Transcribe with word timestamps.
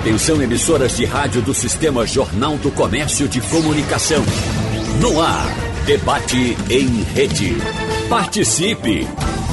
Atenção 0.00 0.42
emissoras 0.42 0.96
de 0.96 1.04
rádio 1.04 1.42
do 1.42 1.52
Sistema 1.52 2.06
Jornal 2.06 2.56
do 2.56 2.70
Comércio 2.70 3.28
de 3.28 3.38
Comunicação. 3.42 4.24
No 4.98 5.20
ar, 5.20 5.46
debate 5.84 6.56
em 6.70 7.02
rede. 7.02 7.54
Participe! 8.08 9.06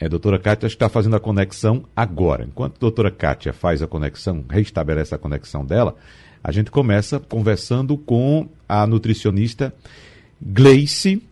É, 0.00 0.08
doutora 0.08 0.38
Kátia 0.38 0.68
está 0.68 0.88
fazendo 0.88 1.16
a 1.16 1.20
conexão 1.20 1.84
agora. 1.94 2.42
Enquanto 2.42 2.76
a 2.76 2.80
doutora 2.80 3.10
Kátia 3.10 3.52
faz 3.52 3.82
a 3.82 3.86
conexão, 3.86 4.42
restabelece 4.48 5.14
a 5.14 5.18
conexão 5.18 5.62
dela, 5.62 5.94
a 6.42 6.50
gente 6.52 6.70
começa 6.70 7.20
conversando 7.20 7.98
com 7.98 8.48
a 8.66 8.86
nutricionista 8.86 9.74
Gleice 10.40 11.22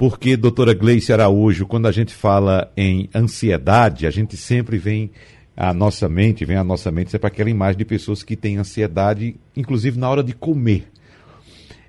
porque, 0.00 0.34
doutora 0.34 0.72
Gleice 0.72 1.12
Araújo, 1.12 1.66
quando 1.66 1.84
a 1.84 1.92
gente 1.92 2.14
fala 2.14 2.72
em 2.74 3.10
ansiedade, 3.14 4.06
a 4.06 4.10
gente 4.10 4.34
sempre 4.34 4.78
vem 4.78 5.10
à 5.54 5.74
nossa 5.74 6.08
mente, 6.08 6.42
vem 6.42 6.56
à 6.56 6.64
nossa 6.64 6.90
mente 6.90 7.10
sempre 7.10 7.26
aquela 7.26 7.50
imagem 7.50 7.76
de 7.76 7.84
pessoas 7.84 8.22
que 8.22 8.34
têm 8.34 8.56
ansiedade, 8.56 9.36
inclusive 9.54 9.98
na 9.98 10.08
hora 10.08 10.24
de 10.24 10.32
comer. 10.32 10.88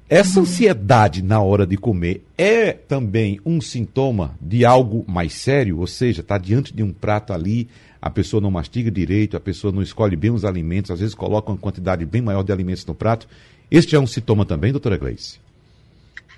Essa 0.10 0.42
ansiedade 0.42 1.22
na 1.22 1.40
hora 1.40 1.66
de 1.66 1.78
comer 1.78 2.26
é 2.38 2.74
também 2.74 3.40
um 3.46 3.62
sintoma 3.62 4.36
de 4.42 4.66
algo 4.66 5.06
mais 5.08 5.32
sério, 5.32 5.80
ou 5.80 5.88
seja, 5.88 6.20
está 6.20 6.38
diante 6.38 6.76
de 6.76 6.84
um 6.84 6.92
prato 6.92 7.32
ali, 7.32 7.70
a 8.02 8.10
pessoa 8.10 8.42
não 8.42 8.52
mastiga 8.52 8.92
direito, 8.92 9.38
a 9.38 9.40
pessoa 9.40 9.72
não 9.72 9.82
escolhe 9.82 10.18
bem 10.18 10.32
os 10.32 10.44
alimentos, 10.44 10.92
às 10.92 11.00
vezes 11.00 11.16
coloca 11.16 11.50
uma 11.50 11.58
quantidade 11.58 12.06
bem 12.06 12.22
maior 12.22 12.44
de 12.44 12.52
alimentos 12.52 12.86
no 12.86 12.94
prato. 12.94 13.26
Este 13.72 13.96
é 13.96 14.00
um 14.02 14.06
sintoma 14.06 14.46
também, 14.46 14.74
doutora 14.74 14.98
Gleice? 14.98 15.40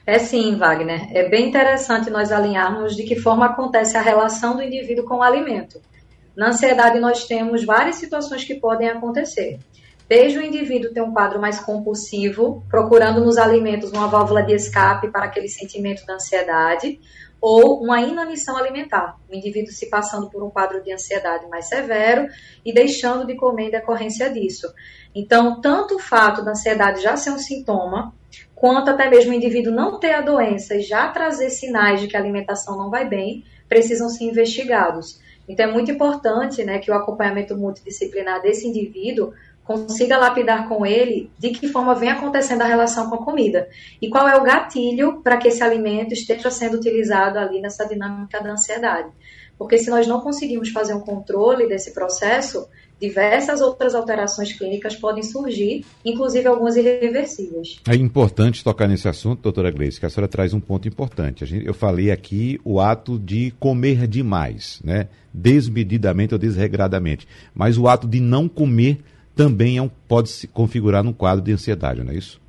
É 0.05 0.19
sim, 0.19 0.55
Wagner. 0.57 1.07
É 1.15 1.29
bem 1.29 1.47
interessante 1.47 2.09
nós 2.09 2.31
alinharmos 2.31 2.95
de 2.95 3.03
que 3.03 3.15
forma 3.15 3.45
acontece 3.45 3.95
a 3.95 4.01
relação 4.01 4.55
do 4.55 4.61
indivíduo 4.61 5.05
com 5.05 5.15
o 5.15 5.23
alimento. 5.23 5.81
Na 6.35 6.49
ansiedade, 6.49 6.99
nós 6.99 7.25
temos 7.25 7.63
várias 7.63 7.95
situações 7.95 8.43
que 8.43 8.55
podem 8.55 8.89
acontecer. 8.89 9.59
Desde 10.13 10.37
o 10.37 10.43
indivíduo 10.43 10.93
ter 10.93 11.01
um 11.01 11.11
quadro 11.11 11.41
mais 11.41 11.59
compulsivo, 11.59 12.63
procurando 12.69 13.25
nos 13.25 13.35
alimentos 13.35 13.91
uma 13.91 14.05
válvula 14.05 14.43
de 14.43 14.53
escape 14.53 15.09
para 15.09 15.25
aquele 15.25 15.47
sentimento 15.47 16.05
da 16.05 16.13
ansiedade, 16.13 16.99
ou 17.41 17.81
uma 17.81 17.99
inanição 17.99 18.55
alimentar, 18.55 19.17
o 19.27 19.33
indivíduo 19.33 19.73
se 19.73 19.89
passando 19.89 20.29
por 20.29 20.43
um 20.43 20.51
quadro 20.51 20.83
de 20.83 20.93
ansiedade 20.93 21.47
mais 21.47 21.67
severo 21.67 22.27
e 22.63 22.71
deixando 22.71 23.25
de 23.25 23.35
comer 23.35 23.69
em 23.69 23.71
decorrência 23.71 24.29
disso. 24.29 24.71
Então, 25.15 25.59
tanto 25.59 25.95
o 25.95 25.99
fato 25.99 26.45
da 26.45 26.51
ansiedade 26.51 27.01
já 27.01 27.17
ser 27.17 27.31
um 27.31 27.39
sintoma, 27.39 28.13
quanto 28.53 28.91
até 28.91 29.09
mesmo 29.09 29.31
o 29.31 29.35
indivíduo 29.35 29.73
não 29.73 29.99
ter 29.99 30.13
a 30.13 30.21
doença 30.21 30.75
e 30.75 30.81
já 30.81 31.07
trazer 31.07 31.49
sinais 31.49 31.99
de 31.99 32.07
que 32.07 32.15
a 32.15 32.19
alimentação 32.19 32.77
não 32.77 32.91
vai 32.91 33.09
bem, 33.09 33.43
precisam 33.67 34.09
ser 34.09 34.25
investigados. 34.25 35.19
Então 35.49 35.67
é 35.67 35.71
muito 35.71 35.91
importante 35.91 36.63
né, 36.63 36.77
que 36.77 36.91
o 36.91 36.93
acompanhamento 36.93 37.57
multidisciplinar 37.57 38.41
desse 38.41 38.67
indivíduo 38.67 39.33
consiga 39.63 40.17
lapidar 40.17 40.67
com 40.67 40.85
ele 40.85 41.29
de 41.39 41.49
que 41.51 41.67
forma 41.67 41.95
vem 41.95 42.09
acontecendo 42.09 42.61
a 42.61 42.67
relação 42.67 43.09
com 43.09 43.15
a 43.15 43.23
comida 43.23 43.67
e 44.01 44.09
qual 44.09 44.27
é 44.27 44.35
o 44.35 44.43
gatilho 44.43 45.21
para 45.21 45.37
que 45.37 45.47
esse 45.47 45.63
alimento 45.63 46.13
esteja 46.13 46.51
sendo 46.51 46.75
utilizado 46.75 47.39
ali 47.39 47.61
nessa 47.61 47.85
dinâmica 47.85 48.41
da 48.41 48.51
ansiedade. 48.51 49.09
Porque 49.57 49.77
se 49.77 49.89
nós 49.89 50.07
não 50.07 50.19
conseguimos 50.19 50.69
fazer 50.69 50.93
um 50.93 50.99
controle 50.99 51.67
desse 51.67 51.93
processo, 51.93 52.67
diversas 52.99 53.61
outras 53.61 53.95
alterações 53.95 54.53
clínicas 54.53 54.95
podem 54.95 55.23
surgir, 55.23 55.85
inclusive 56.03 56.47
algumas 56.47 56.75
irreversíveis. 56.75 57.79
É 57.87 57.95
importante 57.95 58.63
tocar 58.63 58.87
nesse 58.87 59.07
assunto, 59.07 59.41
doutora 59.41 59.71
Gleice, 59.71 59.99
que 59.99 60.05
a 60.05 60.09
senhora 60.09 60.27
traz 60.27 60.53
um 60.53 60.59
ponto 60.59 60.87
importante. 60.87 61.63
eu 61.65 61.73
falei 61.73 62.11
aqui 62.11 62.59
o 62.63 62.79
ato 62.79 63.19
de 63.19 63.51
comer 63.59 64.07
demais, 64.07 64.81
né? 64.83 65.07
desmedidamente 65.33 66.33
ou 66.33 66.39
desregradamente. 66.39 67.27
Mas 67.53 67.77
o 67.77 67.87
ato 67.87 68.07
de 68.07 68.19
não 68.19 68.47
comer 68.47 68.99
também 69.35 69.77
é 69.77 69.81
um, 69.81 69.89
pode 69.89 70.29
se 70.29 70.47
configurar 70.47 71.03
num 71.03 71.13
quadro 71.13 71.43
de 71.43 71.51
ansiedade, 71.51 72.03
não 72.03 72.11
é 72.11 72.15
isso? 72.15 72.41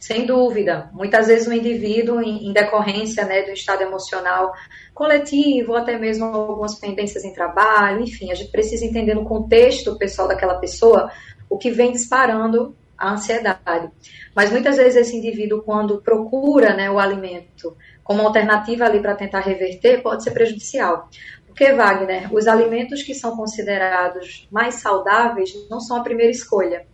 Sem 0.00 0.26
dúvida. 0.26 0.90
Muitas 0.92 1.28
vezes 1.28 1.46
o 1.46 1.52
indivíduo, 1.52 2.20
em, 2.20 2.48
em 2.48 2.52
decorrência 2.52 3.24
né, 3.24 3.42
do 3.42 3.52
estado 3.52 3.82
emocional 3.82 4.52
coletivo, 4.92 5.74
até 5.74 5.98
mesmo 5.98 6.26
algumas 6.26 6.78
pendências 6.78 7.24
em 7.24 7.32
trabalho, 7.32 8.02
enfim, 8.02 8.30
a 8.30 8.34
gente 8.34 8.50
precisa 8.50 8.84
entender 8.84 9.14
no 9.14 9.24
contexto 9.24 9.96
pessoal 9.96 10.28
daquela 10.28 10.56
pessoa 10.56 11.10
o 11.48 11.56
que 11.56 11.70
vem 11.70 11.90
disparando 11.90 12.76
a 12.98 13.12
ansiedade. 13.12 13.90
Mas 14.34 14.50
muitas 14.50 14.76
vezes 14.76 14.96
esse 14.96 15.16
indivíduo, 15.16 15.62
quando 15.62 16.02
procura 16.02 16.74
né, 16.74 16.90
o 16.90 16.98
alimento 16.98 17.74
como 18.02 18.20
alternativa 18.20 18.84
ali 18.84 19.00
para 19.00 19.14
tentar 19.14 19.40
reverter, 19.40 20.02
pode 20.02 20.22
ser 20.22 20.32
prejudicial. 20.32 21.08
Porque, 21.54 21.72
Wagner, 21.72 22.34
os 22.34 22.48
alimentos 22.48 23.04
que 23.04 23.14
são 23.14 23.36
considerados 23.36 24.48
mais 24.50 24.74
saudáveis 24.74 25.50
não 25.70 25.78
são 25.78 25.96
a 25.96 26.02
primeira 26.02 26.32
escolha. 26.32 26.84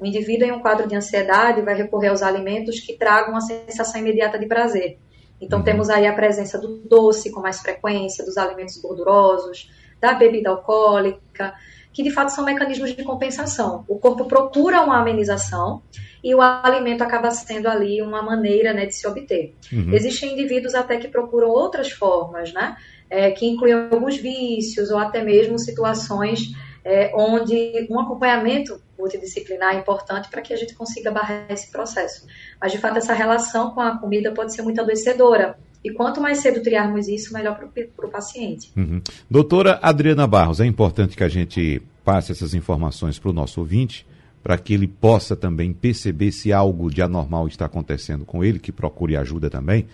O 0.00 0.06
indivíduo 0.06 0.48
em 0.48 0.52
um 0.52 0.60
quadro 0.60 0.88
de 0.88 0.96
ansiedade 0.96 1.60
vai 1.60 1.74
recorrer 1.74 2.08
aos 2.08 2.22
alimentos 2.22 2.80
que 2.80 2.96
tragam 2.96 3.32
uma 3.32 3.42
sensação 3.42 4.00
imediata 4.00 4.38
de 4.38 4.46
prazer. 4.46 4.98
Então, 5.38 5.58
uhum. 5.58 5.64
temos 5.66 5.90
aí 5.90 6.06
a 6.06 6.14
presença 6.14 6.58
do 6.58 6.78
doce 6.78 7.30
com 7.30 7.40
mais 7.40 7.60
frequência, 7.60 8.24
dos 8.24 8.38
alimentos 8.38 8.80
gordurosos, 8.80 9.70
da 10.00 10.14
bebida 10.14 10.48
alcoólica, 10.48 11.52
que 11.92 12.02
de 12.02 12.10
fato 12.10 12.30
são 12.30 12.42
mecanismos 12.42 12.96
de 12.96 13.04
compensação. 13.04 13.84
O 13.86 13.98
corpo 13.98 14.24
procura 14.24 14.80
uma 14.80 14.98
amenização 14.98 15.82
e 16.24 16.34
o 16.34 16.40
alimento 16.40 17.02
acaba 17.02 17.30
sendo 17.30 17.68
ali 17.68 18.00
uma 18.00 18.22
maneira 18.22 18.72
né, 18.72 18.86
de 18.86 18.94
se 18.94 19.06
obter. 19.06 19.54
Uhum. 19.70 19.92
Existem 19.92 20.32
indivíduos 20.32 20.74
até 20.74 20.96
que 20.96 21.08
procuram 21.08 21.48
outras 21.48 21.90
formas, 21.90 22.52
né? 22.54 22.76
É, 23.08 23.30
que 23.30 23.46
incluem 23.46 23.72
alguns 23.72 24.16
vícios 24.16 24.90
ou 24.90 24.98
até 24.98 25.22
mesmo 25.22 25.58
situações 25.58 26.52
é, 26.86 27.12
onde 27.14 27.86
um 27.90 27.98
acompanhamento 27.98 28.80
multidisciplinar 28.96 29.74
é 29.74 29.78
importante 29.78 30.28
para 30.28 30.40
que 30.40 30.52
a 30.52 30.56
gente 30.56 30.72
consiga 30.74 31.10
barrar 31.10 31.46
esse 31.50 31.70
processo. 31.70 32.26
Mas, 32.60 32.70
de 32.70 32.78
fato, 32.78 32.98
essa 32.98 33.12
relação 33.12 33.70
com 33.70 33.80
a 33.80 33.98
comida 33.98 34.32
pode 34.32 34.54
ser 34.54 34.62
muito 34.62 34.80
adoecedora. 34.80 35.58
E 35.84 35.92
quanto 35.92 36.20
mais 36.20 36.38
cedo 36.38 36.62
triarmos 36.62 37.08
isso, 37.08 37.32
melhor 37.32 37.56
para 37.56 38.06
o 38.06 38.10
paciente. 38.10 38.72
Uhum. 38.76 39.00
Doutora 39.28 39.78
Adriana 39.82 40.26
Barros, 40.26 40.60
é 40.60 40.66
importante 40.66 41.16
que 41.16 41.24
a 41.24 41.28
gente 41.28 41.82
passe 42.04 42.30
essas 42.30 42.54
informações 42.54 43.18
para 43.18 43.30
o 43.30 43.32
nosso 43.32 43.60
ouvinte, 43.60 44.06
para 44.42 44.56
que 44.56 44.72
ele 44.72 44.86
possa 44.86 45.34
também 45.34 45.72
perceber 45.72 46.30
se 46.30 46.52
algo 46.52 46.88
de 46.88 47.02
anormal 47.02 47.48
está 47.48 47.66
acontecendo 47.66 48.24
com 48.24 48.44
ele, 48.44 48.60
que 48.60 48.70
procure 48.70 49.16
ajuda 49.16 49.50
também. 49.50 49.86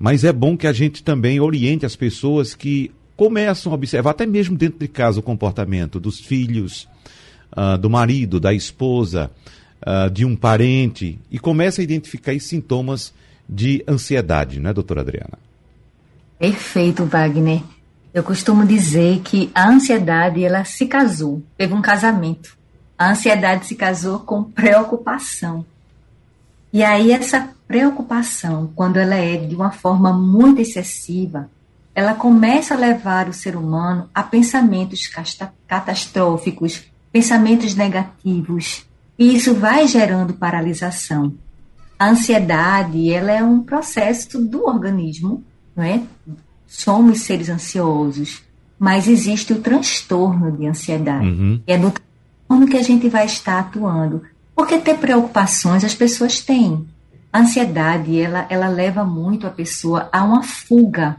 Mas 0.00 0.24
é 0.24 0.32
bom 0.32 0.56
que 0.56 0.66
a 0.66 0.72
gente 0.72 1.04
também 1.04 1.40
oriente 1.40 1.84
as 1.84 1.94
pessoas 1.94 2.54
que 2.54 2.90
começam 3.18 3.70
a 3.70 3.74
observar, 3.74 4.12
até 4.12 4.24
mesmo 4.24 4.56
dentro 4.56 4.78
de 4.78 4.88
casa, 4.88 5.20
o 5.20 5.22
comportamento 5.22 6.00
dos 6.00 6.18
filhos, 6.18 6.88
uh, 7.52 7.76
do 7.76 7.90
marido, 7.90 8.40
da 8.40 8.54
esposa, 8.54 9.30
uh, 9.82 10.10
de 10.10 10.24
um 10.24 10.34
parente, 10.34 11.18
e 11.30 11.38
começa 11.38 11.82
a 11.82 11.84
identificar 11.84 12.38
sintomas 12.40 13.12
de 13.46 13.84
ansiedade, 13.86 14.58
não 14.58 14.70
é, 14.70 14.72
doutora 14.72 15.02
Adriana? 15.02 15.38
Perfeito, 16.38 17.04
Wagner. 17.04 17.62
Eu 18.14 18.22
costumo 18.22 18.64
dizer 18.64 19.20
que 19.20 19.50
a 19.54 19.68
ansiedade, 19.68 20.42
ela 20.42 20.64
se 20.64 20.86
casou, 20.86 21.42
teve 21.58 21.74
um 21.74 21.82
casamento. 21.82 22.56
A 22.96 23.10
ansiedade 23.10 23.66
se 23.66 23.74
casou 23.74 24.20
com 24.20 24.44
preocupação. 24.44 25.62
E 26.72 26.82
aí 26.82 27.12
essa 27.12 27.50
preocupação, 27.70 28.72
quando 28.74 28.96
ela 28.96 29.14
é 29.14 29.36
de 29.36 29.54
uma 29.54 29.70
forma 29.70 30.12
muito 30.12 30.60
excessiva, 30.60 31.48
ela 31.94 32.14
começa 32.14 32.74
a 32.74 32.76
levar 32.76 33.28
o 33.28 33.32
ser 33.32 33.54
humano 33.54 34.10
a 34.12 34.24
pensamentos 34.24 35.08
catastróficos, 35.68 36.82
pensamentos 37.12 37.76
negativos, 37.76 38.84
e 39.16 39.36
isso 39.36 39.54
vai 39.54 39.86
gerando 39.86 40.34
paralisação. 40.34 41.32
A 41.96 42.10
ansiedade, 42.10 43.08
ela 43.12 43.30
é 43.30 43.40
um 43.40 43.62
processo 43.62 44.40
do 44.40 44.66
organismo, 44.66 45.44
não 45.76 45.84
é? 45.84 46.02
Somos 46.66 47.20
seres 47.20 47.48
ansiosos, 47.48 48.42
mas 48.80 49.06
existe 49.06 49.52
o 49.52 49.60
transtorno 49.60 50.50
de 50.50 50.66
ansiedade. 50.66 51.24
Uhum. 51.24 51.62
É 51.68 51.78
no 51.78 51.94
como 52.48 52.66
que 52.66 52.76
a 52.76 52.82
gente 52.82 53.08
vai 53.08 53.26
estar 53.26 53.60
atuando. 53.60 54.22
Porque 54.56 54.76
ter 54.78 54.98
preocupações 54.98 55.84
as 55.84 55.94
pessoas 55.94 56.40
têm. 56.40 56.84
A 57.32 57.40
ansiedade, 57.40 58.20
ela, 58.20 58.46
ela 58.48 58.68
leva 58.68 59.04
muito 59.04 59.46
a 59.46 59.50
pessoa 59.50 60.08
a 60.12 60.24
uma 60.24 60.42
fuga 60.42 61.16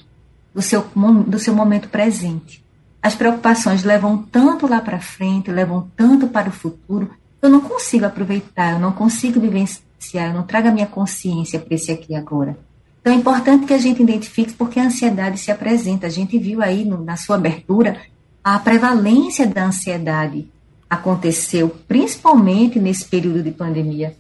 do 0.54 0.62
seu, 0.62 0.86
do 1.28 1.40
seu 1.40 1.56
momento 1.56 1.90
presente. 1.90 2.64
As 3.02 3.16
preocupações 3.16 3.84
levam 3.84 4.18
tanto 4.18 4.68
lá 4.68 4.82
para 4.82 5.00
frente, 5.00 5.50
levam 5.50 5.90
tanto 5.96 6.28
para 6.28 6.50
o 6.50 6.52
futuro, 6.52 7.10
eu 7.42 7.50
não 7.50 7.62
consigo 7.62 8.06
aproveitar, 8.06 8.74
eu 8.74 8.80
não 8.80 8.92
consigo 8.92 9.40
vivenciar, 9.40 10.28
eu 10.28 10.34
não 10.34 10.44
trago 10.44 10.68
a 10.68 10.72
minha 10.72 10.86
consciência 10.86 11.60
para 11.60 11.74
esse 11.74 11.92
aqui 11.92 12.14
agora. 12.14 12.56
Então 13.00 13.12
é 13.12 13.16
importante 13.16 13.66
que 13.66 13.74
a 13.74 13.80
gente 13.80 14.04
identifique 14.04 14.54
porque 14.54 14.80
a 14.80 14.86
ansiedade 14.86 15.40
se 15.40 15.50
apresenta. 15.50 16.06
A 16.06 16.10
gente 16.10 16.38
viu 16.38 16.62
aí 16.62 16.86
no, 16.86 17.04
na 17.04 17.18
sua 17.18 17.36
abertura 17.36 18.00
a 18.44 18.60
prevalência 18.60 19.48
da 19.48 19.66
ansiedade 19.66 20.48
aconteceu 20.88 21.70
principalmente 21.88 22.80
nesse 22.80 23.06
período 23.06 23.42
de 23.42 23.52
pandemia, 23.52 24.16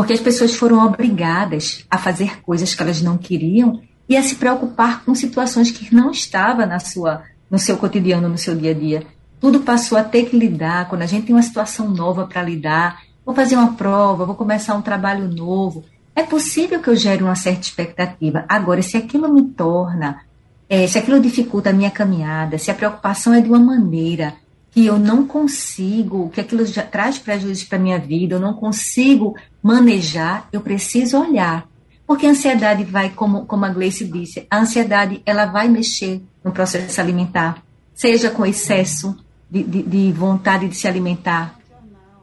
porque 0.00 0.14
as 0.14 0.20
pessoas 0.20 0.54
foram 0.54 0.82
obrigadas 0.82 1.84
a 1.90 1.98
fazer 1.98 2.40
coisas 2.40 2.74
que 2.74 2.82
elas 2.82 3.02
não 3.02 3.18
queriam 3.18 3.82
e 4.08 4.16
a 4.16 4.22
se 4.22 4.36
preocupar 4.36 5.04
com 5.04 5.14
situações 5.14 5.70
que 5.70 5.94
não 5.94 6.10
estavam 6.10 6.66
na 6.66 6.78
sua, 6.78 7.22
no 7.50 7.58
seu 7.58 7.76
cotidiano, 7.76 8.26
no 8.26 8.38
seu 8.38 8.56
dia 8.56 8.70
a 8.70 8.74
dia. 8.74 9.02
Tudo 9.38 9.60
passou 9.60 9.98
a 9.98 10.02
ter 10.02 10.30
que 10.30 10.38
lidar, 10.38 10.88
quando 10.88 11.02
a 11.02 11.06
gente 11.06 11.26
tem 11.26 11.36
uma 11.36 11.42
situação 11.42 11.90
nova 11.90 12.26
para 12.26 12.42
lidar, 12.42 13.02
vou 13.26 13.34
fazer 13.34 13.56
uma 13.56 13.74
prova, 13.74 14.24
vou 14.24 14.34
começar 14.34 14.74
um 14.74 14.80
trabalho 14.80 15.28
novo. 15.28 15.84
É 16.16 16.22
possível 16.22 16.80
que 16.80 16.88
eu 16.88 16.96
gere 16.96 17.22
uma 17.22 17.36
certa 17.36 17.60
expectativa. 17.60 18.46
Agora, 18.48 18.80
se 18.80 18.96
aquilo 18.96 19.30
me 19.30 19.50
torna, 19.50 20.22
é, 20.66 20.86
se 20.86 20.96
aquilo 20.96 21.20
dificulta 21.20 21.68
a 21.68 21.74
minha 21.74 21.90
caminhada, 21.90 22.56
se 22.56 22.70
a 22.70 22.74
preocupação 22.74 23.34
é 23.34 23.42
de 23.42 23.50
uma 23.50 23.60
maneira 23.60 24.32
que 24.70 24.86
eu 24.86 24.98
não 24.98 25.26
consigo, 25.26 26.30
que 26.30 26.40
aquilo 26.40 26.64
já 26.64 26.82
traz 26.82 27.18
prejuízo 27.18 27.66
para 27.66 27.78
minha 27.78 27.98
vida, 27.98 28.36
eu 28.36 28.40
não 28.40 28.54
consigo 28.54 29.36
manejar, 29.62 30.48
eu 30.52 30.60
preciso 30.60 31.18
olhar. 31.18 31.68
Porque 32.06 32.26
a 32.26 32.30
ansiedade 32.30 32.84
vai, 32.84 33.10
como, 33.10 33.46
como 33.46 33.64
a 33.64 33.68
Gleice 33.68 34.04
disse, 34.04 34.46
a 34.50 34.58
ansiedade 34.58 35.22
ela 35.24 35.46
vai 35.46 35.68
mexer 35.68 36.22
no 36.44 36.50
processo 36.50 37.00
alimentar, 37.00 37.62
seja 37.94 38.30
com 38.30 38.44
excesso 38.44 39.16
de, 39.50 39.62
de, 39.62 39.82
de 39.82 40.12
vontade 40.12 40.68
de 40.68 40.76
se 40.76 40.88
alimentar 40.88 41.58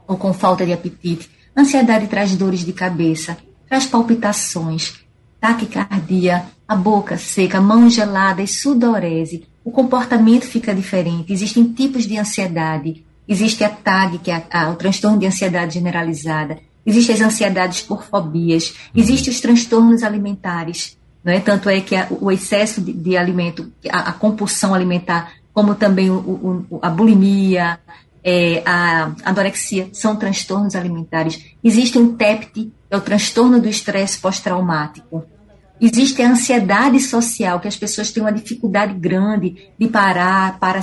ou 0.05 0.17
com 0.17 0.33
falta 0.33 0.65
de 0.65 0.73
apetite. 0.73 1.29
A 1.55 1.61
ansiedade 1.61 2.07
traz 2.07 2.35
dores 2.35 2.65
de 2.65 2.73
cabeça, 2.73 3.37
traz 3.67 3.85
palpitações, 3.85 4.95
taquicardia, 5.39 6.45
a 6.67 6.75
boca 6.75 7.17
seca, 7.17 7.61
mão 7.61 7.89
gelada 7.89 8.41
e 8.41 8.47
sudorese, 8.47 9.47
o 9.67 9.71
comportamento 9.71 10.45
fica 10.45 10.73
diferente. 10.73 11.33
Existem 11.33 11.73
tipos 11.73 12.07
de 12.07 12.17
ansiedade. 12.17 13.03
Existe 13.27 13.65
a 13.65 13.69
TAG, 13.69 14.17
que 14.19 14.31
é 14.31 14.45
a, 14.49 14.63
a, 14.63 14.69
o 14.69 14.75
transtorno 14.75 15.19
de 15.19 15.25
ansiedade 15.25 15.73
generalizada. 15.73 16.57
Existem 16.87 17.15
as 17.15 17.21
ansiedades 17.21 17.81
por 17.81 18.05
fobias. 18.05 18.69
Uhum. 18.69 19.01
Existem 19.01 19.33
os 19.33 19.41
transtornos 19.41 20.03
alimentares. 20.03 20.97
Não 21.21 21.33
é? 21.33 21.41
Tanto 21.41 21.69
é 21.69 21.81
que 21.81 21.93
a, 21.93 22.07
o 22.09 22.31
excesso 22.31 22.79
de, 22.79 22.93
de 22.93 23.17
alimento, 23.17 23.69
a, 23.89 24.11
a, 24.11 24.13
compulsão 24.13 24.73
alimentar, 24.73 25.33
como 25.53 25.75
também 25.75 26.09
o, 26.09 26.65
o, 26.69 26.79
a 26.81 26.89
bulimia, 26.89 27.77
é, 28.23 28.63
a 28.65 29.11
anorexia, 29.25 29.89
são 29.91 30.15
transtornos 30.15 30.75
alimentares. 30.75 31.43
Existe 31.61 31.97
um 31.97 32.15
TEPT, 32.15 32.71
é 32.89 32.95
o 32.95 33.01
transtorno 33.01 33.59
do 33.59 33.67
estresse 33.67 34.17
pós-traumático. 34.19 35.25
Existe 35.81 36.21
a 36.21 36.31
ansiedade 36.31 36.99
social, 37.01 37.59
que 37.59 37.67
as 37.67 37.75
pessoas 37.75 38.09
têm 38.11 38.23
uma 38.23 38.31
dificuldade 38.31 38.93
grande 38.93 39.69
de 39.77 39.87
parar 39.89 40.57
para, 40.57 40.79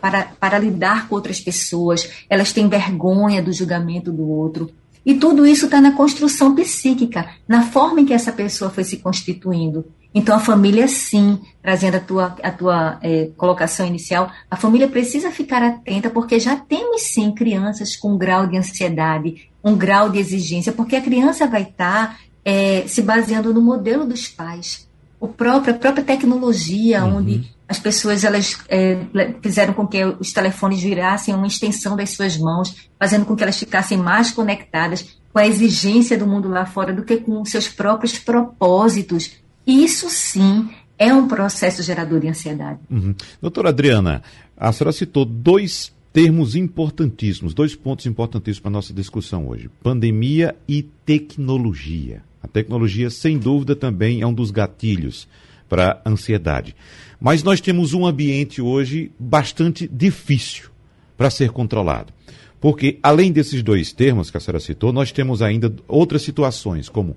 para, 0.00 0.24
para 0.40 0.58
lidar 0.58 1.08
com 1.08 1.14
outras 1.14 1.38
pessoas, 1.38 2.08
elas 2.30 2.52
têm 2.52 2.68
vergonha 2.68 3.42
do 3.42 3.52
julgamento 3.52 4.10
do 4.10 4.26
outro. 4.26 4.70
E 5.04 5.14
tudo 5.14 5.46
isso 5.46 5.64
está 5.64 5.80
na 5.80 5.92
construção 5.92 6.54
psíquica, 6.54 7.28
na 7.46 7.62
forma 7.62 8.00
em 8.00 8.06
que 8.06 8.14
essa 8.14 8.32
pessoa 8.32 8.70
foi 8.70 8.84
se 8.84 8.98
constituindo. 8.98 9.84
Então, 10.14 10.36
a 10.36 10.40
família, 10.40 10.86
sim, 10.86 11.40
trazendo 11.62 11.96
a 11.96 12.00
tua, 12.00 12.36
a 12.42 12.50
tua 12.50 12.98
é, 13.02 13.30
colocação 13.36 13.86
inicial, 13.86 14.30
a 14.50 14.56
família 14.56 14.86
precisa 14.86 15.30
ficar 15.30 15.62
atenta, 15.62 16.10
porque 16.10 16.38
já 16.38 16.54
temos, 16.54 17.02
sim, 17.02 17.32
crianças 17.32 17.96
com 17.96 18.12
um 18.12 18.18
grau 18.18 18.46
de 18.46 18.58
ansiedade, 18.58 19.48
um 19.64 19.76
grau 19.76 20.10
de 20.10 20.18
exigência, 20.18 20.72
porque 20.72 20.96
a 20.96 21.00
criança 21.00 21.46
vai 21.46 21.62
estar 21.62 22.08
tá 22.08 22.16
é, 22.44 22.84
se 22.86 23.00
baseando 23.00 23.54
no 23.54 23.62
modelo 23.62 24.04
dos 24.04 24.28
pais. 24.28 24.86
O 25.18 25.28
próprio, 25.28 25.74
a 25.74 25.78
própria 25.78 26.04
tecnologia, 26.04 27.04
uhum. 27.04 27.16
onde 27.16 27.50
as 27.72 27.78
pessoas 27.78 28.22
elas 28.22 28.58
é, 28.68 28.98
fizeram 29.42 29.72
com 29.72 29.86
que 29.86 30.04
os 30.04 30.32
telefones 30.32 30.82
virassem 30.82 31.34
uma 31.34 31.46
extensão 31.46 31.96
das 31.96 32.10
suas 32.10 32.36
mãos, 32.36 32.88
fazendo 32.98 33.24
com 33.24 33.34
que 33.34 33.42
elas 33.42 33.58
ficassem 33.58 33.96
mais 33.96 34.30
conectadas 34.30 35.16
com 35.32 35.38
a 35.38 35.46
exigência 35.46 36.18
do 36.18 36.26
mundo 36.26 36.48
lá 36.48 36.66
fora 36.66 36.92
do 36.92 37.02
que 37.02 37.16
com 37.16 37.42
seus 37.44 37.68
próprios 37.68 38.18
propósitos. 38.18 39.32
Isso 39.66 40.10
sim 40.10 40.68
é 40.98 41.12
um 41.14 41.26
processo 41.26 41.82
gerador 41.82 42.20
de 42.20 42.28
ansiedade. 42.28 42.78
Uhum. 42.90 43.14
Doutora 43.40 43.70
Adriana, 43.70 44.22
a 44.56 44.70
senhora 44.70 44.92
citou 44.92 45.24
dois 45.24 45.90
termos 46.12 46.54
importantíssimos, 46.54 47.54
dois 47.54 47.74
pontos 47.74 48.04
importantíssimos 48.04 48.60
para 48.60 48.70
a 48.70 48.72
nossa 48.72 48.92
discussão 48.92 49.48
hoje: 49.48 49.70
pandemia 49.82 50.54
e 50.68 50.82
tecnologia. 50.82 52.22
A 52.42 52.48
tecnologia, 52.48 53.08
sem 53.08 53.38
dúvida, 53.38 53.74
também 53.74 54.20
é 54.20 54.26
um 54.26 54.34
dos 54.34 54.50
gatilhos 54.50 55.26
para 55.72 56.02
ansiedade. 56.04 56.76
Mas 57.18 57.42
nós 57.42 57.58
temos 57.58 57.94
um 57.94 58.04
ambiente 58.04 58.60
hoje 58.60 59.10
bastante 59.18 59.88
difícil 59.90 60.68
para 61.16 61.30
ser 61.30 61.50
controlado. 61.50 62.12
Porque, 62.60 62.98
além 63.02 63.32
desses 63.32 63.62
dois 63.62 63.90
termos 63.90 64.30
que 64.30 64.36
a 64.36 64.40
senhora 64.40 64.60
citou, 64.60 64.92
nós 64.92 65.12
temos 65.12 65.40
ainda 65.40 65.74
outras 65.88 66.20
situações, 66.20 66.90
como 66.90 67.16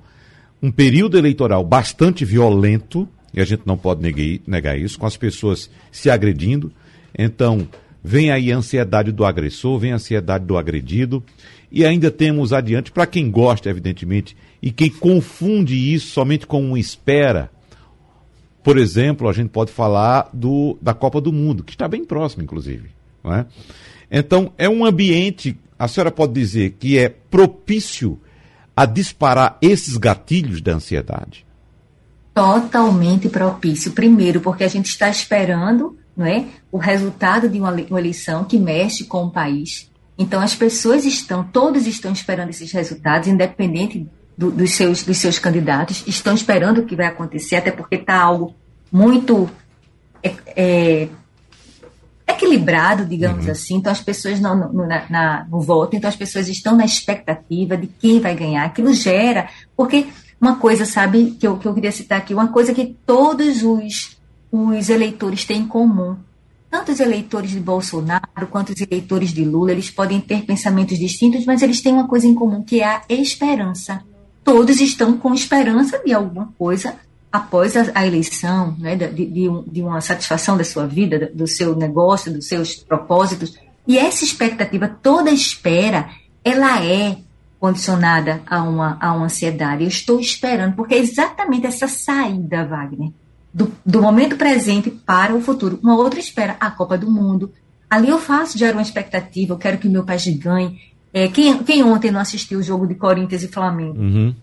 um 0.63 0.71
período 0.71 1.17
eleitoral 1.17 1.65
bastante 1.65 2.23
violento, 2.23 3.05
e 3.33 3.41
a 3.41 3.43
gente 3.43 3.63
não 3.65 3.77
pode 3.77 4.01
negar, 4.01 4.39
negar 4.47 4.79
isso, 4.79 4.97
com 4.97 5.05
as 5.05 5.17
pessoas 5.17 5.69
se 5.91 6.09
agredindo. 6.09 6.71
Então, 7.13 7.67
vem 8.01 8.31
aí 8.31 8.53
a 8.53 8.57
ansiedade 8.57 9.11
do 9.11 9.25
agressor, 9.25 9.77
vem 9.79 9.91
a 9.91 9.95
ansiedade 9.95 10.45
do 10.45 10.57
agredido, 10.57 11.21
e 11.69 11.83
ainda 11.83 12.09
temos 12.09 12.53
adiante, 12.53 12.89
para 12.89 13.05
quem 13.05 13.29
gosta, 13.29 13.69
evidentemente, 13.69 14.33
e 14.61 14.71
quem 14.71 14.89
confunde 14.89 15.75
isso 15.93 16.07
somente 16.13 16.47
com 16.47 16.63
uma 16.63 16.79
espera, 16.79 17.51
por 18.65 18.79
exemplo, 18.79 19.29
a 19.29 19.31
gente 19.31 19.49
pode 19.49 19.71
falar 19.71 20.27
do, 20.33 20.75
da 20.81 20.91
Copa 20.91 21.21
do 21.21 21.31
Mundo, 21.31 21.63
que 21.63 21.73
está 21.73 21.87
bem 21.87 22.03
próximo, 22.03 22.41
inclusive. 22.41 22.89
É? 23.23 23.45
Então, 24.09 24.51
é 24.57 24.67
um 24.67 24.83
ambiente, 24.83 25.55
a 25.77 25.87
senhora 25.87 26.09
pode 26.09 26.33
dizer, 26.33 26.71
que 26.79 26.97
é 26.97 27.07
propício 27.07 28.19
a 28.75 28.87
disparar 28.87 29.59
esses 29.61 29.97
gatilhos 29.97 30.61
da 30.61 30.73
ansiedade? 30.73 31.45
Totalmente 32.33 33.29
propício. 33.29 33.91
Primeiro, 33.91 34.41
porque 34.41 34.63
a 34.63 34.67
gente 34.67 34.87
está 34.87 35.09
esperando 35.09 35.95
não 36.17 36.25
é, 36.25 36.45
o 36.71 36.79
resultado 36.79 37.47
de 37.47 37.59
uma, 37.59 37.71
uma 37.71 37.99
eleição 37.99 38.45
que 38.45 38.57
mexe 38.57 39.03
com 39.03 39.25
o 39.25 39.31
país. 39.31 39.91
Então, 40.17 40.41
as 40.41 40.55
pessoas 40.55 41.05
estão, 41.05 41.43
todos 41.43 41.85
estão 41.85 42.11
esperando 42.11 42.49
esses 42.49 42.71
resultados, 42.71 43.27
independente 43.27 44.07
do, 44.37 44.51
dos, 44.51 44.71
seus, 44.71 45.03
dos 45.03 45.17
seus 45.17 45.39
candidatos, 45.39 46.03
estão 46.07 46.33
esperando 46.33 46.79
o 46.79 46.85
que 46.85 46.95
vai 46.95 47.05
acontecer, 47.05 47.57
até 47.57 47.71
porque 47.71 47.95
está 47.95 48.19
algo 48.21 48.53
muito 48.91 49.49
é, 50.21 50.33
é, 50.55 51.07
equilibrado, 52.27 53.05
digamos 53.05 53.45
uhum. 53.45 53.51
assim. 53.51 53.75
Então, 53.75 53.91
as 53.91 54.01
pessoas 54.01 54.39
não, 54.39 54.55
no, 54.55 54.87
na, 54.87 55.05
na, 55.09 55.47
no 55.49 55.61
voto, 55.61 55.95
então 55.95 56.09
as 56.09 56.15
pessoas 56.15 56.47
estão 56.47 56.75
na 56.75 56.85
expectativa 56.85 57.77
de 57.77 57.87
quem 57.87 58.19
vai 58.19 58.35
ganhar. 58.35 58.65
Aquilo 58.65 58.93
gera, 58.93 59.49
porque 59.75 60.07
uma 60.39 60.57
coisa, 60.57 60.85
sabe, 60.85 61.31
que 61.39 61.47
eu, 61.47 61.57
que 61.57 61.67
eu 61.67 61.73
queria 61.73 61.91
citar 61.91 62.17
aqui, 62.17 62.33
uma 62.33 62.49
coisa 62.49 62.73
que 62.73 62.95
todos 63.05 63.63
os, 63.63 64.17
os 64.51 64.89
eleitores 64.89 65.45
têm 65.45 65.61
em 65.61 65.67
comum. 65.67 66.17
Tanto 66.69 66.91
os 66.91 66.99
eleitores 66.99 67.51
de 67.51 67.59
Bolsonaro 67.59 68.47
quanto 68.49 68.73
os 68.73 68.81
eleitores 68.81 69.31
de 69.31 69.45
Lula, 69.45 69.71
eles 69.71 69.89
podem 69.89 70.19
ter 70.19 70.43
pensamentos 70.45 70.99
distintos, 70.99 71.45
mas 71.45 71.61
eles 71.61 71.81
têm 71.81 71.93
uma 71.93 72.07
coisa 72.07 72.27
em 72.27 72.35
comum, 72.35 72.61
que 72.63 72.81
é 72.81 72.85
a 72.85 73.03
esperança. 73.09 74.03
Todos 74.45 74.79
estão 74.79 75.17
com 75.17 75.33
esperança 75.33 75.99
de 76.05 76.13
alguma 76.13 76.53
coisa 76.57 76.95
após 77.31 77.75
a, 77.75 77.91
a 77.95 78.07
eleição, 78.07 78.75
né, 78.79 78.95
de, 78.95 79.25
de, 79.25 79.49
de, 79.67 79.81
uma 79.81 79.99
satisfação 79.99 80.55
da 80.55 80.63
sua 80.63 80.87
vida, 80.87 81.29
do 81.33 81.47
seu 81.47 81.75
negócio, 81.75 82.31
dos 82.31 82.47
seus 82.47 82.75
propósitos. 82.75 83.57
E 83.85 83.97
essa 83.97 84.23
expectativa, 84.23 84.87
toda 84.87 85.31
espera, 85.31 86.09
ela 86.43 86.81
é 86.85 87.17
condicionada 87.59 88.41
a 88.45 88.61
uma, 88.61 88.97
a 89.01 89.13
uma 89.13 89.25
ansiedade. 89.25 89.83
Eu 89.83 89.89
estou 89.89 90.19
esperando, 90.19 90.75
porque 90.75 90.93
é 90.93 90.99
exatamente 90.99 91.65
essa 91.65 91.87
saída, 91.87 92.63
Wagner, 92.65 93.11
do, 93.53 93.71
do 93.83 94.01
momento 94.01 94.37
presente 94.37 94.89
para 94.91 95.33
o 95.33 95.41
futuro. 95.41 95.79
Uma 95.81 95.97
outra 95.97 96.19
espera, 96.19 96.55
a 96.59 96.69
Copa 96.69 96.97
do 96.97 97.09
Mundo. 97.09 97.51
Ali 97.89 98.09
eu 98.09 98.19
faço, 98.19 98.57
gero 98.57 98.77
uma 98.77 98.81
expectativa, 98.83 99.53
eu 99.53 99.57
quero 99.57 99.77
que 99.77 99.89
meu 99.89 100.03
país 100.03 100.27
ganhe. 100.37 100.79
É, 101.15 101.29
quem, 101.29 101.63
quem 101.63 101.81
ontem 101.81 102.11
não 102.11 102.19
assistiu 102.19 102.59
o 102.59 102.61
jogo 102.61 102.85
de 102.85 102.93
Corinthians 102.93 103.41
e 103.41 103.47
Flamengo? 103.47 103.97
Uhum. 103.97 104.35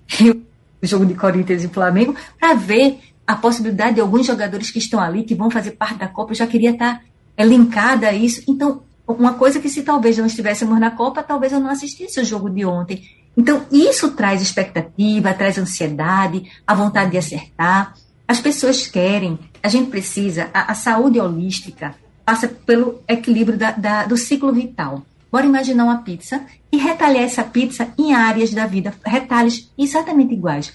O 0.82 0.86
jogo 0.86 1.04
de 1.04 1.12
Corinthians 1.12 1.62
e 1.62 1.68
Flamengo, 1.68 2.16
para 2.40 2.54
ver 2.54 2.98
a 3.26 3.36
possibilidade 3.36 3.96
de 3.96 4.00
alguns 4.00 4.26
jogadores 4.26 4.70
que 4.70 4.78
estão 4.78 4.98
ali, 4.98 5.22
que 5.22 5.34
vão 5.34 5.50
fazer 5.50 5.72
parte 5.72 5.98
da 5.98 6.08
Copa, 6.08 6.32
eu 6.32 6.36
já 6.36 6.46
queria 6.46 6.70
estar 6.70 6.94
tá, 6.94 7.02
é, 7.36 7.44
linkada 7.44 8.08
a 8.08 8.14
isso. 8.14 8.42
Então, 8.48 8.82
uma 9.06 9.34
coisa 9.34 9.60
que 9.60 9.68
se 9.68 9.82
talvez 9.82 10.16
não 10.16 10.24
estivéssemos 10.24 10.80
na 10.80 10.90
Copa, 10.90 11.22
talvez 11.22 11.52
eu 11.52 11.60
não 11.60 11.68
assistisse 11.68 12.18
o 12.18 12.24
jogo 12.24 12.48
de 12.48 12.64
ontem. 12.64 13.04
Então, 13.36 13.66
isso 13.70 14.10
traz 14.12 14.40
expectativa, 14.40 15.34
traz 15.34 15.58
ansiedade, 15.58 16.50
a 16.66 16.74
vontade 16.74 17.10
de 17.10 17.18
acertar. 17.18 17.94
As 18.26 18.40
pessoas 18.40 18.86
querem, 18.86 19.38
a 19.62 19.68
gente 19.68 19.90
precisa, 19.90 20.48
a, 20.54 20.72
a 20.72 20.74
saúde 20.74 21.20
holística 21.20 21.94
passa 22.24 22.48
pelo 22.48 23.02
equilíbrio 23.06 23.58
da, 23.58 23.72
da, 23.72 24.06
do 24.06 24.16
ciclo 24.16 24.54
vital. 24.54 25.02
Bora 25.32 25.46
imaginar 25.46 25.84
uma 25.84 26.02
pizza 26.02 26.44
e 26.70 26.76
retalhar 26.76 27.22
essa 27.22 27.42
pizza 27.42 27.88
em 27.98 28.12
áreas 28.12 28.52
da 28.52 28.66
vida, 28.66 28.94
retalhos 29.02 29.72
exatamente 29.78 30.34
iguais. 30.34 30.74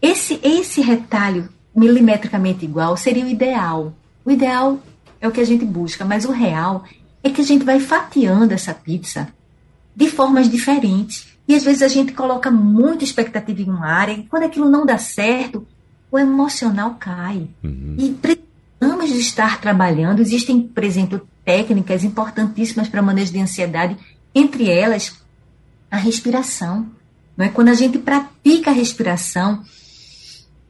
Esse, 0.00 0.38
esse 0.40 0.80
retalho 0.80 1.48
milimetricamente 1.74 2.64
igual 2.64 2.96
seria 2.96 3.24
o 3.24 3.28
ideal. 3.28 3.92
O 4.24 4.30
ideal 4.30 4.78
é 5.20 5.26
o 5.26 5.32
que 5.32 5.40
a 5.40 5.44
gente 5.44 5.64
busca, 5.64 6.04
mas 6.04 6.24
o 6.24 6.30
real 6.30 6.84
é 7.24 7.30
que 7.30 7.40
a 7.40 7.44
gente 7.44 7.64
vai 7.64 7.80
fatiando 7.80 8.54
essa 8.54 8.72
pizza 8.72 9.28
de 9.96 10.08
formas 10.08 10.48
diferentes. 10.48 11.36
E 11.48 11.56
às 11.56 11.64
vezes 11.64 11.82
a 11.82 11.88
gente 11.88 12.12
coloca 12.12 12.52
muita 12.52 13.02
expectativa 13.02 13.62
em 13.62 13.70
uma 13.70 13.88
área, 13.88 14.12
e 14.12 14.22
quando 14.24 14.44
aquilo 14.44 14.68
não 14.68 14.86
dá 14.86 14.96
certo, 14.96 15.66
o 16.08 16.16
emocional 16.16 16.96
cai. 17.00 17.48
Uhum. 17.64 17.96
E 17.98 18.10
estar 19.18 19.60
trabalhando. 19.60 20.20
Existem, 20.20 20.60
por 20.60 20.84
exemplo, 20.84 21.26
técnicas 21.44 22.04
importantíssimas 22.04 22.88
para 22.88 23.02
manejo 23.02 23.32
de 23.32 23.40
ansiedade, 23.40 23.96
entre 24.34 24.70
elas 24.70 25.14
a 25.90 25.96
respiração. 25.96 26.86
Não 27.36 27.46
é? 27.46 27.48
Quando 27.48 27.68
a 27.68 27.74
gente 27.74 27.98
pratica 27.98 28.70
a 28.70 28.74
respiração, 28.74 29.62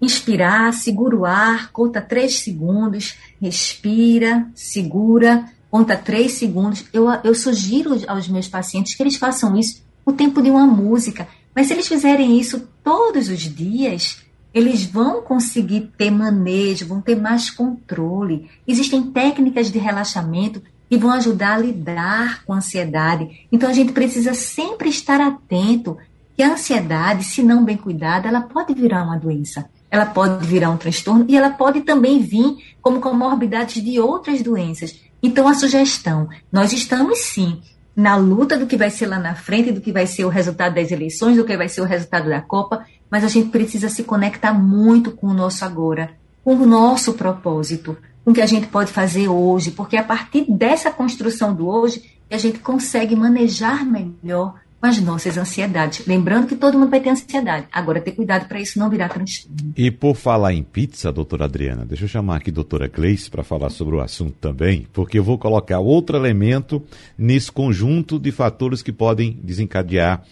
inspirar, 0.01 0.73
segura 0.73 1.17
o 1.17 1.25
ar, 1.25 1.71
conta 1.73 2.01
três 2.01 2.41
segundos, 2.41 3.17
respira, 3.41 4.47
segura, 4.55 5.51
conta 5.71 5.97
três 5.97 6.33
segundos. 6.33 6.85
Eu, 6.93 7.09
eu 7.25 7.35
sugiro 7.35 8.01
aos 8.07 8.29
meus 8.29 8.49
pacientes 8.49 8.95
que 8.95 9.03
eles 9.03 9.17
façam 9.17 9.59
isso 9.59 9.83
o 10.05 10.13
tempo 10.13 10.41
de 10.41 10.51
uma 10.51 10.67
música. 10.67 11.29
Mas 11.55 11.67
se 11.67 11.73
eles 11.73 11.89
fizerem 11.89 12.39
isso 12.39 12.69
todos 12.85 13.29
os 13.29 13.41
dias, 13.41 14.23
eles 14.53 14.85
vão 14.85 15.23
conseguir 15.23 15.93
ter 15.97 16.11
manejo, 16.11 16.87
vão 16.87 17.01
ter 17.01 17.17
mais 17.17 17.51
controle. 17.51 18.51
Existem 18.67 19.03
técnicas 19.11 19.71
de 19.71 19.79
relaxamento 19.79 20.63
que 20.89 20.97
vão 20.97 21.13
ajudar 21.13 21.55
a 21.55 21.59
lidar 21.59 22.45
com 22.45 22.53
a 22.53 22.57
ansiedade. 22.57 23.47
Então 23.53 23.69
a 23.69 23.73
gente 23.73 23.93
precisa 23.93 24.33
sempre 24.35 24.89
estar 24.89 25.21
atento 25.21 25.99
que 26.37 26.43
a 26.43 26.53
ansiedade, 26.53 27.25
se 27.25 27.43
não 27.43 27.65
bem 27.65 27.77
cuidada, 27.77 28.29
ela 28.29 28.41
pode 28.41 28.73
virar 28.73 29.05
uma 29.05 29.19
doença. 29.19 29.69
Ela 29.91 30.07
pode 30.07 30.47
virar 30.47 30.71
um 30.71 30.77
transtorno 30.77 31.25
e 31.29 31.37
ela 31.37 31.51
pode 31.51 31.81
também 31.81 32.21
vir 32.21 32.57
como 32.81 33.01
comorbidades 33.01 33.83
de 33.83 33.99
outras 33.99 34.43
doenças. 34.43 35.01
Então 35.23 35.49
a 35.49 35.55
sugestão, 35.55 36.29
nós 36.51 36.73
estamos 36.73 37.19
sim 37.19 37.61
na 37.99 38.15
luta 38.15 38.57
do 38.57 38.69
que 38.69 38.77
vai 38.77 38.91
ser 38.91 39.07
lá 39.09 39.19
na 39.19 39.35
frente, 39.35 39.73
do 39.73 39.81
que 39.81 39.91
vai 39.91 40.07
ser 40.07 40.25
o 40.25 40.29
resultado 40.29 40.77
das 40.77 40.93
eleições, 40.93 41.37
do 41.37 41.45
que 41.45 41.57
vai 41.57 41.69
ser 41.69 41.81
o 41.81 41.85
resultado 41.85 42.29
da 42.29 42.41
Copa, 42.41 42.87
mas 43.11 43.25
a 43.25 43.29
gente 43.29 43.49
precisa 43.49 43.89
se 43.89 44.05
conectar 44.05 44.55
muito 44.55 45.11
com 45.11 45.27
o 45.27 45.35
nosso 45.35 45.65
agora, 45.65 46.13
com 46.45 46.55
o 46.55 46.65
nosso 46.65 47.15
propósito, 47.15 47.99
com 48.25 48.31
o 48.31 48.35
que 48.35 48.41
a 48.41 48.47
gente 48.47 48.69
pode 48.69 48.93
fazer 48.93 49.27
hoje, 49.27 49.73
porque 49.73 49.97
a 49.97 50.05
partir 50.05 50.47
dessa 50.49 50.93
construção 50.93 51.53
do 51.53 51.67
hoje 51.67 52.01
a 52.31 52.39
gente 52.39 52.61
consegue 52.61 53.17
manejar 53.17 53.85
melhor 53.85 54.55
as 54.81 55.01
nossas 55.01 55.37
ansiedades. 55.37 56.07
Lembrando 56.07 56.47
que 56.47 56.57
todo 56.57 56.79
mundo 56.79 56.91
vai 56.91 57.01
ter 57.01 57.11
ansiedade. 57.11 57.67
Agora, 57.73 58.01
ter 58.01 58.13
cuidado 58.13 58.47
para 58.47 58.61
isso 58.61 58.79
não 58.79 58.89
virar 58.89 59.09
transtorno. 59.09 59.73
E 59.77 59.91
por 59.91 60.15
falar 60.15 60.53
em 60.53 60.63
pizza, 60.63 61.13
doutora 61.13 61.45
Adriana, 61.45 61.85
deixa 61.85 62.05
eu 62.05 62.09
chamar 62.09 62.37
aqui 62.37 62.51
a 62.51 62.53
doutora 62.53 62.89
Gleice 62.89 63.31
para 63.31 63.43
falar 63.43 63.71
sobre 63.71 63.97
o 63.97 64.01
assunto 64.01 64.37
também, 64.41 64.87
porque 64.93 65.19
eu 65.19 65.25
vou 65.25 65.39
colocar 65.39 65.81
outro 65.81 66.17
elemento 66.17 66.83
nesse 67.17 67.51
conjunto 67.51 68.19
de 68.19 68.31
fatores 68.31 68.83
que 68.83 68.93
podem 68.93 69.39
desencadear 69.43 70.23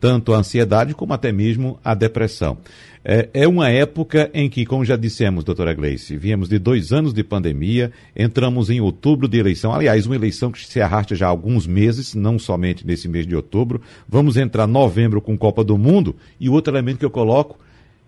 tanto 0.00 0.32
a 0.32 0.38
ansiedade 0.38 0.94
como 0.94 1.12
até 1.12 1.30
mesmo 1.30 1.78
a 1.84 1.94
depressão. 1.94 2.56
É, 3.04 3.28
é 3.32 3.48
uma 3.48 3.68
época 3.70 4.30
em 4.34 4.48
que, 4.48 4.66
como 4.66 4.84
já 4.84 4.96
dissemos, 4.96 5.44
doutora 5.44 5.72
Gleice, 5.72 6.16
viemos 6.16 6.48
de 6.48 6.58
dois 6.58 6.92
anos 6.92 7.14
de 7.14 7.22
pandemia, 7.22 7.92
entramos 8.14 8.68
em 8.68 8.80
outubro 8.80 9.28
de 9.28 9.38
eleição, 9.38 9.72
aliás, 9.72 10.06
uma 10.06 10.16
eleição 10.16 10.50
que 10.50 10.66
se 10.66 10.80
arrasta 10.80 11.14
já 11.14 11.26
há 11.26 11.30
alguns 11.30 11.66
meses, 11.66 12.14
não 12.14 12.38
somente 12.38 12.86
nesse 12.86 13.08
mês 13.08 13.26
de 13.26 13.34
outubro. 13.34 13.80
Vamos 14.08 14.36
entrar 14.36 14.66
novembro 14.66 15.20
com 15.20 15.36
Copa 15.36 15.64
do 15.64 15.78
Mundo 15.78 16.16
e 16.38 16.48
outro 16.48 16.74
elemento 16.74 16.98
que 16.98 17.04
eu 17.04 17.10
coloco 17.10 17.58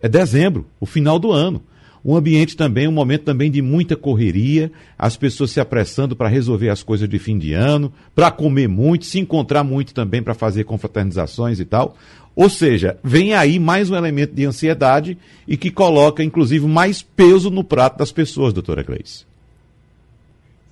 é 0.00 0.08
dezembro, 0.08 0.66
o 0.80 0.84
final 0.84 1.18
do 1.18 1.30
ano 1.30 1.62
um 2.04 2.16
ambiente 2.16 2.56
também, 2.56 2.88
um 2.88 2.92
momento 2.92 3.22
também 3.22 3.50
de 3.50 3.62
muita 3.62 3.96
correria, 3.96 4.72
as 4.98 5.16
pessoas 5.16 5.50
se 5.50 5.60
apressando 5.60 6.16
para 6.16 6.28
resolver 6.28 6.68
as 6.68 6.82
coisas 6.82 7.08
de 7.08 7.18
fim 7.18 7.38
de 7.38 7.52
ano, 7.52 7.92
para 8.14 8.30
comer 8.30 8.68
muito, 8.68 9.04
se 9.04 9.20
encontrar 9.20 9.62
muito 9.62 9.94
também 9.94 10.22
para 10.22 10.34
fazer 10.34 10.64
confraternizações 10.64 11.60
e 11.60 11.64
tal. 11.64 11.96
Ou 12.34 12.48
seja, 12.48 12.98
vem 13.04 13.34
aí 13.34 13.58
mais 13.58 13.90
um 13.90 13.94
elemento 13.94 14.34
de 14.34 14.44
ansiedade 14.44 15.18
e 15.46 15.56
que 15.56 15.70
coloca, 15.70 16.24
inclusive, 16.24 16.66
mais 16.66 17.02
peso 17.02 17.50
no 17.50 17.62
prato 17.62 17.98
das 17.98 18.10
pessoas, 18.10 18.52
doutora 18.52 18.82
Gleice. 18.82 19.26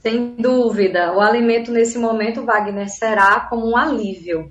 Sem 0.00 0.34
dúvida. 0.38 1.12
O 1.14 1.20
alimento 1.20 1.70
nesse 1.70 1.98
momento, 1.98 2.42
Wagner, 2.44 2.88
será 2.88 3.40
como 3.40 3.70
um 3.70 3.76
alívio. 3.76 4.50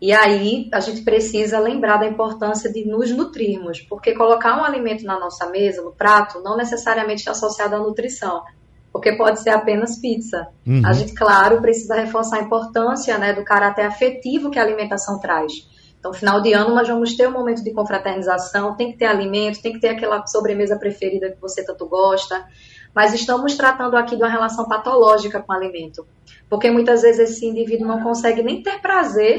E 0.00 0.12
aí 0.12 0.68
a 0.72 0.80
gente 0.80 1.02
precisa 1.02 1.58
lembrar 1.58 1.96
da 1.96 2.06
importância 2.06 2.70
de 2.70 2.84
nos 2.84 3.10
nutrirmos, 3.10 3.80
porque 3.80 4.14
colocar 4.14 4.60
um 4.60 4.64
alimento 4.64 5.04
na 5.04 5.18
nossa 5.18 5.48
mesa, 5.48 5.82
no 5.82 5.92
prato, 5.92 6.42
não 6.42 6.56
necessariamente 6.56 7.20
está 7.20 7.30
associado 7.30 7.76
à 7.76 7.78
nutrição, 7.78 8.42
porque 8.92 9.12
pode 9.12 9.40
ser 9.40 9.50
apenas 9.50 9.98
pizza. 9.98 10.48
Uhum. 10.66 10.82
A 10.84 10.92
gente, 10.92 11.14
claro, 11.14 11.62
precisa 11.62 11.94
reforçar 11.94 12.38
a 12.38 12.42
importância 12.42 13.16
né, 13.16 13.32
do 13.32 13.42
caráter 13.42 13.86
afetivo 13.86 14.50
que 14.50 14.58
a 14.58 14.62
alimentação 14.62 15.18
traz. 15.18 15.52
Então, 15.98 16.12
final 16.12 16.42
de 16.42 16.52
ano, 16.52 16.74
nós 16.74 16.86
vamos 16.86 17.16
ter 17.16 17.26
um 17.26 17.32
momento 17.32 17.64
de 17.64 17.72
confraternização, 17.72 18.76
tem 18.76 18.92
que 18.92 18.98
ter 18.98 19.06
alimento, 19.06 19.62
tem 19.62 19.72
que 19.72 19.80
ter 19.80 19.88
aquela 19.88 20.26
sobremesa 20.26 20.78
preferida 20.78 21.32
que 21.32 21.40
você 21.40 21.64
tanto 21.64 21.86
gosta, 21.86 22.46
mas 22.94 23.12
estamos 23.12 23.56
tratando 23.56 23.96
aqui 23.96 24.14
de 24.14 24.22
uma 24.22 24.30
relação 24.30 24.68
patológica 24.68 25.40
com 25.40 25.52
o 25.52 25.56
alimento, 25.56 26.06
porque 26.48 26.70
muitas 26.70 27.02
vezes 27.02 27.30
esse 27.30 27.46
indivíduo 27.46 27.88
não 27.88 28.02
consegue 28.02 28.42
nem 28.42 28.62
ter 28.62 28.80
prazer 28.80 29.38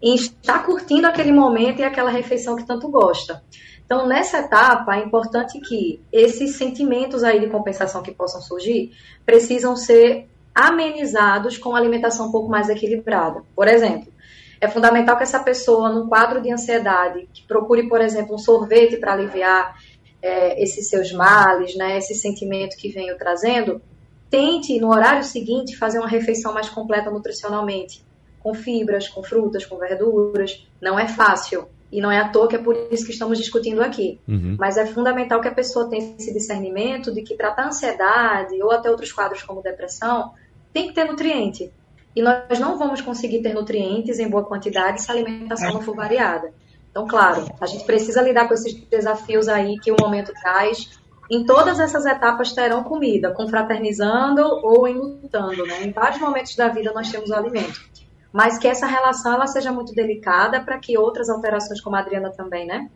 em 0.00 0.14
estar 0.14 0.64
curtindo 0.64 1.06
aquele 1.06 1.32
momento 1.32 1.80
e 1.80 1.84
aquela 1.84 2.10
refeição 2.10 2.56
que 2.56 2.66
tanto 2.66 2.88
gosta. 2.88 3.42
Então, 3.84 4.06
nessa 4.06 4.38
etapa, 4.38 4.96
é 4.96 5.04
importante 5.04 5.60
que 5.60 6.00
esses 6.12 6.56
sentimentos 6.56 7.22
aí 7.22 7.38
de 7.40 7.48
compensação 7.48 8.02
que 8.02 8.12
possam 8.12 8.40
surgir 8.40 8.90
precisam 9.24 9.76
ser 9.76 10.28
amenizados 10.54 11.56
com 11.58 11.70
uma 11.70 11.78
alimentação 11.78 12.28
um 12.28 12.32
pouco 12.32 12.48
mais 12.48 12.68
equilibrada. 12.68 13.42
Por 13.54 13.68
exemplo, 13.68 14.12
É 14.60 14.68
fundamental 14.68 15.16
que 15.16 15.22
essa 15.22 15.40
pessoa, 15.40 15.92
num 15.92 16.08
quadro 16.08 16.40
de 16.40 16.50
ansiedade, 16.50 17.28
que 17.32 17.42
procure, 17.46 17.88
por 17.88 18.00
exemplo, 18.00 18.34
um 18.34 18.38
sorvete 18.38 18.96
para 18.96 19.12
aliviar 19.12 19.76
é, 20.22 20.62
esses 20.62 20.88
seus 20.88 21.12
males, 21.12 21.76
né, 21.76 21.98
esse 21.98 22.14
sentimento 22.14 22.76
que 22.76 22.88
venho 22.88 23.16
trazendo, 23.18 23.82
tente, 24.30 24.78
no 24.80 24.88
horário 24.88 25.22
seguinte, 25.22 25.76
fazer 25.76 25.98
uma 25.98 26.08
refeição 26.08 26.54
mais 26.54 26.68
completa 26.68 27.10
nutricionalmente, 27.10 28.02
com 28.46 28.54
fibras, 28.54 29.08
com 29.08 29.24
frutas, 29.24 29.66
com 29.66 29.76
verduras. 29.76 30.64
Não 30.80 30.96
é 30.96 31.08
fácil. 31.08 31.66
E 31.90 32.00
não 32.00 32.12
é 32.12 32.20
à 32.20 32.28
toa 32.28 32.46
que 32.46 32.54
é 32.54 32.58
por 32.58 32.76
isso 32.92 33.04
que 33.04 33.10
estamos 33.10 33.38
discutindo 33.38 33.82
aqui. 33.82 34.20
Uhum. 34.28 34.56
Mas 34.56 34.76
é 34.76 34.86
fundamental 34.86 35.40
que 35.40 35.48
a 35.48 35.54
pessoa 35.54 35.90
tenha 35.90 36.14
esse 36.16 36.32
discernimento 36.32 37.12
de 37.12 37.22
que 37.22 37.34
tratar 37.34 37.66
ansiedade 37.66 38.62
ou 38.62 38.70
até 38.70 38.88
outros 38.88 39.10
quadros 39.10 39.42
como 39.42 39.60
depressão 39.62 40.32
tem 40.72 40.86
que 40.86 40.94
ter 40.94 41.06
nutriente. 41.06 41.72
E 42.14 42.22
nós 42.22 42.60
não 42.60 42.78
vamos 42.78 43.00
conseguir 43.00 43.42
ter 43.42 43.52
nutrientes 43.52 44.20
em 44.20 44.28
boa 44.28 44.44
quantidade 44.44 45.02
se 45.02 45.10
a 45.10 45.14
alimentação 45.14 45.72
não 45.72 45.82
for 45.82 45.96
variada. 45.96 46.52
Então, 46.88 47.04
claro, 47.04 47.46
a 47.60 47.66
gente 47.66 47.84
precisa 47.84 48.22
lidar 48.22 48.46
com 48.46 48.54
esses 48.54 48.74
desafios 48.74 49.48
aí 49.48 49.76
que 49.80 49.90
o 49.90 49.96
momento 50.00 50.32
traz. 50.40 51.00
Em 51.28 51.44
todas 51.44 51.80
essas 51.80 52.06
etapas 52.06 52.52
terão 52.52 52.84
comida, 52.84 53.32
confraternizando 53.32 54.42
ou 54.62 54.86
enlutando, 54.86 55.66
né? 55.66 55.82
Em 55.82 55.90
vários 55.90 56.20
momentos 56.20 56.54
da 56.54 56.68
vida 56.68 56.92
nós 56.92 57.10
temos 57.10 57.30
o 57.30 57.34
alimento. 57.34 57.96
Mas 58.32 58.58
que 58.58 58.68
essa 58.68 58.86
relação 58.86 59.34
ela 59.34 59.46
seja 59.46 59.72
muito 59.72 59.94
delicada 59.94 60.60
para 60.60 60.78
que 60.78 60.98
outras 60.98 61.28
alterações, 61.28 61.80
como 61.80 61.96
a 61.96 62.00
Adriana 62.00 62.30
também, 62.30 62.66
né? 62.66 62.88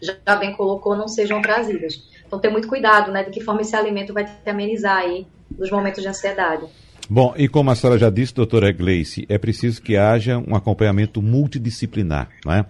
Já 0.00 0.36
bem 0.36 0.54
colocou, 0.56 0.96
não 0.96 1.08
sejam 1.08 1.42
trazidas. 1.42 2.02
Então, 2.26 2.38
ter 2.38 2.48
muito 2.48 2.68
cuidado, 2.68 3.10
né? 3.12 3.22
De 3.24 3.30
que 3.30 3.40
forma 3.40 3.60
esse 3.60 3.76
alimento 3.76 4.14
vai 4.14 4.24
te 4.24 4.48
amenizar 4.48 4.98
aí 4.98 5.26
os 5.58 5.70
momentos 5.70 6.02
de 6.02 6.08
ansiedade. 6.08 6.64
Bom, 7.12 7.34
e 7.36 7.48
como 7.48 7.72
a 7.72 7.74
senhora 7.74 7.98
já 7.98 8.08
disse, 8.08 8.32
doutora 8.32 8.70
Gleice, 8.70 9.26
é 9.28 9.36
preciso 9.36 9.82
que 9.82 9.96
haja 9.96 10.38
um 10.38 10.54
acompanhamento 10.54 11.20
multidisciplinar, 11.20 12.28
não 12.46 12.52
é? 12.52 12.64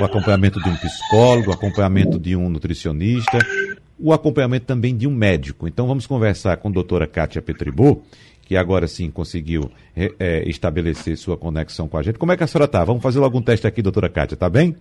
O 0.00 0.04
acompanhamento 0.04 0.60
de 0.60 0.68
um 0.68 0.76
psicólogo, 0.76 1.50
o 1.50 1.54
acompanhamento 1.54 2.18
de 2.18 2.34
um 2.34 2.48
nutricionista, 2.48 3.38
o 3.96 4.12
acompanhamento 4.12 4.66
também 4.66 4.96
de 4.96 5.06
um 5.06 5.14
médico. 5.14 5.68
Então 5.68 5.86
vamos 5.86 6.04
conversar 6.04 6.56
com 6.56 6.66
a 6.66 6.72
doutora 6.72 7.06
Kátia 7.06 7.40
Petribô, 7.40 8.02
que 8.46 8.56
agora 8.56 8.86
sim 8.86 9.10
conseguiu 9.10 9.70
é, 9.94 10.48
estabelecer 10.48 11.18
sua 11.18 11.36
conexão 11.36 11.88
com 11.88 11.98
a 11.98 12.02
gente. 12.02 12.18
Como 12.18 12.30
é 12.30 12.36
que 12.36 12.44
a 12.44 12.46
senhora 12.46 12.66
está? 12.66 12.84
Vamos 12.84 13.02
fazer 13.02 13.18
algum 13.18 13.42
teste 13.42 13.66
aqui, 13.66 13.82
doutora 13.82 14.08
Kátia, 14.08 14.36
tá 14.36 14.48
bem? 14.48 14.74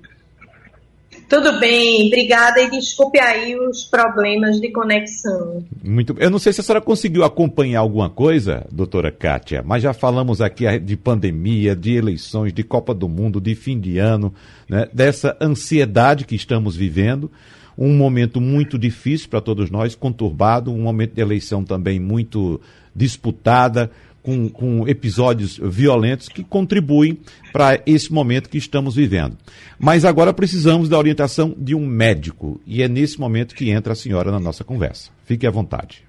Tudo 1.27 1.59
bem, 1.59 2.05
obrigada 2.05 2.61
e 2.61 2.69
desculpe 2.69 3.19
aí 3.19 3.55
os 3.57 3.83
problemas 3.85 4.61
de 4.61 4.71
conexão. 4.71 5.65
Muito 5.83 6.15
Eu 6.19 6.29
não 6.29 6.37
sei 6.37 6.53
se 6.53 6.61
a 6.61 6.63
senhora 6.63 6.81
conseguiu 6.81 7.23
acompanhar 7.23 7.79
alguma 7.79 8.07
coisa, 8.07 8.67
doutora 8.71 9.11
Kátia, 9.11 9.63
mas 9.65 9.81
já 9.81 9.93
falamos 9.93 10.39
aqui 10.39 10.77
de 10.77 10.95
pandemia, 10.95 11.75
de 11.75 11.95
eleições, 11.95 12.53
de 12.53 12.63
Copa 12.63 12.93
do 12.93 13.09
Mundo, 13.09 13.41
de 13.41 13.55
fim 13.55 13.79
de 13.79 13.97
ano, 13.97 14.31
né, 14.69 14.87
dessa 14.93 15.35
ansiedade 15.41 16.25
que 16.25 16.35
estamos 16.35 16.75
vivendo. 16.75 17.31
Um 17.75 17.97
momento 17.97 18.39
muito 18.39 18.77
difícil 18.77 19.27
para 19.27 19.41
todos 19.41 19.71
nós, 19.71 19.95
conturbado, 19.95 20.71
um 20.71 20.81
momento 20.83 21.15
de 21.15 21.21
eleição 21.21 21.63
também 21.63 21.99
muito 21.99 22.61
disputada, 22.95 23.91
com, 24.25 24.49
com 24.49 24.87
episódios 24.87 25.59
violentos 25.61 26.27
que 26.27 26.43
contribuem 26.43 27.19
para 27.53 27.79
esse 27.85 28.11
momento 28.11 28.49
que 28.49 28.57
estamos 28.57 28.95
vivendo. 28.95 29.37
Mas 29.77 30.03
agora 30.03 30.33
precisamos 30.33 30.89
da 30.89 30.97
orientação 30.97 31.53
de 31.55 31.75
um 31.75 31.85
médico 31.85 32.59
e 32.65 32.81
é 32.81 32.87
nesse 32.87 33.19
momento 33.19 33.53
que 33.53 33.69
entra 33.69 33.93
a 33.93 33.95
senhora 33.95 34.31
na 34.31 34.39
nossa 34.39 34.63
conversa. 34.63 35.11
Fique 35.25 35.45
à 35.45 35.51
vontade. 35.51 36.03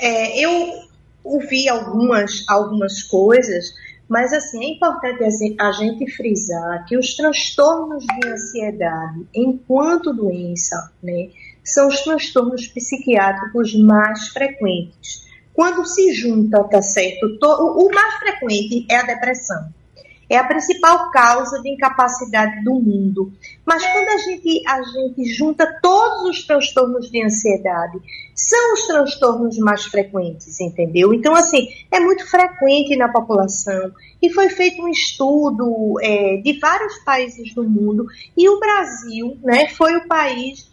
É, 0.00 0.44
eu 0.44 0.50
ouvi 1.22 1.68
algumas, 1.68 2.44
algumas 2.48 3.02
coisas, 3.04 3.74
mas 4.08 4.32
assim, 4.32 4.64
é 4.64 4.68
importante 4.74 5.22
a 5.60 5.72
gente 5.72 6.10
frisar 6.16 6.84
que 6.86 6.96
os 6.96 7.14
transtornos 7.14 8.04
de 8.04 8.28
ansiedade, 8.28 9.26
enquanto 9.34 10.12
doença, 10.12 10.90
né, 11.00 11.28
são 11.72 11.88
os 11.88 12.00
transtornos 12.00 12.66
psiquiátricos 12.68 13.74
mais 13.74 14.28
frequentes. 14.28 15.26
Quando 15.54 15.84
se 15.84 16.12
junta, 16.14 16.62
tá 16.64 16.80
certo? 16.80 17.36
O 17.42 17.90
mais 17.92 18.14
frequente 18.14 18.86
é 18.88 18.96
a 18.96 19.02
depressão. 19.02 19.68
É 20.30 20.36
a 20.36 20.44
principal 20.44 21.10
causa 21.10 21.60
de 21.62 21.70
incapacidade 21.70 22.62
do 22.62 22.74
mundo. 22.74 23.32
Mas 23.64 23.84
quando 23.84 24.08
a 24.08 24.18
gente, 24.18 24.62
a 24.68 24.82
gente 24.82 25.24
junta 25.34 25.66
todos 25.80 26.28
os 26.28 26.46
transtornos 26.46 27.10
de 27.10 27.24
ansiedade, 27.24 27.98
são 28.34 28.74
os 28.74 28.86
transtornos 28.86 29.58
mais 29.58 29.84
frequentes, 29.84 30.60
entendeu? 30.60 31.14
Então, 31.14 31.34
assim, 31.34 31.68
é 31.90 31.98
muito 31.98 32.26
frequente 32.26 32.94
na 32.94 33.08
população. 33.08 33.90
E 34.20 34.30
foi 34.30 34.50
feito 34.50 34.82
um 34.82 34.88
estudo 34.88 35.94
é, 36.02 36.36
de 36.36 36.58
vários 36.60 36.98
países 36.98 37.54
do 37.54 37.64
mundo. 37.64 38.06
E 38.36 38.48
o 38.48 38.60
Brasil 38.60 39.36
né, 39.42 39.68
foi 39.70 39.96
o 39.96 40.06
país 40.06 40.68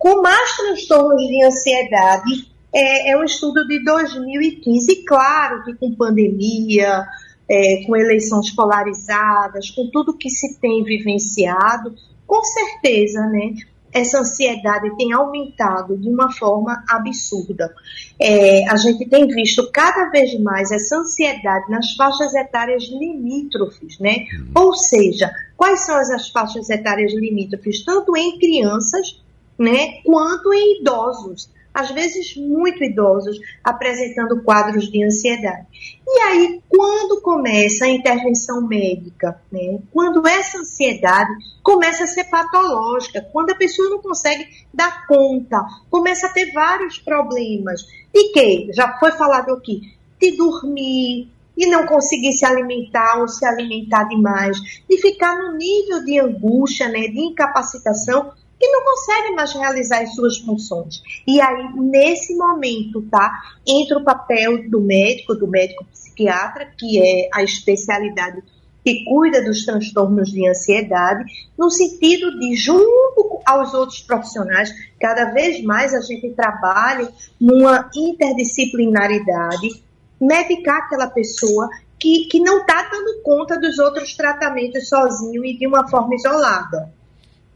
com 0.00 0.22
mais 0.22 0.56
transtornos 0.56 1.28
de 1.28 1.44
ansiedade 1.44 2.50
é, 2.72 3.10
é 3.10 3.18
um 3.18 3.22
estudo 3.22 3.66
de 3.68 3.84
2015, 3.84 5.04
claro 5.04 5.62
que 5.62 5.74
com 5.74 5.94
pandemia, 5.94 7.06
é, 7.46 7.84
com 7.84 7.94
eleições 7.94 8.50
polarizadas, 8.50 9.68
com 9.70 9.90
tudo 9.90 10.16
que 10.16 10.30
se 10.30 10.58
tem 10.58 10.82
vivenciado, 10.82 11.94
com 12.26 12.42
certeza, 12.42 13.20
né? 13.26 13.52
Essa 13.92 14.20
ansiedade 14.20 14.96
tem 14.96 15.12
aumentado 15.12 15.98
de 15.98 16.08
uma 16.08 16.32
forma 16.32 16.82
absurda. 16.88 17.74
É, 18.18 18.66
a 18.70 18.76
gente 18.76 19.04
tem 19.06 19.26
visto 19.26 19.68
cada 19.70 20.08
vez 20.08 20.38
mais 20.40 20.70
essa 20.70 20.96
ansiedade 20.96 21.68
nas 21.68 21.92
faixas 21.94 22.32
etárias 22.32 22.84
limítrofes, 22.84 23.98
né? 23.98 24.24
Uhum. 24.32 24.50
Ou 24.54 24.74
seja, 24.74 25.30
quais 25.56 25.80
são 25.80 25.96
as 25.96 26.28
faixas 26.30 26.70
etárias 26.70 27.12
limítrofes? 27.12 27.84
Tanto 27.84 28.16
em 28.16 28.38
crianças, 28.38 29.20
né, 29.60 30.00
quanto 30.02 30.54
em 30.54 30.80
idosos. 30.80 31.50
Às 31.72 31.90
vezes 31.90 32.34
muito 32.36 32.82
idosos, 32.82 33.38
apresentando 33.62 34.42
quadros 34.42 34.90
de 34.90 35.04
ansiedade. 35.04 35.66
E 36.04 36.18
aí, 36.22 36.60
quando 36.68 37.20
começa 37.20 37.84
a 37.84 37.88
intervenção 37.88 38.66
médica, 38.66 39.40
né, 39.52 39.78
quando 39.92 40.26
essa 40.26 40.58
ansiedade 40.58 41.30
começa 41.62 42.04
a 42.04 42.06
ser 42.08 42.24
patológica, 42.24 43.24
quando 43.32 43.50
a 43.50 43.54
pessoa 43.54 43.88
não 43.90 44.00
consegue 44.00 44.48
dar 44.74 45.06
conta, 45.06 45.62
começa 45.88 46.26
a 46.26 46.32
ter 46.32 46.50
vários 46.52 46.98
problemas, 46.98 47.82
de 48.12 48.32
que? 48.32 48.72
Já 48.72 48.98
foi 48.98 49.12
falado 49.12 49.52
aqui, 49.52 49.94
de 50.20 50.36
dormir, 50.36 51.30
de 51.56 51.66
não 51.66 51.86
conseguir 51.86 52.32
se 52.32 52.44
alimentar 52.44 53.20
ou 53.20 53.28
se 53.28 53.46
alimentar 53.46 54.04
demais, 54.04 54.58
de 54.88 54.96
ficar 55.00 55.36
no 55.36 55.56
nível 55.56 56.04
de 56.04 56.18
angústia, 56.18 56.88
né, 56.88 57.02
de 57.02 57.20
incapacitação 57.20 58.32
que 58.60 58.68
não 58.68 58.84
consegue 58.84 59.34
mais 59.34 59.52
realizar 59.54 60.02
as 60.02 60.14
suas 60.14 60.36
funções. 60.38 61.02
E 61.26 61.40
aí, 61.40 61.72
nesse 61.76 62.36
momento, 62.36 63.00
tá, 63.10 63.32
entra 63.66 63.98
o 63.98 64.04
papel 64.04 64.68
do 64.68 64.82
médico, 64.82 65.34
do 65.34 65.46
médico 65.46 65.84
psiquiatra, 65.86 66.66
que 66.78 67.00
é 67.02 67.30
a 67.32 67.42
especialidade 67.42 68.42
que 68.84 69.04
cuida 69.04 69.42
dos 69.44 69.64
transtornos 69.64 70.30
de 70.30 70.48
ansiedade, 70.48 71.24
no 71.56 71.70
sentido 71.70 72.38
de, 72.38 72.54
junto 72.56 73.40
aos 73.44 73.74
outros 73.74 74.00
profissionais, 74.00 74.72
cada 74.98 75.26
vez 75.32 75.62
mais 75.62 75.94
a 75.94 76.00
gente 76.00 76.30
trabalha 76.30 77.10
numa 77.38 77.90
interdisciplinaridade, 77.94 79.82
medicar 80.20 80.78
aquela 80.78 81.08
pessoa 81.08 81.68
que, 81.98 82.26
que 82.26 82.40
não 82.40 82.60
está 82.60 82.88
dando 82.90 83.22
conta 83.22 83.58
dos 83.60 83.78
outros 83.78 84.14
tratamentos 84.14 84.88
sozinho 84.88 85.44
e 85.44 85.58
de 85.58 85.66
uma 85.66 85.86
forma 85.88 86.14
isolada. 86.14 86.90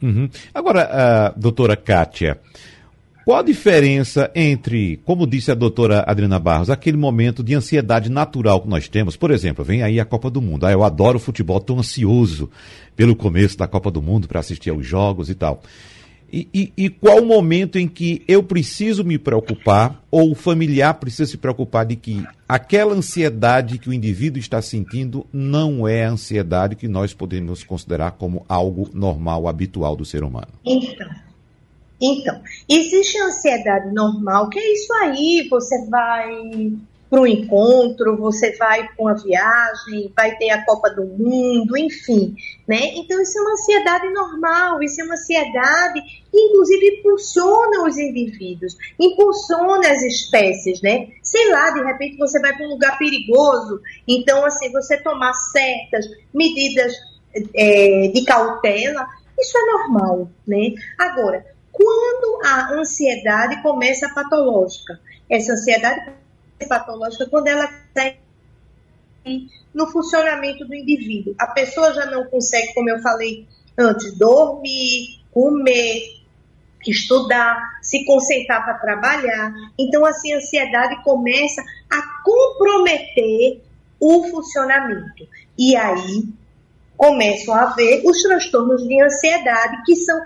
Uhum. 0.03 0.29
Agora, 0.53 1.35
uh, 1.37 1.41
doutora 1.41 1.77
Kátia, 1.77 2.39
qual 3.25 3.39
a 3.39 3.43
diferença 3.43 4.31
entre, 4.35 5.01
como 5.05 5.27
disse 5.27 5.51
a 5.51 5.55
doutora 5.55 6.05
Adriana 6.07 6.39
Barros, 6.39 6.69
aquele 6.69 6.99
momento 6.99 7.43
de 7.43 7.55
ansiedade 7.55 8.11
natural 8.11 8.61
que 8.61 8.69
nós 8.69 8.87
temos? 8.87 9.17
Por 9.17 9.31
exemplo, 9.31 9.65
vem 9.65 9.83
aí 9.83 9.99
a 9.99 10.05
Copa 10.05 10.29
do 10.29 10.43
Mundo. 10.43 10.67
Ah, 10.67 10.73
eu 10.73 10.85
adoro 10.85 11.19
futebol, 11.19 11.57
estou 11.57 11.79
ansioso 11.79 12.51
pelo 12.95 13.17
começo 13.17 13.57
da 13.57 13.67
Copa 13.67 13.91
do 13.91 14.03
Mundo 14.03 14.29
para 14.29 14.41
assistir 14.41 14.69
aos 14.69 14.87
jogos 14.87 15.31
e 15.31 15.35
tal. 15.35 15.63
E, 16.37 16.49
e, 16.53 16.73
e, 16.77 16.91
qual 16.91 17.23
o 17.23 17.25
momento 17.25 17.79
em 17.79 17.87
que 17.87 18.25
eu 18.27 18.43
preciso 18.43 19.05
me 19.05 19.17
preocupar, 19.17 20.03
ou 20.11 20.33
o 20.33 20.35
familiar 20.35 20.93
precisa 20.95 21.31
se 21.31 21.37
preocupar 21.39 21.87
de 21.87 21.95
que 21.95 22.25
aquela 22.49 22.93
ansiedade 22.93 23.79
que 23.79 23.89
o 23.89 23.93
indivíduo 23.93 24.41
está 24.41 24.61
sentindo 24.61 25.25
não 25.33 25.87
é 25.87 26.05
a 26.05 26.11
ansiedade 26.11 26.75
que 26.75 26.89
nós 26.89 27.15
podemos 27.15 27.63
considerar 27.63 28.11
como 28.11 28.45
algo 28.49 28.91
normal, 28.93 29.47
habitual 29.47 29.95
do 29.95 30.05
ser 30.05 30.25
humano? 30.25 30.49
Então, 30.65 31.09
então 32.01 32.41
existe 32.69 33.17
a 33.17 33.27
ansiedade 33.27 33.95
normal, 33.95 34.49
que 34.49 34.59
é 34.59 34.73
isso 34.73 34.93
aí, 34.95 35.47
você 35.49 35.87
vai 35.89 36.73
para 37.15 37.21
um 37.21 37.27
encontro, 37.27 38.17
você 38.17 38.57
vai 38.57 38.89
para 38.89 38.97
uma 38.99 39.15
viagem, 39.15 40.13
vai 40.17 40.37
ter 40.37 40.51
a 40.51 40.65
Copa 40.65 40.91
do 40.91 41.05
Mundo, 41.05 41.77
enfim, 41.79 42.35
né? 42.67 42.81
Então 42.97 43.23
isso 43.23 43.39
é 43.39 43.41
uma 43.41 43.53
ansiedade 43.53 44.13
normal, 44.13 44.83
isso 44.83 45.01
é 45.01 45.05
uma 45.05 45.15
ansiedade 45.15 46.03
que 46.03 46.41
inclusive 46.41 46.99
impulsiona 46.99 47.85
os 47.87 47.97
indivíduos, 47.97 48.77
impulsiona 48.99 49.93
as 49.93 50.03
espécies, 50.03 50.83
né? 50.83 51.09
Sei 51.23 51.53
lá, 51.53 51.71
de 51.71 51.85
repente 51.85 52.17
você 52.17 52.41
vai 52.41 52.53
para 52.53 52.67
um 52.67 52.71
lugar 52.71 52.99
perigoso, 52.99 53.81
então 54.09 54.45
assim, 54.45 54.73
você 54.73 54.97
tomar 54.97 55.33
certas 55.35 56.07
medidas 56.33 56.93
é, 57.55 58.09
de 58.13 58.25
cautela, 58.25 59.07
isso 59.39 59.57
é 59.57 59.67
normal, 59.67 60.29
né? 60.45 60.75
Agora, 60.99 61.47
quando 61.71 62.41
a 62.45 62.73
ansiedade 62.75 63.63
começa 63.63 64.07
a 64.07 64.15
patológica, 64.15 64.99
essa 65.31 65.53
ansiedade 65.53 66.24
patológica 66.69 67.27
quando 67.29 67.49
ela 67.49 67.65
está 67.65 68.15
no 69.73 69.87
funcionamento 69.91 70.65
do 70.67 70.75
indivíduo. 70.75 71.35
A 71.39 71.49
pessoa 71.49 71.93
já 71.93 72.07
não 72.07 72.25
consegue, 72.27 72.73
como 72.75 72.91
eu 72.91 73.01
falei 73.01 73.47
antes, 73.79 74.17
dormir, 74.17 75.21
comer, 75.33 76.03
estudar, 76.87 77.79
se 77.83 78.05
concentrar 78.05 78.65
para 78.65 78.79
trabalhar. 78.79 79.53
Então, 79.79 80.05
assim, 80.05 80.33
a 80.33 80.37
ansiedade 80.37 81.03
começa 81.03 81.63
a 81.91 82.23
comprometer 82.23 83.63
o 83.99 84.25
funcionamento. 84.31 85.27
E 85.59 85.77
aí 85.77 86.29
começam 86.97 87.55
a 87.55 87.63
haver 87.63 88.03
os 88.05 88.21
transtornos 88.23 88.87
de 88.87 89.03
ansiedade, 89.03 89.83
que 89.85 89.97
são 89.97 90.19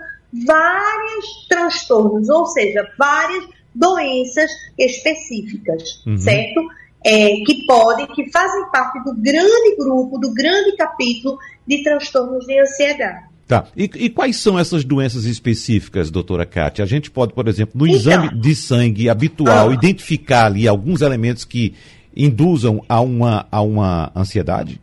vários 0.45 1.47
transtornos, 1.47 2.29
ou 2.29 2.45
seja, 2.45 2.87
várias 2.97 3.45
doenças 3.79 4.51
específicas, 4.77 6.03
uhum. 6.05 6.17
certo? 6.17 6.61
É, 7.05 7.29
que 7.45 7.65
podem, 7.65 8.05
que 8.07 8.29
fazem 8.29 8.69
parte 8.71 9.01
do 9.05 9.15
grande 9.15 9.75
grupo, 9.77 10.17
do 10.17 10.33
grande 10.33 10.75
capítulo 10.75 11.37
de 11.65 11.81
transtornos 11.81 12.45
de 12.45 12.59
ansiedade. 12.59 13.29
Tá. 13.47 13.65
E, 13.75 13.89
e, 13.95 14.09
quais 14.09 14.35
são 14.35 14.59
essas 14.59 14.83
doenças 14.83 15.23
específicas, 15.23 16.11
doutora 16.11 16.45
Kátia? 16.45 16.83
A 16.83 16.87
gente 16.87 17.09
pode, 17.09 17.33
por 17.33 17.47
exemplo, 17.47 17.79
no 17.79 17.87
então, 17.87 17.97
exame 17.97 18.35
de 18.35 18.53
sangue 18.53 19.09
habitual, 19.09 19.69
ah, 19.69 19.73
identificar 19.73 20.45
ali 20.45 20.67
alguns 20.67 21.01
elementos 21.01 21.45
que 21.45 21.73
induzam 22.15 22.83
a 22.87 23.01
uma, 23.01 23.47
a 23.49 23.61
uma 23.61 24.11
ansiedade? 24.15 24.79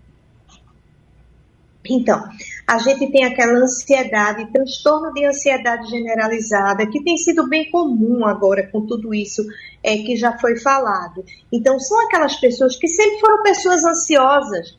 Então, 1.88 2.20
a 2.66 2.78
gente 2.78 3.10
tem 3.12 3.24
aquela 3.24 3.58
ansiedade, 3.60 4.50
transtorno 4.52 5.12
de 5.12 5.24
ansiedade 5.24 5.88
generalizada, 5.88 6.86
que 6.86 7.02
tem 7.04 7.16
sido 7.16 7.48
bem 7.48 7.70
comum 7.70 8.26
agora 8.26 8.66
com 8.66 8.84
tudo 8.84 9.14
isso 9.14 9.42
é, 9.84 9.98
que 9.98 10.16
já 10.16 10.36
foi 10.38 10.58
falado. 10.58 11.24
Então, 11.52 11.78
são 11.78 12.06
aquelas 12.06 12.34
pessoas 12.36 12.76
que 12.76 12.88
sempre 12.88 13.20
foram 13.20 13.42
pessoas 13.44 13.84
ansiosas, 13.84 14.76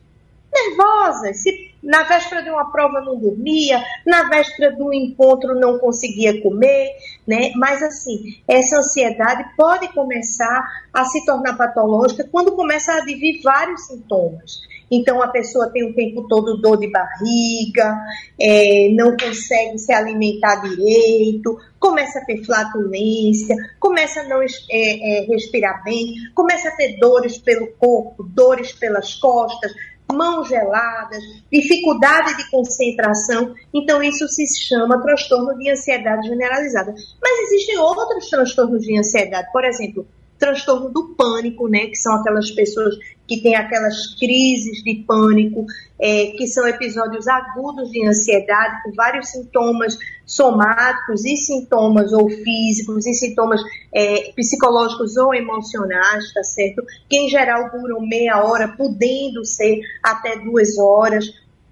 nervosas, 0.52 1.42
se 1.42 1.68
na 1.82 2.02
véspera 2.02 2.42
de 2.42 2.50
uma 2.50 2.70
prova 2.70 3.00
não 3.00 3.18
dormia, 3.18 3.82
na 4.04 4.28
véspera 4.28 4.74
do 4.74 4.92
encontro 4.92 5.58
não 5.58 5.78
conseguia 5.78 6.42
comer, 6.42 6.90
né? 7.26 7.52
Mas 7.54 7.82
assim, 7.82 8.36
essa 8.46 8.78
ansiedade 8.78 9.44
pode 9.56 9.88
começar 9.94 10.62
a 10.92 11.04
se 11.04 11.24
tornar 11.24 11.56
patológica 11.56 12.28
quando 12.30 12.52
começa 12.52 12.92
a 12.92 12.98
advir 12.98 13.40
vários 13.42 13.86
sintomas. 13.86 14.60
Então 14.90 15.22
a 15.22 15.28
pessoa 15.28 15.70
tem 15.70 15.90
o 15.90 15.94
tempo 15.94 16.26
todo 16.28 16.60
dor 16.60 16.78
de 16.78 16.90
barriga, 16.90 17.94
é, 18.40 18.88
não 18.92 19.16
consegue 19.16 19.78
se 19.78 19.92
alimentar 19.92 20.56
direito, 20.62 21.58
começa 21.78 22.18
a 22.18 22.24
ter 22.24 22.44
flatulência, 22.44 23.54
começa 23.78 24.20
a 24.20 24.24
não 24.24 24.42
é, 24.42 24.46
é, 24.70 25.26
respirar 25.26 25.82
bem, 25.84 26.14
começa 26.34 26.68
a 26.68 26.76
ter 26.76 26.98
dores 26.98 27.38
pelo 27.38 27.68
corpo, 27.78 28.22
dores 28.22 28.72
pelas 28.72 29.14
costas, 29.14 29.72
mãos 30.12 30.48
geladas, 30.48 31.22
dificuldade 31.52 32.36
de 32.36 32.50
concentração. 32.50 33.54
Então, 33.74 34.02
isso 34.02 34.26
se 34.28 34.46
chama 34.66 35.02
transtorno 35.02 35.56
de 35.58 35.70
ansiedade 35.70 36.28
generalizada. 36.28 36.94
Mas 37.22 37.40
existem 37.40 37.78
outros 37.78 38.28
transtornos 38.30 38.82
de 38.82 38.98
ansiedade, 38.98 39.48
por 39.52 39.64
exemplo, 39.64 40.06
transtorno 40.38 40.90
do 40.90 41.14
pânico, 41.14 41.68
né, 41.68 41.86
que 41.86 41.96
são 41.96 42.14
aquelas 42.14 42.50
pessoas 42.52 42.94
que 43.28 43.42
têm 43.42 43.54
aquelas 43.54 44.14
crises 44.18 44.82
de 44.82 45.04
pânico, 45.06 45.66
é, 46.00 46.28
que 46.28 46.46
são 46.46 46.66
episódios 46.66 47.28
agudos 47.28 47.90
de 47.90 48.06
ansiedade, 48.06 48.82
com 48.82 48.92
vários 48.92 49.28
sintomas 49.28 49.98
somáticos 50.24 51.24
e 51.24 51.36
sintomas 51.36 52.12
ou 52.12 52.28
físicos 52.28 53.06
e 53.06 53.12
sintomas 53.12 53.60
é, 53.94 54.32
psicológicos 54.32 55.16
ou 55.18 55.34
emocionais, 55.34 56.32
tá 56.32 56.42
certo? 56.42 56.82
Que 57.08 57.18
em 57.18 57.28
geral 57.28 57.70
duram 57.70 58.00
meia 58.00 58.42
hora, 58.42 58.68
podendo 58.68 59.44
ser 59.44 59.80
até 60.02 60.36
duas 60.38 60.78
horas. 60.78 61.26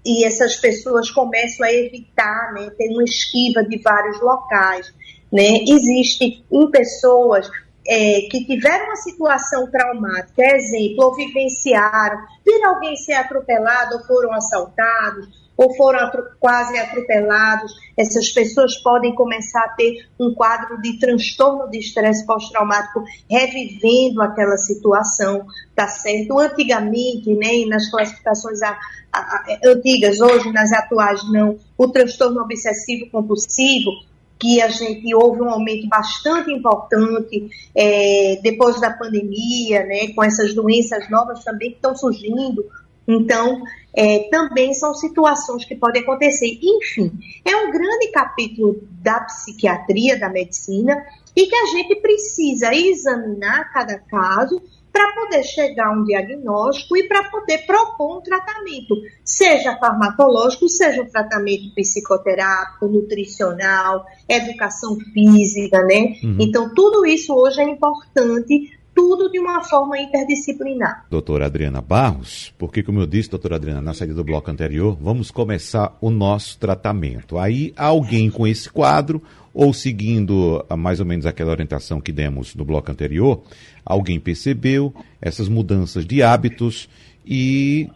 E 0.05 0.25
essas 0.25 0.55
pessoas 0.55 1.09
começam 1.09 1.65
a 1.65 1.73
evitar, 1.73 2.53
né, 2.53 2.69
ter 2.77 2.89
uma 2.93 3.03
esquiva 3.03 3.61
de 3.63 3.77
vários 3.79 4.21
locais. 4.21 4.93
Né? 5.31 5.63
Existe 5.67 6.45
em 6.49 6.71
pessoas 6.71 7.49
é, 7.87 8.27
que 8.29 8.45
tiveram 8.45 8.85
uma 8.85 8.95
situação 8.97 9.69
traumática, 9.71 10.43
exemplo, 10.43 11.05
ou 11.05 11.15
vivenciaram, 11.15 12.17
viram 12.45 12.75
alguém 12.75 12.95
ser 12.95 13.13
atropelado 13.13 13.95
ou 13.95 14.03
foram 14.03 14.33
assaltados, 14.33 15.47
ou 15.57 15.75
foram 15.75 15.99
atro 15.99 16.23
quase 16.39 16.77
atropelados, 16.77 17.73
essas 17.97 18.29
pessoas 18.29 18.77
podem 18.77 19.15
começar 19.15 19.63
a 19.63 19.69
ter 19.69 20.07
um 20.19 20.33
quadro 20.35 20.79
de 20.81 20.99
transtorno 20.99 21.67
de 21.69 21.79
estresse 21.79 22.25
pós-traumático, 22.27 23.03
revivendo 23.29 24.21
aquela 24.21 24.55
situação, 24.57 25.45
tá 25.75 25.87
certo? 25.87 26.37
Antigamente, 26.37 27.33
né, 27.33 27.65
nas 27.67 27.89
classificações 27.89 28.61
a, 28.61 28.77
a, 29.11 29.19
a, 29.19 29.59
antigas, 29.65 30.21
hoje 30.21 30.51
nas 30.51 30.71
atuais 30.71 31.21
não, 31.31 31.57
o 31.75 31.87
transtorno 31.87 32.41
obsessivo 32.41 33.09
compulsivo 33.09 33.91
que 34.39 34.61
a 34.61 34.69
gente 34.69 35.13
houve 35.15 35.41
um 35.41 35.49
aumento 35.49 35.87
bastante 35.87 36.51
importante 36.51 37.49
é, 37.75 38.39
depois 38.41 38.79
da 38.79 38.91
pandemia, 38.91 39.83
né, 39.85 40.13
com 40.13 40.23
essas 40.23 40.53
doenças 40.53 41.09
novas 41.09 41.43
também 41.43 41.71
que 41.71 41.77
estão 41.77 41.95
surgindo. 41.95 42.65
Então, 43.07 43.63
é, 43.95 44.27
também 44.29 44.73
são 44.73 44.93
situações 44.93 45.65
que 45.65 45.75
podem 45.75 46.01
acontecer. 46.01 46.59
Enfim, 46.61 47.11
é 47.43 47.55
um 47.55 47.71
grande 47.71 48.11
capítulo 48.11 48.79
da 49.01 49.21
psiquiatria, 49.21 50.19
da 50.19 50.29
medicina, 50.29 50.95
e 51.35 51.45
que 51.45 51.55
a 51.55 51.65
gente 51.67 51.95
precisa 52.01 52.73
examinar 52.73 53.71
cada 53.71 53.97
caso 53.97 54.61
para 54.97 55.13
poder 55.13 55.43
chegar 55.43 55.89
a 55.89 55.91
um 55.91 56.03
diagnóstico 56.03 56.97
e 56.97 57.07
para 57.07 57.25
poder 57.25 57.59
propor 57.67 58.17
um 58.17 58.21
tratamento, 58.21 58.95
seja 59.23 59.77
farmacológico, 59.77 60.67
seja 60.67 61.03
um 61.03 61.05
tratamento 61.05 61.71
psicoterápico, 61.75 62.87
nutricional, 62.87 64.07
educação 64.27 64.97
física, 65.13 65.83
né? 65.83 66.15
Uhum. 66.23 66.37
Então, 66.39 66.73
tudo 66.73 67.05
isso 67.05 67.31
hoje 67.31 67.61
é 67.61 67.69
importante 67.69 68.75
tudo 68.95 69.29
de 69.29 69.37
uma 69.37 69.63
forma 69.63 69.99
interdisciplinar. 69.99 71.05
Doutora 71.11 71.45
Adriana 71.45 71.79
Barros, 71.79 72.51
porque, 72.57 72.81
como 72.81 72.99
eu 72.99 73.05
disse, 73.05 73.29
doutora 73.29 73.57
Adriana, 73.57 73.79
na 73.79 73.93
saída 73.93 74.15
do 74.15 74.23
bloco 74.23 74.49
anterior, 74.49 74.97
vamos 74.99 75.29
começar 75.29 75.95
o 76.01 76.09
nosso 76.09 76.57
tratamento. 76.57 77.37
Aí, 77.37 77.71
alguém 77.77 78.31
com 78.31 78.47
esse 78.47 78.67
quadro, 78.67 79.21
ou 79.57 79.73
seguindo 79.73 80.63
mais 80.77 80.99
ou 80.99 81.05
menos 81.05 81.25
aquela 81.25 81.49
orientação 81.49 81.99
que 81.99 82.11
demos 82.11 82.53
no 82.53 82.63
bloco 82.63 82.91
anterior, 82.91 83.41
alguém 83.83 84.19
percebeu 84.19 84.93
essas 85.19 85.49
mudanças 85.49 86.05
de 86.05 86.21
hábitos 86.21 86.87
e 87.25 87.89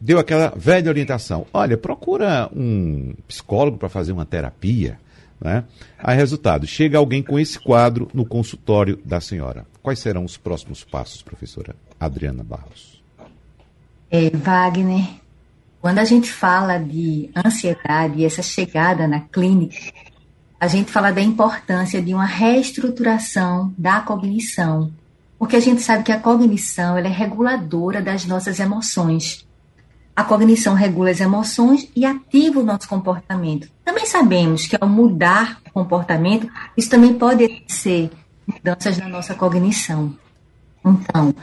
deu 0.00 0.18
aquela 0.18 0.54
velha 0.56 0.88
orientação: 0.88 1.46
olha, 1.52 1.76
procura 1.76 2.48
um 2.56 3.12
psicólogo 3.28 3.76
para 3.76 3.90
fazer 3.90 4.12
uma 4.12 4.24
terapia. 4.24 4.98
Né? 5.38 5.64
Aí, 5.98 6.16
resultado: 6.16 6.66
chega 6.66 6.96
alguém 6.96 7.22
com 7.22 7.38
esse 7.38 7.58
quadro 7.60 8.08
no 8.14 8.24
consultório 8.24 8.98
da 9.04 9.20
senhora. 9.20 9.66
Quais 9.82 9.98
serão 9.98 10.24
os 10.24 10.38
próximos 10.38 10.82
passos, 10.82 11.20
professora 11.20 11.76
Adriana 12.00 12.42
Barros? 12.42 13.02
É, 14.10 14.30
Wagner, 14.30 15.06
quando 15.78 15.98
a 15.98 16.04
gente 16.06 16.32
fala 16.32 16.78
de 16.78 17.28
ansiedade 17.36 18.20
e 18.20 18.24
essa 18.24 18.42
chegada 18.42 19.06
na 19.06 19.20
clínica, 19.20 19.76
a 20.62 20.68
gente 20.68 20.92
fala 20.92 21.10
da 21.10 21.20
importância 21.20 22.00
de 22.00 22.14
uma 22.14 22.24
reestruturação 22.24 23.74
da 23.76 23.98
cognição, 23.98 24.92
porque 25.36 25.56
a 25.56 25.60
gente 25.60 25.82
sabe 25.82 26.04
que 26.04 26.12
a 26.12 26.20
cognição 26.20 26.96
é 26.96 27.08
reguladora 27.08 28.00
das 28.00 28.24
nossas 28.26 28.60
emoções. 28.60 29.44
A 30.14 30.22
cognição 30.22 30.74
regula 30.74 31.10
as 31.10 31.20
emoções 31.20 31.88
e 31.96 32.04
ativa 32.04 32.60
o 32.60 32.64
nosso 32.64 32.88
comportamento. 32.88 33.68
Também 33.84 34.06
sabemos 34.06 34.68
que 34.68 34.76
ao 34.80 34.88
mudar 34.88 35.60
o 35.66 35.70
comportamento, 35.72 36.48
isso 36.76 36.88
também 36.88 37.14
pode 37.14 37.64
ser 37.66 38.12
mudanças 38.46 38.96
na 38.98 39.08
nossa 39.08 39.34
cognição. 39.34 40.16
Então, 40.86 41.34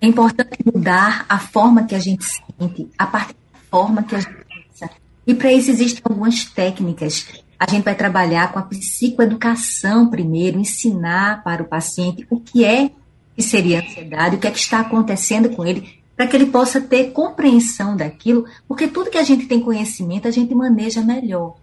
é 0.00 0.06
importante 0.06 0.56
mudar 0.72 1.26
a 1.28 1.40
forma 1.40 1.82
que 1.82 1.96
a 1.96 1.98
gente 1.98 2.24
sente, 2.24 2.88
a 2.96 3.08
partir 3.08 3.34
da 3.52 3.58
forma 3.68 4.04
que 4.04 4.14
a 4.14 4.20
gente 4.20 4.36
pensa. 4.48 4.88
E 5.26 5.34
para 5.34 5.52
isso 5.52 5.68
existem 5.68 6.00
algumas 6.04 6.44
técnicas. 6.44 7.44
A 7.58 7.70
gente 7.70 7.84
vai 7.84 7.94
trabalhar 7.94 8.52
com 8.52 8.58
a 8.58 8.62
psicoeducação 8.62 10.08
primeiro, 10.08 10.58
ensinar 10.58 11.42
para 11.42 11.62
o 11.62 11.66
paciente 11.66 12.26
o 12.28 12.38
que 12.38 12.64
é 12.64 12.90
que 13.34 13.42
seria 13.42 13.80
ansiedade, 13.80 14.36
o 14.36 14.38
que 14.38 14.46
é 14.46 14.50
que 14.50 14.58
está 14.58 14.80
acontecendo 14.80 15.50
com 15.50 15.64
ele, 15.64 16.00
para 16.16 16.26
que 16.26 16.34
ele 16.34 16.46
possa 16.46 16.80
ter 16.80 17.12
compreensão 17.12 17.96
daquilo, 17.96 18.46
porque 18.66 18.88
tudo 18.88 19.10
que 19.10 19.18
a 19.18 19.22
gente 19.22 19.46
tem 19.46 19.60
conhecimento, 19.60 20.26
a 20.26 20.30
gente 20.30 20.54
maneja 20.54 21.02
melhor. 21.02 21.56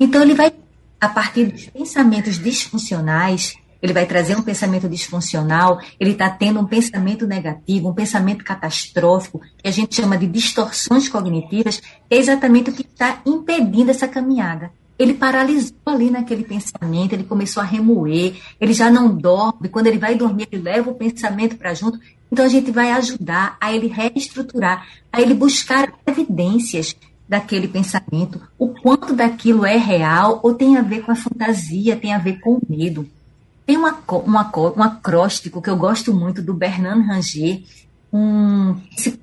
Então, 0.00 0.22
ele 0.22 0.34
vai, 0.34 0.52
a 0.98 1.08
partir 1.08 1.46
dos 1.46 1.66
pensamentos 1.66 2.38
disfuncionais, 2.38 3.56
ele 3.82 3.92
vai 3.92 4.06
trazer 4.06 4.36
um 4.36 4.42
pensamento 4.42 4.88
disfuncional, 4.88 5.80
ele 6.00 6.12
está 6.12 6.28
tendo 6.30 6.58
um 6.58 6.66
pensamento 6.66 7.26
negativo, 7.26 7.90
um 7.90 7.94
pensamento 7.94 8.44
catastrófico, 8.44 9.40
que 9.58 9.68
a 9.68 9.70
gente 9.70 9.94
chama 9.94 10.16
de 10.16 10.26
distorções 10.26 11.08
cognitivas, 11.08 11.80
é 12.10 12.16
exatamente 12.16 12.70
o 12.70 12.72
que 12.72 12.82
está 12.82 13.20
impedindo 13.24 13.90
essa 13.90 14.08
caminhada. 14.08 14.72
Ele 14.98 15.14
paralisou 15.14 15.76
ali 15.86 16.10
naquele 16.10 16.42
pensamento, 16.42 17.12
ele 17.12 17.24
começou 17.24 17.62
a 17.62 17.66
remoer, 17.66 18.34
ele 18.60 18.72
já 18.72 18.90
não 18.90 19.14
dorme, 19.14 19.68
quando 19.68 19.86
ele 19.86 19.98
vai 19.98 20.16
dormir, 20.16 20.48
ele 20.50 20.62
leva 20.62 20.90
o 20.90 20.94
pensamento 20.94 21.56
para 21.56 21.72
junto. 21.72 22.00
Então 22.30 22.44
a 22.44 22.48
gente 22.48 22.70
vai 22.70 22.90
ajudar 22.90 23.56
a 23.60 23.72
ele 23.72 23.86
reestruturar, 23.86 24.86
a 25.12 25.20
ele 25.20 25.34
buscar 25.34 25.92
evidências 26.06 26.96
daquele 27.28 27.68
pensamento, 27.68 28.40
o 28.58 28.68
quanto 28.68 29.14
daquilo 29.14 29.66
é 29.66 29.76
real 29.76 30.40
ou 30.42 30.54
tem 30.54 30.78
a 30.78 30.82
ver 30.82 31.02
com 31.02 31.12
a 31.12 31.16
fantasia, 31.16 31.96
tem 31.96 32.14
a 32.14 32.18
ver 32.18 32.40
com 32.40 32.54
o 32.54 32.62
medo. 32.68 33.06
Tem 33.66 33.76
uma, 33.76 33.98
uma, 34.24 34.50
um 34.74 34.82
acróstico 34.82 35.60
que 35.60 35.68
eu 35.68 35.76
gosto 35.76 36.14
muito 36.14 36.40
do 36.40 36.54
Bernard 36.54 37.02
Ranger, 37.02 37.62
um, 38.10 38.74
se 38.96 39.18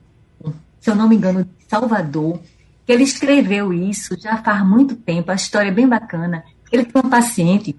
eu 0.86 0.96
não 0.96 1.10
me 1.10 1.16
engano, 1.16 1.44
de 1.44 1.50
Salvador, 1.68 2.40
que 2.86 2.92
ele 2.92 3.04
escreveu 3.04 3.74
isso 3.74 4.16
já 4.20 4.38
faz 4.38 4.66
muito 4.66 4.96
tempo, 4.96 5.32
a 5.32 5.36
história 5.36 5.70
é 5.70 5.74
bem 5.74 5.88
bacana. 5.88 6.44
Ele 6.72 6.86
tinha 6.86 7.02
uma 7.02 7.10
paciente, 7.10 7.76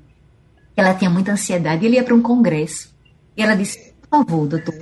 ela 0.77 0.95
tinha 0.95 1.11
muita 1.11 1.33
ansiedade, 1.33 1.87
ele 1.87 1.97
ia 1.97 2.05
para 2.05 2.15
um 2.15 2.23
congresso. 2.23 2.95
E 3.37 3.43
ela 3.43 3.55
disse, 3.55 3.95
por 4.03 4.09
favor, 4.09 4.47
doutor, 4.47 4.75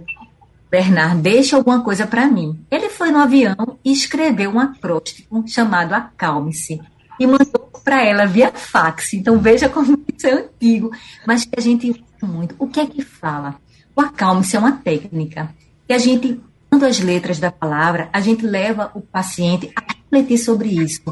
Bernard, 0.70 1.20
deixa 1.20 1.56
alguma 1.56 1.82
coisa 1.82 2.06
para 2.06 2.26
mim. 2.26 2.64
Ele 2.70 2.88
foi 2.88 3.10
no 3.10 3.18
avião 3.18 3.78
e 3.84 3.92
escreveu 3.92 4.50
um 4.50 4.58
acróstico 4.58 5.44
chamado 5.46 5.92
Acalme-se 5.92 6.80
e 7.18 7.26
mandou 7.26 7.70
para 7.84 8.02
ela 8.02 8.26
via 8.26 8.50
fax. 8.52 9.14
Então 9.14 9.38
veja 9.38 9.68
como 9.68 9.96
isso 10.16 10.26
é 10.26 10.32
antigo, 10.32 10.90
mas 11.26 11.44
que 11.44 11.58
a 11.58 11.60
gente 11.60 11.90
usa 11.90 12.32
muito. 12.32 12.54
O 12.58 12.66
que 12.66 12.80
é 12.80 12.86
que 12.86 13.02
fala? 13.02 13.56
O 13.94 14.00
acalme-se 14.00 14.56
é 14.56 14.58
uma 14.58 14.72
técnica 14.72 15.54
que 15.86 15.92
a 15.92 15.98
gente, 15.98 16.40
quando 16.68 16.84
as 16.84 16.98
letras 16.98 17.38
da 17.38 17.52
palavra, 17.52 18.08
a 18.12 18.20
gente 18.20 18.44
leva 18.44 18.90
o 18.94 19.00
paciente 19.00 19.70
a 19.76 19.93
refletir 20.14 20.38
sobre 20.38 20.68
isso. 20.68 21.02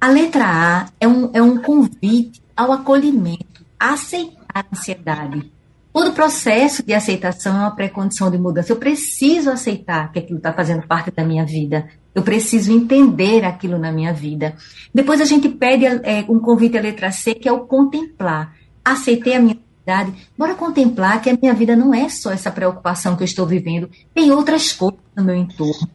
A 0.00 0.08
letra 0.08 0.44
A 0.46 0.88
é 1.00 1.08
um, 1.08 1.30
é 1.32 1.42
um 1.42 1.58
convite 1.58 2.42
ao 2.56 2.72
acolhimento, 2.72 3.64
a 3.78 3.94
aceitar 3.94 4.44
a 4.54 4.64
ansiedade. 4.72 5.52
Todo 5.92 6.12
processo 6.12 6.82
de 6.82 6.92
aceitação 6.92 7.56
é 7.56 7.60
uma 7.60 7.70
pré-condição 7.70 8.30
de 8.30 8.38
mudança. 8.38 8.72
Eu 8.72 8.76
preciso 8.76 9.50
aceitar 9.50 10.10
que 10.12 10.18
aquilo 10.18 10.38
está 10.38 10.52
fazendo 10.52 10.86
parte 10.86 11.10
da 11.10 11.24
minha 11.24 11.44
vida. 11.44 11.88
Eu 12.14 12.22
preciso 12.22 12.72
entender 12.72 13.44
aquilo 13.44 13.78
na 13.78 13.92
minha 13.92 14.12
vida. 14.12 14.56
Depois 14.92 15.20
a 15.20 15.24
gente 15.24 15.48
pede 15.48 15.84
é, 15.86 16.24
um 16.28 16.40
convite 16.40 16.76
à 16.76 16.80
letra 16.80 17.10
C, 17.12 17.34
que 17.34 17.48
é 17.48 17.52
o 17.52 17.60
contemplar. 17.60 18.54
Aceitei 18.84 19.34
a 19.34 19.40
minha 19.40 19.56
realidade. 19.86 20.28
Bora 20.36 20.54
contemplar 20.54 21.22
que 21.22 21.30
a 21.30 21.38
minha 21.40 21.54
vida 21.54 21.76
não 21.76 21.94
é 21.94 22.08
só 22.08 22.32
essa 22.32 22.50
preocupação 22.50 23.16
que 23.16 23.22
eu 23.22 23.26
estou 23.26 23.46
vivendo. 23.46 23.88
Tem 24.12 24.32
outras 24.32 24.72
coisas 24.72 25.00
no 25.16 25.24
meu 25.24 25.36
entorno. 25.36 25.88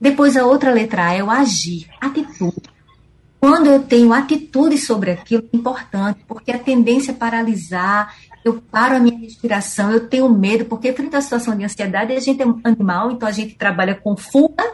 Depois 0.00 0.36
a 0.36 0.44
outra 0.44 0.72
letra 0.72 1.06
A 1.06 1.14
é 1.14 1.22
o 1.22 1.30
agir, 1.30 1.88
atitude. 2.00 2.62
Quando 3.40 3.66
eu 3.66 3.82
tenho 3.82 4.12
atitude 4.12 4.78
sobre 4.78 5.12
aquilo, 5.12 5.48
é 5.52 5.56
importante, 5.56 6.20
porque 6.26 6.50
a 6.50 6.58
tendência 6.58 7.12
é 7.12 7.14
paralisar, 7.14 8.14
eu 8.44 8.62
paro 8.70 8.96
a 8.96 8.98
minha 8.98 9.18
respiração, 9.18 9.90
eu 9.90 10.08
tenho 10.08 10.28
medo, 10.28 10.64
porque 10.64 10.92
frente 10.92 11.16
à 11.16 11.20
situação 11.20 11.56
de 11.56 11.64
ansiedade, 11.64 12.12
a 12.12 12.20
gente 12.20 12.42
é 12.42 12.46
um 12.46 12.60
animal, 12.64 13.10
então 13.10 13.28
a 13.28 13.32
gente 13.32 13.54
trabalha 13.54 13.94
com 13.94 14.16
fuga 14.16 14.64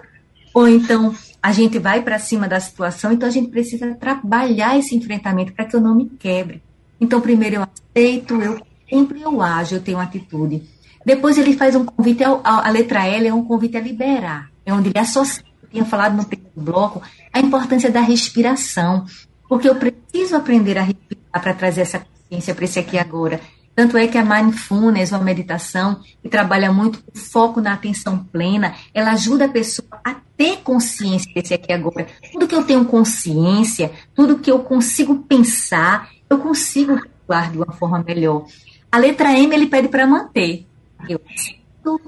ou 0.54 0.68
então 0.68 1.14
a 1.42 1.52
gente 1.52 1.78
vai 1.78 2.02
para 2.02 2.18
cima 2.18 2.46
da 2.46 2.60
situação, 2.60 3.12
então 3.12 3.28
a 3.28 3.32
gente 3.32 3.48
precisa 3.48 3.94
trabalhar 3.94 4.78
esse 4.78 4.94
enfrentamento 4.94 5.52
para 5.52 5.64
que 5.64 5.74
eu 5.74 5.80
não 5.80 5.94
me 5.94 6.06
quebre. 6.06 6.62
Então, 7.00 7.20
primeiro 7.20 7.56
eu 7.56 7.62
aceito, 7.62 8.40
eu 8.40 8.60
sempre 8.88 9.22
eu 9.22 9.42
ajo, 9.42 9.74
eu 9.74 9.82
tenho 9.82 9.98
atitude. 9.98 10.62
Depois 11.04 11.36
ele 11.36 11.54
faz 11.54 11.74
um 11.74 11.84
convite, 11.84 12.22
ao, 12.22 12.40
a 12.44 12.70
letra 12.70 13.06
L 13.06 13.26
é 13.26 13.34
um 13.34 13.44
convite 13.44 13.76
a 13.76 13.80
liberar, 13.80 14.51
é 14.64 14.72
onde 14.72 14.88
ele 14.88 14.98
associa, 14.98 15.44
eu 15.62 15.68
tinha 15.68 15.84
falado 15.84 16.16
no 16.16 16.24
primeiro 16.24 16.52
bloco, 16.56 17.02
a 17.32 17.40
importância 17.40 17.90
da 17.90 18.00
respiração, 18.00 19.06
porque 19.48 19.68
eu 19.68 19.76
preciso 19.76 20.36
aprender 20.36 20.78
a 20.78 20.82
respirar 20.82 21.42
para 21.42 21.54
trazer 21.54 21.82
essa 21.82 22.00
consciência 22.00 22.54
para 22.54 22.64
esse 22.64 22.78
aqui 22.78 22.98
agora. 22.98 23.40
Tanto 23.74 23.96
é 23.96 24.06
que 24.06 24.18
a 24.18 24.24
mindfulness, 24.24 25.12
uma 25.12 25.24
meditação 25.24 26.00
que 26.22 26.28
trabalha 26.28 26.70
muito 26.70 27.02
o 27.14 27.18
foco 27.18 27.60
na 27.60 27.72
atenção 27.72 28.18
plena, 28.18 28.74
ela 28.92 29.12
ajuda 29.12 29.46
a 29.46 29.48
pessoa 29.48 29.88
a 30.04 30.14
ter 30.36 30.58
consciência 30.58 31.32
desse 31.34 31.54
aqui 31.54 31.72
agora. 31.72 32.06
Tudo 32.32 32.46
que 32.46 32.54
eu 32.54 32.64
tenho 32.64 32.84
consciência, 32.84 33.90
tudo 34.14 34.38
que 34.38 34.50
eu 34.50 34.58
consigo 34.58 35.20
pensar, 35.20 36.10
eu 36.28 36.38
consigo 36.38 36.94
atuar 36.94 37.50
de 37.50 37.56
uma 37.56 37.72
forma 37.72 38.04
melhor. 38.06 38.44
A 38.90 38.98
letra 38.98 39.32
M 39.38 39.54
ele 39.54 39.66
pede 39.66 39.88
para 39.88 40.06
manter. 40.06 40.66
Eu 41.08 41.18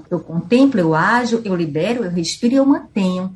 eu 0.09 0.19
contemplo, 0.19 0.79
eu 0.79 0.95
ajo, 0.95 1.41
eu 1.43 1.55
libero, 1.55 2.03
eu 2.03 2.11
respiro 2.11 2.53
e 2.53 2.57
eu 2.57 2.65
mantenho. 2.65 3.35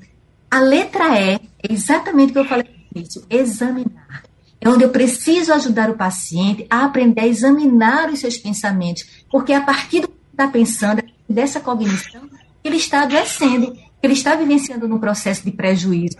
A 0.49 0.59
letra 0.59 1.19
E 1.19 1.35
é 1.35 1.73
exatamente 1.73 2.31
o 2.31 2.33
que 2.33 2.39
eu 2.39 2.45
falei 2.45 2.65
no 2.65 2.99
início, 2.99 3.23
examinar 3.29 4.23
é 4.61 4.67
onde 4.67 4.83
eu 4.83 4.89
preciso 4.89 5.53
ajudar 5.53 5.89
o 5.89 5.95
paciente 5.95 6.65
a 6.69 6.83
aprender 6.83 7.21
a 7.21 7.27
examinar 7.27 8.09
os 8.09 8.19
seus 8.19 8.37
pensamentos, 8.37 9.05
porque 9.31 9.53
a 9.53 9.61
partir 9.61 10.01
do 10.01 10.07
que 10.09 10.15
está 10.31 10.47
pensando, 10.47 11.01
dessa 11.29 11.59
cognição, 11.59 12.21
ele 12.63 12.77
está 12.77 13.03
adoecendo, 13.03 13.77
ele 14.01 14.13
está 14.13 14.35
vivenciando 14.35 14.87
num 14.87 14.99
processo 14.99 15.45
de 15.45 15.51
prejuízo, 15.51 16.17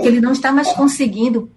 que 0.00 0.06
ele 0.06 0.20
não 0.20 0.32
está 0.32 0.52
mais 0.52 0.72
conseguindo 0.72 1.50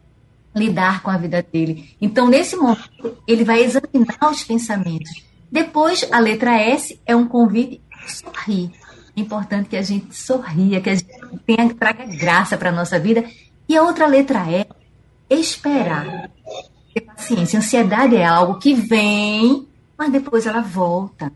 lidar 0.54 1.02
com 1.02 1.12
a 1.12 1.18
vida 1.18 1.46
dele. 1.52 1.96
Então, 2.02 2.28
nesse 2.28 2.56
momento, 2.56 3.18
ele 3.28 3.44
vai 3.44 3.62
examinar 3.62 4.32
os 4.32 4.44
pensamentos. 4.44 5.24
Depois, 5.56 6.06
a 6.12 6.20
letra 6.20 6.60
S 6.60 7.00
é 7.06 7.16
um 7.16 7.30
convite 7.30 7.82
sorrir. 8.10 8.72
É 9.16 9.22
importante 9.22 9.70
que 9.70 9.78
a 9.78 9.82
gente 9.82 10.14
sorria, 10.14 10.82
que 10.82 10.90
a 10.90 10.96
gente 10.96 11.08
tenha, 11.48 11.74
traga 11.74 12.06
graça 12.08 12.58
para 12.58 12.72
a 12.72 12.74
nossa 12.74 13.00
vida. 13.00 13.24
E 13.66 13.78
a 13.78 13.82
outra 13.82 14.06
letra 14.06 14.44
E 14.50 14.68
esperar. 15.30 16.30
Ter 16.94 17.00
paciência. 17.00 17.58
Ansiedade 17.58 18.18
é 18.18 18.26
algo 18.26 18.60
que 18.60 18.74
vem, 18.74 19.66
mas 19.98 20.12
depois 20.12 20.46
ela 20.46 20.60
volta. 20.60 21.32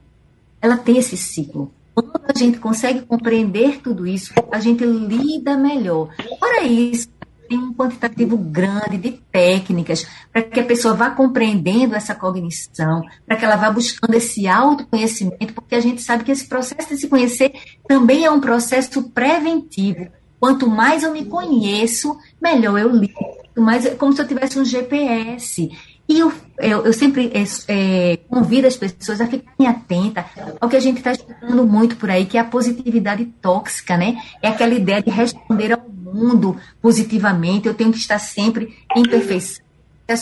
Ela 0.62 0.76
tem 0.76 0.98
esse 0.98 1.16
ciclo. 1.16 1.72
Quando 1.96 2.20
a 2.28 2.38
gente 2.38 2.60
consegue 2.60 3.04
compreender 3.04 3.80
tudo 3.82 4.06
isso, 4.06 4.34
a 4.52 4.60
gente 4.60 4.84
lida 4.84 5.56
melhor. 5.56 6.10
Para 6.38 6.64
isso, 6.64 7.08
tem 7.50 7.58
um 7.58 7.74
quantitativo 7.74 8.38
grande 8.38 8.98
de 8.98 9.12
técnicas 9.32 10.06
para 10.32 10.44
que 10.44 10.60
a 10.60 10.64
pessoa 10.64 10.94
vá 10.94 11.10
compreendendo 11.10 11.96
essa 11.96 12.16
cognição, 12.16 13.02
para 13.26 13.36
que 13.36 13.44
ela 13.44 13.56
vá 13.56 13.72
buscando 13.72 14.14
esse 14.14 14.48
autoconhecimento, 14.48 15.54
porque 15.54 15.76
a 15.76 15.82
gente 15.82 16.02
sabe 16.02 16.24
que 16.24 16.32
esse 16.32 16.48
processo 16.48 16.90
de 16.90 16.98
se 16.98 17.08
conhecer 17.08 17.52
também 17.88 18.24
é 18.24 18.32
um 18.32 18.40
processo 18.40 19.10
preventivo. 19.10 20.08
Quanto 20.40 20.70
mais 20.70 21.04
eu 21.04 21.12
me 21.12 21.26
conheço, 21.26 22.18
melhor 22.42 22.80
eu 22.80 22.90
lido 22.90 23.40
mas 23.60 23.86
é 23.86 23.92
como 23.92 24.14
se 24.14 24.22
eu 24.22 24.28
tivesse 24.28 24.60
um 24.60 24.66
GPS. 24.66 25.70
E 26.08 26.20
eu, 26.20 26.34
eu, 26.58 26.86
eu 26.86 26.94
sempre 26.94 27.32
é, 27.68 28.18
convido 28.28 28.68
as 28.68 28.76
pessoas 28.76 29.22
a 29.22 29.28
ficarem 29.28 29.68
atentas 29.68 30.26
ao 30.60 30.68
que 30.68 30.76
a 30.76 30.80
gente 30.80 30.98
está 30.98 31.12
estudando 31.12 31.68
muito 31.68 31.98
por 31.98 32.10
aí, 32.10 32.26
que 32.26 32.38
é 32.38 32.42
a 32.42 32.46
positividade 32.46 33.26
tóxica, 33.40 33.96
né? 33.96 34.18
É 34.42 34.48
aquela 34.48 34.74
ideia 34.74 35.04
de 35.04 35.12
responder 35.12 35.72
ao 35.72 35.80
mundo 36.14 36.58
positivamente, 36.82 37.68
eu 37.68 37.74
tenho 37.74 37.92
que 37.92 37.98
estar 37.98 38.20
sempre 38.20 38.78
em 38.96 39.04
perfeição, 39.04 39.64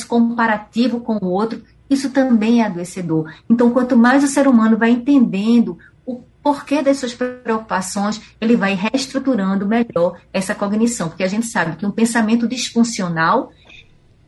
comparativo 0.08 1.00
com 1.00 1.17
o 1.21 1.30
outro, 1.30 1.63
isso 1.89 2.10
também 2.10 2.62
é 2.62 2.65
adoecedor. 2.65 3.34
Então, 3.50 3.71
quanto 3.71 3.95
mais 3.95 4.23
o 4.23 4.28
ser 4.28 4.47
humano 4.47 4.78
vai 4.78 4.89
entendendo 4.89 5.78
porquê 6.47 6.82
das 6.82 6.97
suas 7.00 7.13
preocupações, 7.13 8.21
ele 8.39 8.56
vai 8.56 8.73
reestruturando 8.73 9.67
melhor 9.67 10.17
essa 10.32 10.56
cognição, 10.56 11.10
porque 11.10 11.23
a 11.23 11.28
gente 11.28 11.45
sabe 11.45 11.76
que 11.76 11.86
um 11.86 11.91
pensamento 11.91 12.47
disfuncional 12.47 13.52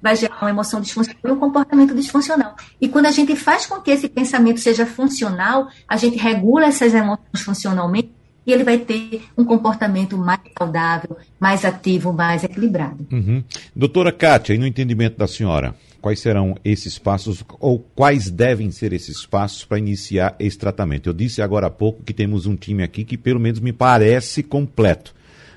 vai 0.01 0.17
gerar 0.17 0.37
uma 0.41 0.49
emoção 0.49 0.81
disfuncional 0.81 1.21
e 1.23 1.31
um 1.31 1.39
comportamento 1.39 1.95
disfuncional. 1.95 2.55
E 2.79 2.89
quando 2.89 3.05
a 3.05 3.11
gente 3.11 3.37
faz 3.37 3.65
com 3.65 3.79
que 3.79 3.91
esse 3.91 4.09
pensamento 4.09 4.59
seja 4.59 4.85
funcional, 4.85 5.69
a 5.87 5.95
gente 5.95 6.17
regula 6.17 6.65
essas 6.65 6.93
emoções 6.93 7.41
funcionalmente 7.41 8.11
e 8.49 8.53
ele 8.53 8.63
vai 8.63 8.79
ter 8.79 9.21
um 9.37 9.45
comportamento 9.45 10.17
mais 10.17 10.39
saudável, 10.57 11.15
mais 11.39 11.63
ativo, 11.63 12.11
mais 12.11 12.43
equilibrado. 12.43 13.05
Uhum. 13.11 13.43
Doutora 13.75 14.11
Kátia, 14.11 14.55
e 14.55 14.57
no 14.57 14.65
entendimento 14.65 15.17
da 15.17 15.27
senhora, 15.27 15.75
quais 16.01 16.19
serão 16.19 16.55
esses 16.65 16.97
passos 16.97 17.43
ou 17.59 17.77
quais 17.95 18.31
devem 18.31 18.71
ser 18.71 18.91
esses 18.91 19.23
passos 19.23 19.63
para 19.63 19.77
iniciar 19.77 20.35
esse 20.39 20.57
tratamento? 20.57 21.09
Eu 21.09 21.13
disse 21.13 21.43
agora 21.43 21.67
há 21.67 21.69
pouco 21.69 22.01
que 22.01 22.11
temos 22.11 22.47
um 22.47 22.55
time 22.55 22.81
aqui 22.81 23.03
que 23.03 23.17
pelo 23.17 23.39
menos 23.39 23.59
me 23.59 23.71
parece 23.71 24.41
completo. 24.41 25.13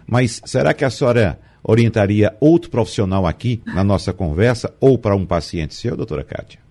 Mas 0.07 0.43
será 0.45 0.75
que 0.75 0.85
a 0.85 0.91
senhora 0.91 1.39
orientaria 1.65 2.37
outro 2.41 2.71
profissional 2.71 3.27
aqui 3.27 3.63
na 3.65 3.83
nossa 3.83 4.13
conversa 4.13 4.75
ou 4.79 4.99
para 4.99 5.17
um 5.17 5.25
paciente 5.25 5.75
seu, 5.75 5.97
doutora 5.97 6.25
Kátia? 6.25 6.62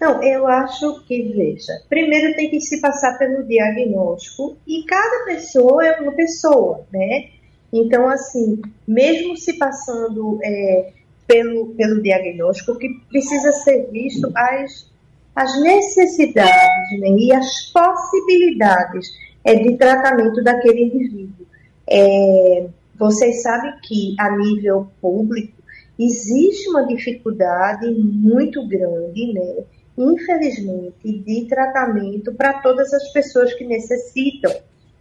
Não, 0.00 0.22
eu 0.22 0.46
acho 0.46 1.02
que, 1.04 1.22
veja, 1.22 1.72
primeiro 1.88 2.34
tem 2.36 2.48
que 2.50 2.60
se 2.60 2.80
passar 2.80 3.18
pelo 3.18 3.44
diagnóstico 3.44 4.56
e 4.66 4.84
cada 4.84 5.24
pessoa 5.24 5.84
é 5.84 6.00
uma 6.00 6.12
pessoa, 6.12 6.86
né? 6.92 7.30
Então, 7.72 8.08
assim, 8.08 8.62
mesmo 8.86 9.36
se 9.36 9.58
passando 9.58 10.38
é, 10.42 10.92
pelo, 11.26 11.74
pelo 11.74 12.00
diagnóstico, 12.00 12.78
que 12.78 12.88
precisa 13.08 13.52
ser 13.52 13.90
visto 13.90 14.30
as, 14.34 14.90
as 15.34 15.60
necessidades 15.60 17.00
né, 17.00 17.08
e 17.18 17.32
as 17.32 17.70
possibilidades 17.72 19.08
é, 19.44 19.54
de 19.56 19.76
tratamento 19.76 20.42
daquele 20.42 20.84
indivíduo. 20.84 21.46
É, 21.90 22.68
vocês 22.96 23.42
sabem 23.42 23.72
que, 23.82 24.14
a 24.18 24.36
nível 24.36 24.88
público, 25.00 25.58
existe 25.98 26.68
uma 26.70 26.86
dificuldade 26.86 27.86
muito 27.90 28.66
grande, 28.66 29.32
né? 29.32 29.64
Infelizmente, 29.98 31.12
de 31.12 31.46
tratamento 31.48 32.32
para 32.34 32.54
todas 32.60 32.92
as 32.94 33.12
pessoas 33.12 33.52
que 33.54 33.64
necessitam. 33.64 34.54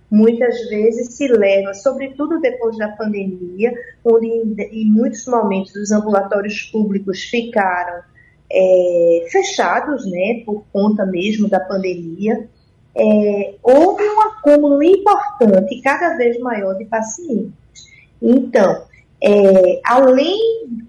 Muitas 0.10 0.68
vezes 0.70 1.14
se 1.14 1.28
leva, 1.28 1.74
sobretudo 1.74 2.40
depois 2.40 2.78
da 2.78 2.88
pandemia, 2.90 3.74
onde 4.04 4.28
em, 4.28 4.86
muitos 4.86 5.26
momentos 5.28 5.76
os 5.76 5.92
ambulatórios 5.92 6.64
públicos 6.72 7.24
ficaram 7.24 8.02
é, 8.50 9.28
fechados, 9.30 10.10
né, 10.10 10.42
por 10.46 10.64
conta 10.72 11.06
mesmo 11.06 11.50
da 11.50 11.60
pandemia, 11.60 12.48
é, 12.96 13.56
houve 13.62 14.04
um 14.04 14.22
acúmulo 14.22 14.82
importante, 14.82 15.82
cada 15.82 16.16
vez 16.16 16.40
maior, 16.40 16.76
de 16.76 16.86
pacientes. 16.86 17.54
Então, 18.22 18.86
é, 19.22 19.82
além 19.84 20.87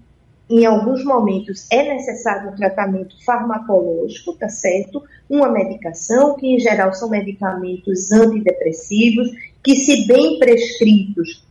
em 0.49 0.65
alguns 0.65 1.03
momentos 1.03 1.67
é 1.71 1.93
necessário 1.93 2.49
um 2.49 2.55
tratamento 2.55 3.15
farmacológico, 3.23 4.33
tá 4.33 4.49
certo? 4.49 5.03
Uma 5.29 5.47
medicação, 5.47 6.35
que 6.35 6.47
em 6.47 6.59
geral 6.59 6.93
são 6.93 7.09
medicamentos 7.09 8.11
antidepressivos, 8.11 9.29
que 9.63 9.75
se 9.75 10.07
bem 10.07 10.39
prescritos, 10.39 11.45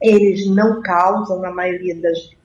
eles 0.00 0.46
não 0.48 0.82
causam, 0.82 1.40
na 1.40 1.50
maioria 1.50 1.94
das 1.94 2.18
vezes, 2.18 2.36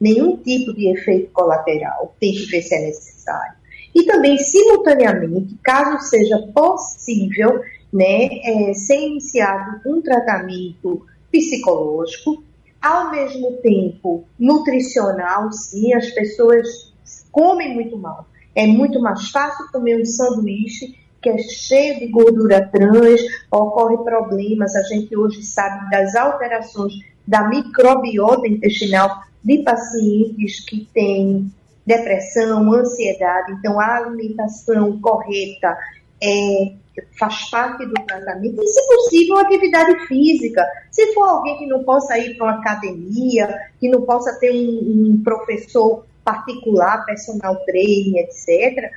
nenhum 0.00 0.38
tipo 0.38 0.72
de 0.72 0.88
efeito 0.88 1.30
colateral, 1.32 2.14
tem 2.18 2.32
que 2.32 2.46
ver 2.46 2.62
se 2.62 2.74
é 2.74 2.86
necessário. 2.86 3.54
E 3.94 4.04
também, 4.04 4.38
simultaneamente, 4.38 5.56
caso 5.62 6.08
seja 6.08 6.38
possível, 6.54 7.60
né, 7.92 8.28
é, 8.42 8.74
ser 8.74 8.96
iniciado 8.96 9.80
um 9.86 10.00
tratamento 10.00 11.06
psicológico, 11.30 12.42
ao 12.84 13.10
mesmo 13.10 13.52
tempo 13.62 14.26
nutricional, 14.38 15.50
sim, 15.50 15.94
as 15.94 16.10
pessoas 16.10 16.92
comem 17.32 17.72
muito 17.74 17.96
mal. 17.96 18.26
É 18.54 18.66
muito 18.66 19.00
mais 19.00 19.30
fácil 19.30 19.66
comer 19.72 20.02
um 20.02 20.04
sanduíche 20.04 20.94
que 21.22 21.30
é 21.30 21.38
cheio 21.38 21.98
de 21.98 22.08
gordura 22.08 22.68
trans, 22.70 23.22
ocorre 23.50 23.96
problemas, 24.04 24.76
a 24.76 24.82
gente 24.82 25.16
hoje 25.16 25.42
sabe 25.42 25.88
das 25.88 26.14
alterações 26.14 26.92
da 27.26 27.48
microbiota 27.48 28.46
intestinal 28.46 29.22
de 29.42 29.62
pacientes 29.62 30.60
que 30.60 30.86
têm 30.92 31.50
depressão, 31.86 32.70
ansiedade, 32.70 33.52
então 33.52 33.80
a 33.80 33.96
alimentação 33.96 35.00
correta 35.00 35.78
é 36.22 36.74
faz 37.18 37.50
parte 37.50 37.86
do 37.86 37.94
tratamento, 38.06 38.62
e, 38.62 38.66
se 38.66 38.86
possível, 38.86 39.38
atividade 39.38 40.06
física. 40.06 40.64
Se 40.90 41.12
for 41.14 41.24
alguém 41.24 41.58
que 41.58 41.66
não 41.66 41.84
possa 41.84 42.18
ir 42.18 42.36
para 42.36 42.46
uma 42.46 42.60
academia, 42.60 43.48
que 43.80 43.88
não 43.88 44.02
possa 44.02 44.38
ter 44.38 44.52
um, 44.52 45.14
um 45.14 45.22
professor 45.22 46.04
particular, 46.24 47.04
personal 47.04 47.56
trainer, 47.64 48.24
etc., 48.24 48.90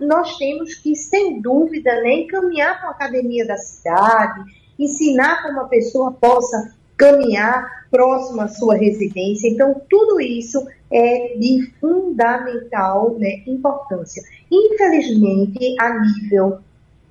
nós 0.00 0.36
temos 0.36 0.74
que, 0.76 0.94
sem 0.94 1.40
dúvida, 1.40 1.92
né, 2.02 2.20
encaminhar 2.20 2.78
para 2.80 2.88
a 2.88 2.92
academia 2.92 3.46
da 3.46 3.56
cidade, 3.56 4.42
ensinar 4.78 5.42
como 5.42 5.60
a 5.60 5.68
pessoa 5.68 6.12
possa 6.12 6.74
caminhar 6.96 7.86
próximo 7.90 8.40
à 8.40 8.48
sua 8.48 8.76
residência. 8.76 9.48
Então, 9.48 9.80
tudo 9.90 10.20
isso 10.20 10.64
é 10.90 11.34
de 11.36 11.72
fundamental 11.80 13.16
né, 13.18 13.42
importância. 13.46 14.22
Infelizmente, 14.50 15.74
a 15.80 16.00
nível 16.00 16.58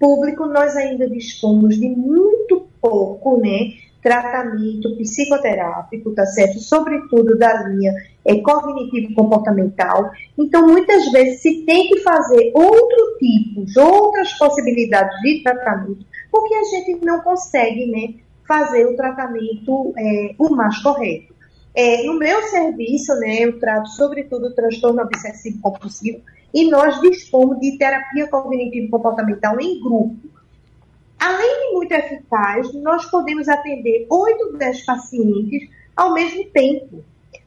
público, 0.02 0.48
nós 0.48 0.76
ainda 0.76 1.08
dispomos 1.08 1.80
de 1.80 1.88
muito 1.88 2.68
pouco, 2.82 3.40
né, 3.40 3.74
tratamento 4.02 4.98
psicoterápico, 4.98 6.12
tá 6.16 6.26
certo? 6.26 6.60
Sobretudo 6.60 7.38
da 7.38 7.68
linha 7.68 7.94
é, 8.26 8.36
cognitivo-comportamental. 8.42 10.10
Então, 10.36 10.68
muitas 10.68 11.12
vezes 11.12 11.42
se 11.42 11.64
tem 11.66 11.88
que 11.88 12.00
fazer 12.00 12.52
outro 12.56 13.18
tipo, 13.20 13.64
outras 13.80 14.34
possibilidades 14.34 15.16
de 15.22 15.44
tratamento, 15.44 16.04
porque 16.32 16.56
a 16.56 16.64
gente 16.64 17.06
não 17.06 17.22
consegue, 17.22 17.86
né, 17.86 18.16
fazer 18.48 18.86
o 18.86 18.96
tratamento 18.96 19.94
é, 19.96 20.34
o 20.40 20.50
mais 20.50 20.80
correto. 20.80 21.32
É, 21.74 22.04
no 22.04 22.18
meu 22.18 22.42
serviço, 22.44 23.14
né, 23.20 23.46
eu 23.46 23.60
trato 23.60 23.88
sobretudo 23.90 24.54
transtorno 24.54 25.02
obsessivo 25.04 25.62
compulsivo, 25.62 26.22
e 26.54 26.70
nós 26.70 27.00
dispomos 27.02 27.60
de 27.60 27.78
terapia 27.78 28.28
cognitivo-comportamental 28.28 29.60
em 29.60 29.82
grupo. 29.82 30.18
Além 31.20 31.68
de 31.68 31.74
muito 31.74 31.92
eficaz, 31.92 32.74
nós 32.74 33.06
podemos 33.06 33.48
atender 33.48 34.08
8 34.10 34.44
ou 34.44 34.58
10 34.58 34.86
pacientes 34.86 35.70
ao 35.96 36.14
mesmo 36.14 36.46
tempo, 36.46 37.04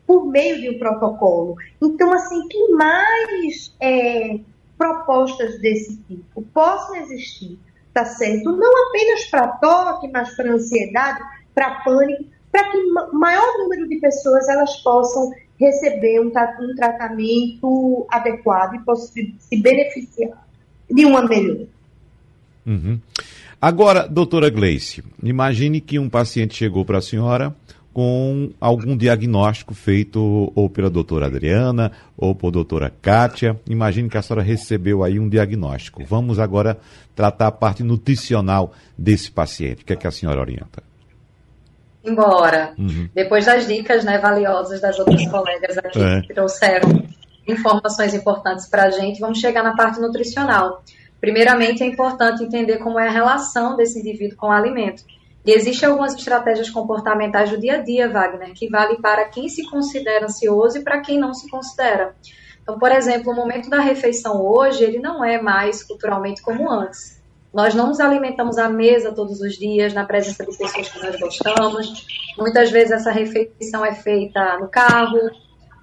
por 0.07 0.27
meio 0.27 0.61
de 0.61 0.71
um 0.71 0.79
protocolo. 0.79 1.57
Então, 1.83 2.13
assim, 2.13 2.47
que 2.49 2.69
mais 2.69 3.75
é, 3.81 4.39
propostas 4.79 5.61
desse 5.61 5.97
tipo 6.03 6.43
possam 6.55 6.97
existir, 6.97 7.59
tá 7.93 8.05
certo? 8.05 8.53
Não 8.53 8.89
apenas 8.89 9.25
para 9.27 9.49
toque, 9.49 10.09
mas 10.09 10.35
para 10.37 10.53
ansiedade, 10.53 11.21
para 11.55 11.83
pânico, 11.83 12.25
para 12.53 12.71
que 12.71 12.79
maior 13.13 13.59
número 13.59 13.89
de 13.89 13.97
pessoas 13.97 14.49
elas 14.49 14.77
possam 14.83 15.33
receber 15.59 16.21
um, 16.21 16.27
um 16.27 16.75
tratamento 16.75 18.07
adequado 18.11 18.75
e 18.75 18.81
possa 18.81 19.13
se 19.13 19.57
beneficiar 19.61 20.47
de 20.91 21.05
uma 21.05 21.27
melhora. 21.27 21.67
Uhum. 22.67 22.99
Agora, 23.61 24.07
doutora 24.07 24.51
Gleice, 24.51 25.03
imagine 25.23 25.81
que 25.81 25.99
um 25.99 26.09
paciente 26.09 26.55
chegou 26.55 26.85
para 26.85 26.99
a 26.99 27.03
senhora 27.03 27.55
com 27.95 28.51
algum 28.61 28.97
diagnóstico 28.97 29.73
feito 29.73 30.53
ou 30.55 30.69
pela 30.69 30.91
doutora 30.91 31.27
Adriana 31.27 31.93
ou 32.17 32.35
por 32.35 32.51
doutora 32.51 32.93
Kátia. 33.01 33.59
Imagine 33.69 34.09
que 34.09 34.19
a 34.19 34.23
senhora 34.23 34.43
recebeu 34.43 35.05
aí 35.05 35.21
um 35.21 35.29
diagnóstico. 35.29 36.05
Vamos 36.05 36.41
agora 36.41 36.77
tratar 37.15 37.47
a 37.47 37.53
parte 37.53 37.85
nutricional 37.85 38.75
desse 38.99 39.31
paciente. 39.31 39.83
O 39.83 39.87
que 39.87 39.93
é 39.93 39.97
que 39.97 40.07
a 40.07 40.11
senhora 40.11 40.41
orienta? 40.41 40.83
Embora. 42.05 42.75
Uhum. 42.79 43.09
Depois 43.15 43.47
das 43.47 43.67
dicas 43.67 44.05
né, 44.05 44.19
valiosas 44.19 44.81
das 44.81 44.99
outras 44.99 45.27
colegas 45.29 45.79
aqui 45.79 46.03
é. 46.03 46.21
que 46.21 46.35
trouxeram 46.35 47.03
informações 47.47 48.15
importantes 48.15 48.67
para 48.67 48.85
a 48.85 48.91
gente, 48.91 49.21
vamos 49.21 49.39
chegar 49.39 49.63
na 49.63 49.75
parte 49.75 50.01
nutricional. 50.01 50.83
Primeiramente, 51.21 51.83
é 51.83 51.87
importante 51.87 52.45
entender 52.45 52.79
como 52.79 52.99
é 52.99 53.09
a 53.09 53.11
relação 53.11 53.77
desse 53.77 53.99
indivíduo 53.99 54.37
com 54.37 54.49
o 54.49 54.53
alimento. 54.53 55.05
E 55.45 55.53
existem 55.53 55.89
algumas 55.89 56.15
estratégias 56.15 56.71
comportamentais 56.71 57.51
do 57.51 57.59
dia 57.59 57.75
a 57.75 57.79
dia, 57.79 58.09
Wagner, 58.09 58.55
que 58.55 58.69
vale 58.69 58.97
para 58.97 59.27
quem 59.27 59.49
se 59.49 59.69
considera 59.69 60.25
ansioso 60.25 60.79
e 60.79 60.83
para 60.83 61.01
quem 61.01 61.19
não 61.19 61.35
se 61.35 61.49
considera. 61.51 62.15
Então, 62.63 62.79
por 62.79 62.91
exemplo, 62.91 63.31
o 63.31 63.37
momento 63.37 63.69
da 63.69 63.79
refeição 63.79 64.41
hoje, 64.43 64.83
ele 64.83 64.99
não 64.99 65.23
é 65.23 65.41
mais 65.41 65.83
culturalmente 65.83 66.41
como 66.41 66.71
antes. 66.71 67.14
Nós 67.55 67.73
não 67.73 67.87
nos 67.87 68.01
alimentamos 68.01 68.59
à 68.59 68.69
mesa 68.69 69.15
todos 69.15 69.41
os 69.41 69.55
dias, 69.55 69.95
na 69.95 70.05
presença 70.05 70.45
de 70.45 70.59
pessoas 70.59 70.89
que 70.89 70.99
nós 71.01 71.21
gostamos. 71.21 72.05
Muitas 72.37 72.69
vezes 72.73 72.91
essa 72.91 73.13
refeição 73.13 73.87
é 73.87 73.95
feita 73.95 74.59
no 74.59 74.67
carro, 74.67 75.31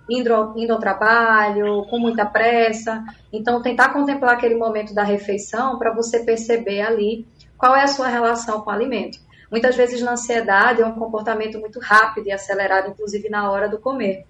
indo, 0.09 0.53
indo 0.57 0.73
ao 0.73 0.79
trabalho, 0.79 1.85
com 1.89 1.97
muita 1.97 2.25
pressa. 2.25 3.01
Então, 3.31 3.61
tentar 3.61 3.93
contemplar 3.93 4.33
aquele 4.33 4.55
momento 4.55 4.93
da 4.93 5.03
refeição 5.03 5.79
para 5.79 5.93
você 5.93 6.25
perceber 6.25 6.81
ali 6.81 7.25
qual 7.57 7.73
é 7.73 7.83
a 7.83 7.87
sua 7.87 8.09
relação 8.09 8.59
com 8.59 8.69
o 8.69 8.73
alimento. 8.73 9.17
Muitas 9.49 9.73
vezes 9.73 10.01
na 10.01 10.11
ansiedade 10.11 10.81
é 10.81 10.85
um 10.85 10.95
comportamento 10.95 11.57
muito 11.57 11.79
rápido 11.79 12.27
e 12.27 12.33
acelerado, 12.33 12.89
inclusive 12.89 13.29
na 13.29 13.49
hora 13.49 13.69
do 13.69 13.79
comer. 13.79 14.25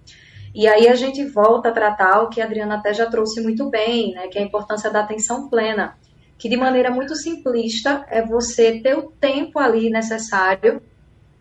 E 0.54 0.68
aí 0.68 0.86
a 0.86 0.94
gente 0.94 1.24
volta 1.24 1.70
a 1.70 1.72
tratar 1.72 2.22
o 2.22 2.28
que 2.28 2.40
a 2.40 2.44
Adriana 2.44 2.76
até 2.76 2.94
já 2.94 3.06
trouxe 3.06 3.40
muito 3.40 3.68
bem, 3.68 4.12
né, 4.12 4.28
que 4.28 4.38
é 4.38 4.42
a 4.42 4.44
importância 4.44 4.90
da 4.90 5.00
atenção 5.00 5.48
plena 5.48 5.96
que 6.42 6.48
de 6.48 6.56
maneira 6.56 6.90
muito 6.90 7.14
simplista 7.14 8.04
é 8.10 8.20
você 8.20 8.80
ter 8.80 8.98
o 8.98 9.12
tempo 9.12 9.60
ali 9.60 9.88
necessário 9.88 10.82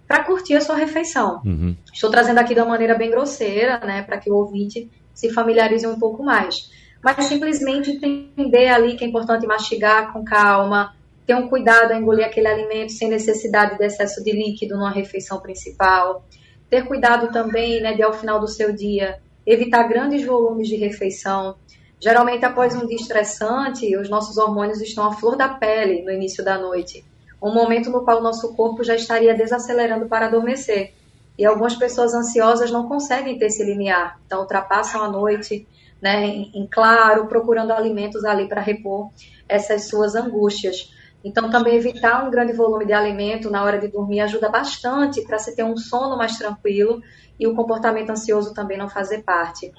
para 0.08 0.24
curtir 0.24 0.54
a 0.54 0.62
sua 0.62 0.76
refeição. 0.76 1.42
Uhum. 1.44 1.76
Estou 1.92 2.12
trazendo 2.12 2.38
aqui 2.38 2.54
de 2.54 2.60
uma 2.60 2.70
maneira 2.70 2.94
bem 2.94 3.10
grosseira, 3.10 3.80
né, 3.80 4.04
para 4.04 4.20
que 4.20 4.30
o 4.30 4.36
ouvinte 4.36 4.92
se 5.12 5.34
familiarize 5.34 5.88
um 5.88 5.98
pouco 5.98 6.22
mais. 6.22 6.70
Mas 7.04 7.26
simplesmente 7.26 7.90
entender 7.90 8.68
ali 8.68 8.96
que 8.96 9.04
é 9.04 9.08
importante 9.08 9.48
mastigar 9.48 10.14
com 10.14 10.24
calma, 10.24 10.96
ter 11.26 11.34
um 11.34 11.48
cuidado 11.48 11.94
a 11.94 11.98
engolir 11.98 12.24
aquele 12.24 12.48
alimento 12.48 12.92
sem 12.92 13.10
necessidade 13.10 13.80
de 13.80 13.84
excesso 13.84 14.24
de 14.24 14.32
líquido 14.32 14.76
numa 14.76 14.92
refeição 14.92 15.40
principal, 15.40 16.24
ter 16.70 16.86
cuidado 16.86 17.32
também, 17.32 17.82
né, 17.82 17.96
de 17.96 18.04
ao 18.04 18.14
final 18.14 18.39
do 18.39 18.47
seu 18.47 18.72
dia 18.72 19.18
evitar 19.47 19.82
grandes 19.88 20.24
volumes 20.24 20.68
de 20.68 20.76
refeição, 20.76 21.56
Geralmente, 22.02 22.43
após 22.43 22.76
um 22.76 22.88
dia 22.88 22.95
estressante, 22.95 23.95
os 23.95 24.10
nossos 24.10 24.36
hormônios 24.38 24.82
estão 24.82 25.06
à 25.06 25.14
flor 25.14 25.36
da 25.36 25.49
pele 25.49 26.02
no 26.02 26.12
início 26.12 26.43
da 26.43 26.58
noite. 26.58 27.06
Um 27.39 27.54
momento 27.54 27.91
no 27.91 28.04
qual 28.04 28.18
o 28.18 28.24
nosso 28.24 28.56
corpo 28.56 28.84
já 28.84 28.95
estaria 28.95 29.36
desacelerando 29.36 30.08
para 30.08 30.26
adormecer. 30.26 30.93
E 31.38 31.45
algumas 31.45 31.76
pessoas 31.76 32.14
ansiosas 32.14 32.72
não 32.72 32.88
conseguem 32.88 33.38
ter 33.38 33.45
esse 33.45 33.64
limiar, 33.64 34.20
então 34.26 34.41
ultrapassam 34.41 35.02
a 35.02 35.08
noite 35.10 35.68
né, 36.02 36.26
em, 36.26 36.68
claro, 36.72 37.28
procurando 37.28 37.72
alimentos 37.72 38.26
ali 38.26 38.49
para 38.49 38.62
repor 38.62 39.12
essas 39.47 39.88
suas 39.88 40.16
angústias. 40.16 40.91
Então, 41.24 41.52
também 41.52 41.76
evitar 41.76 42.26
um 42.26 42.32
grande 42.32 42.52
volume 42.52 42.86
de 42.86 42.93
alimento 42.93 43.52
na 43.52 43.64
hora 43.64 43.80
de 43.80 43.88
dormir 43.88 44.22
ajuda 44.22 44.49
bastante 44.49 45.22
para 45.22 45.38
se 45.38 45.56
ter 45.56 45.64
um 45.64 45.78
sono 45.78 46.18
mais 46.18 46.36
tranquilo 46.36 46.99
e 47.39 47.45
o 47.45 47.54
comportamento 47.54 48.10
ansioso 48.10 48.56
também 48.56 48.78
não 48.78 48.89
fazer 48.89 49.22
parte. 49.22 49.72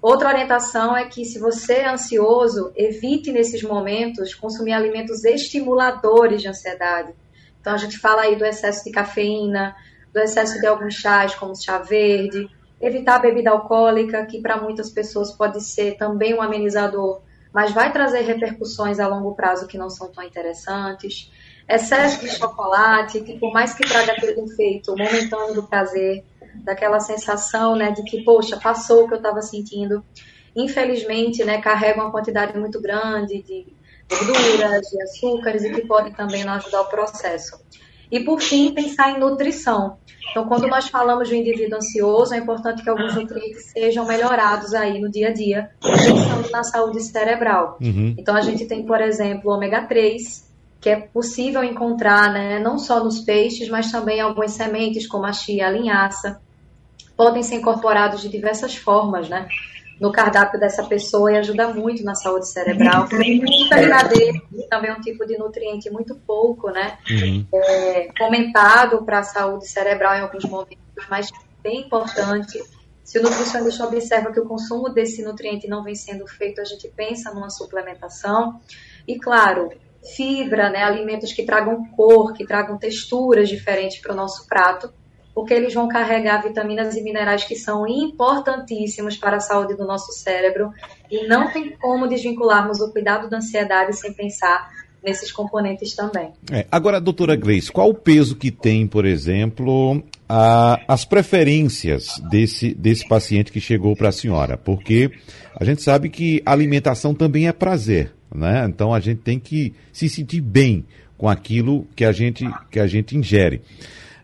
Outra 0.00 0.28
orientação 0.28 0.96
é 0.96 1.04
que, 1.06 1.24
se 1.24 1.38
você 1.38 1.74
é 1.74 1.88
ansioso, 1.88 2.72
evite 2.74 3.30
nesses 3.32 3.62
momentos 3.62 4.34
consumir 4.34 4.72
alimentos 4.72 5.24
estimuladores 5.24 6.40
de 6.40 6.48
ansiedade. 6.48 7.12
Então, 7.60 7.74
a 7.74 7.76
gente 7.76 7.98
fala 7.98 8.22
aí 8.22 8.36
do 8.36 8.44
excesso 8.44 8.84
de 8.84 8.90
cafeína, 8.90 9.76
do 10.12 10.18
excesso 10.18 10.58
de 10.58 10.66
alguns 10.66 10.94
chás, 10.94 11.34
como 11.34 11.54
chá 11.54 11.78
verde, 11.78 12.48
evitar 12.80 13.16
a 13.16 13.18
bebida 13.18 13.50
alcoólica, 13.50 14.24
que 14.24 14.40
para 14.40 14.60
muitas 14.60 14.90
pessoas 14.90 15.32
pode 15.32 15.62
ser 15.62 15.96
também 15.96 16.34
um 16.34 16.40
amenizador 16.40 17.20
mas 17.52 17.72
vai 17.72 17.92
trazer 17.92 18.20
repercussões 18.20 19.00
a 19.00 19.08
longo 19.08 19.34
prazo 19.34 19.66
que 19.66 19.78
não 19.78 19.90
são 19.90 20.08
tão 20.08 20.22
interessantes. 20.22 21.30
Excesso 21.68 22.20
de 22.20 22.28
chocolate, 22.28 23.20
que 23.20 23.38
por 23.38 23.52
mais 23.52 23.74
que 23.74 23.86
traga 23.86 24.12
aquele 24.12 24.40
efeito 24.40 24.90
momentâneo 24.96 25.54
do 25.54 25.62
prazer, 25.62 26.24
daquela 26.56 27.00
sensação 27.00 27.76
né, 27.76 27.90
de 27.90 28.02
que, 28.04 28.22
poxa, 28.22 28.58
passou 28.58 29.04
o 29.04 29.08
que 29.08 29.14
eu 29.14 29.18
estava 29.18 29.42
sentindo, 29.42 30.04
infelizmente, 30.54 31.44
né, 31.44 31.60
carrega 31.60 32.00
uma 32.00 32.10
quantidade 32.10 32.58
muito 32.58 32.80
grande 32.80 33.42
de 33.42 33.66
gorduras, 34.08 34.86
de 34.88 35.02
açúcares 35.02 35.64
e 35.64 35.72
que 35.72 35.86
podem 35.86 36.12
também 36.12 36.44
não 36.44 36.54
ajudar 36.54 36.82
o 36.82 36.88
processo. 36.88 37.60
E 38.10 38.20
por 38.20 38.40
fim, 38.40 38.74
pensar 38.74 39.12
em 39.12 39.20
nutrição. 39.20 39.96
Então, 40.30 40.46
quando 40.46 40.66
nós 40.68 40.88
falamos 40.88 41.28
de 41.28 41.34
um 41.34 41.38
indivíduo 41.38 41.78
ansioso, 41.78 42.34
é 42.34 42.38
importante 42.38 42.82
que 42.82 42.88
alguns 42.88 43.14
nutrientes 43.14 43.70
sejam 43.72 44.06
melhorados 44.06 44.74
aí 44.74 45.00
no 45.00 45.10
dia 45.10 45.28
a 45.28 45.32
dia, 45.32 45.70
pensando 45.80 46.50
na 46.50 46.62
saúde 46.62 47.00
cerebral. 47.02 47.78
Uhum. 47.80 48.14
Então, 48.16 48.36
a 48.36 48.40
gente 48.40 48.66
tem, 48.66 48.84
por 48.84 49.00
exemplo, 49.00 49.50
o 49.50 49.54
ômega 49.54 49.82
3, 49.82 50.49
que 50.80 50.88
é 50.88 50.96
possível 50.96 51.62
encontrar, 51.62 52.32
né, 52.32 52.58
não 52.58 52.78
só 52.78 53.04
nos 53.04 53.20
peixes, 53.20 53.68
mas 53.68 53.90
também 53.92 54.18
em 54.18 54.22
algumas 54.22 54.52
sementes, 54.52 55.06
como 55.06 55.26
a 55.26 55.32
chia 55.32 55.66
a 55.66 55.70
linhaça. 55.70 56.40
Podem 57.16 57.42
ser 57.42 57.56
incorporados 57.56 58.22
de 58.22 58.28
diversas 58.28 58.74
formas, 58.74 59.28
né? 59.28 59.46
no 60.00 60.10
cardápio 60.10 60.58
dessa 60.58 60.82
pessoa 60.82 61.30
e 61.30 61.36
ajuda 61.36 61.68
muito 61.74 62.02
na 62.02 62.14
saúde 62.14 62.50
cerebral. 62.50 63.06
Vitamina 63.12 64.02
D 64.04 64.40
também 64.70 64.90
é 64.90 64.94
um 64.94 65.00
tipo 65.00 65.26
de 65.26 65.36
nutriente 65.36 65.90
muito 65.90 66.14
pouco, 66.14 66.70
né? 66.70 66.96
Uhum. 67.10 67.46
É, 67.52 68.08
comentado 68.18 69.04
para 69.04 69.18
a 69.18 69.22
saúde 69.22 69.68
cerebral 69.68 70.14
em 70.14 70.22
alguns 70.22 70.44
momentos, 70.44 71.06
mas 71.10 71.28
bem 71.62 71.82
importante. 71.82 72.58
Se 73.04 73.18
o 73.18 73.22
nutricionista 73.22 73.84
observa 73.84 74.32
que 74.32 74.40
o 74.40 74.46
consumo 74.46 74.88
desse 74.88 75.22
nutriente 75.22 75.68
não 75.68 75.82
vem 75.82 75.94
sendo 75.94 76.26
feito, 76.26 76.60
a 76.60 76.64
gente 76.64 76.88
pensa 76.96 77.34
numa 77.34 77.50
suplementação. 77.50 78.58
E 79.06 79.18
claro, 79.18 79.70
fibra, 80.16 80.70
né, 80.70 80.82
alimentos 80.82 81.32
que 81.32 81.44
tragam 81.44 81.84
cor, 81.90 82.32
que 82.32 82.46
tragam 82.46 82.78
texturas 82.78 83.48
diferentes 83.48 84.00
para 84.00 84.12
o 84.12 84.16
nosso 84.16 84.46
prato, 84.46 84.92
porque 85.34 85.54
eles 85.54 85.72
vão 85.74 85.88
carregar 85.88 86.42
vitaminas 86.42 86.96
e 86.96 87.02
minerais 87.02 87.44
que 87.44 87.54
são 87.54 87.86
importantíssimos 87.86 89.16
para 89.16 89.36
a 89.36 89.40
saúde 89.40 89.76
do 89.76 89.86
nosso 89.86 90.12
cérebro 90.12 90.72
e 91.10 91.26
não 91.26 91.52
tem 91.52 91.76
como 91.76 92.08
desvincularmos 92.08 92.80
o 92.80 92.90
cuidado 92.90 93.28
da 93.28 93.38
ansiedade 93.38 93.96
sem 93.96 94.12
pensar 94.12 94.70
nesses 95.02 95.32
componentes 95.32 95.94
também. 95.94 96.32
É, 96.50 96.66
agora, 96.70 97.00
doutora 97.00 97.34
Grace, 97.34 97.72
qual 97.72 97.88
o 97.88 97.94
peso 97.94 98.36
que 98.36 98.50
tem, 98.50 98.86
por 98.86 99.06
exemplo, 99.06 100.02
a, 100.28 100.78
as 100.86 101.04
preferências 101.04 102.20
desse, 102.30 102.74
desse 102.74 103.08
paciente 103.08 103.50
que 103.50 103.60
chegou 103.60 103.96
para 103.96 104.10
a 104.10 104.12
senhora? 104.12 104.56
Porque 104.58 105.10
a 105.58 105.64
gente 105.64 105.82
sabe 105.82 106.10
que 106.10 106.42
alimentação 106.44 107.14
também 107.14 107.48
é 107.48 107.52
prazer, 107.52 108.12
né? 108.34 108.66
Então 108.68 108.92
a 108.92 109.00
gente 109.00 109.18
tem 109.18 109.38
que 109.38 109.72
se 109.92 110.08
sentir 110.08 110.40
bem 110.40 110.84
com 111.16 111.28
aquilo 111.28 111.86
que 111.94 112.04
a 112.04 112.12
gente, 112.12 112.48
que 112.70 112.80
a 112.80 112.86
gente 112.86 113.16
ingere. 113.16 113.60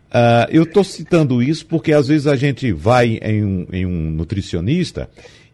Uh, 0.07 0.47
eu 0.49 0.63
estou 0.63 0.83
citando 0.83 1.43
isso 1.43 1.65
porque 1.65 1.91
às 1.91 2.07
vezes 2.07 2.27
a 2.27 2.35
gente 2.35 2.71
vai 2.71 3.19
em 3.21 3.43
um, 3.43 3.67
em 3.71 3.85
um 3.85 4.09
nutricionista 4.09 5.09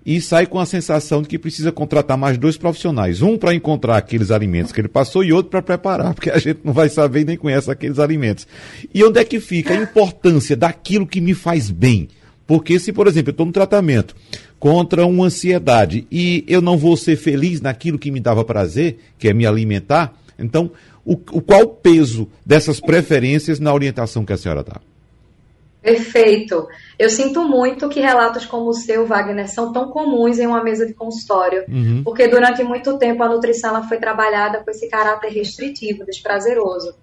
e 0.06 0.20
sai 0.22 0.46
com 0.46 0.60
a 0.60 0.66
sensação 0.66 1.22
de 1.22 1.28
que 1.28 1.40
precisa 1.40 1.72
contratar 1.72 2.18
mais 2.18 2.38
dois 2.38 2.58
profissionais. 2.58 3.22
Um 3.22 3.38
para 3.38 3.54
encontrar 3.54 3.98
aqueles 3.98 4.32
alimentos 4.32 4.72
que 4.72 4.82
ele 4.82 4.88
passou 4.88 5.24
e 5.24 5.32
outro 5.32 5.50
para 5.50 5.62
preparar, 5.62 6.14
porque 6.14 6.30
a 6.30 6.38
gente 6.38 6.60
não 6.64 6.74
vai 6.74 6.90
saber 6.90 7.26
nem 7.26 7.38
conhece 7.38 7.72
aqueles 7.72 8.00
alimentos. 8.00 8.48
E 8.94 9.04
onde 9.04 9.20
é 9.20 9.26
que 9.26 9.40
fica 9.40 9.74
a 9.74 9.82
importância 9.82 10.56
daquilo 10.56 11.08
que 11.08 11.22
me 11.22 11.34
faz 11.34 11.70
bem? 11.70 12.10
Porque 12.46 12.78
se, 12.80 12.92
por 12.92 13.08
exemplo, 13.08 13.30
eu 13.30 13.34
estou 13.34 13.46
no 13.46 13.54
tratamento 13.54 14.16
contra 14.64 15.06
uma 15.06 15.26
ansiedade 15.26 16.08
e 16.10 16.46
eu 16.48 16.62
não 16.62 16.78
vou 16.78 16.96
ser 16.96 17.18
feliz 17.18 17.60
naquilo 17.60 18.00
que 18.00 18.10
me 18.10 18.22
dava 18.22 18.46
prazer, 18.46 18.98
que 19.20 19.28
é 19.28 19.34
me 19.34 19.46
alimentar, 19.46 20.14
então 20.40 20.72
o, 21.06 21.16
o 21.16 21.42
qual 21.42 21.64
o 21.64 21.68
peso 21.68 22.30
dessas 22.46 22.80
preferências 22.80 23.60
na 23.60 23.74
orientação 23.74 24.24
que 24.24 24.32
a 24.32 24.38
senhora 24.38 24.64
dá? 24.64 24.80
Perfeito. 25.82 26.66
Eu 26.98 27.10
sinto 27.10 27.44
muito 27.44 27.90
que 27.90 28.00
relatos 28.00 28.46
como 28.46 28.70
o 28.70 28.74
seu, 28.74 29.06
Wagner, 29.06 29.50
são 29.50 29.74
tão 29.74 29.90
comuns 29.90 30.40
em 30.40 30.48
uma 30.48 30.64
mesa 30.64 30.86
de 30.86 30.94
consultório, 30.94 31.66
uhum. 31.68 32.02
porque 32.02 32.26
durante 32.30 32.64
muito 32.64 32.98
tempo 32.98 33.22
a 33.22 33.28
nutrição 33.28 33.72
ela 33.72 33.86
foi 33.86 33.98
trabalhada 33.98 34.64
com 34.64 34.72
esse 34.72 34.88
caráter 34.88 35.34
restritivo, 35.34 36.06
desprazeroso. 36.06 36.96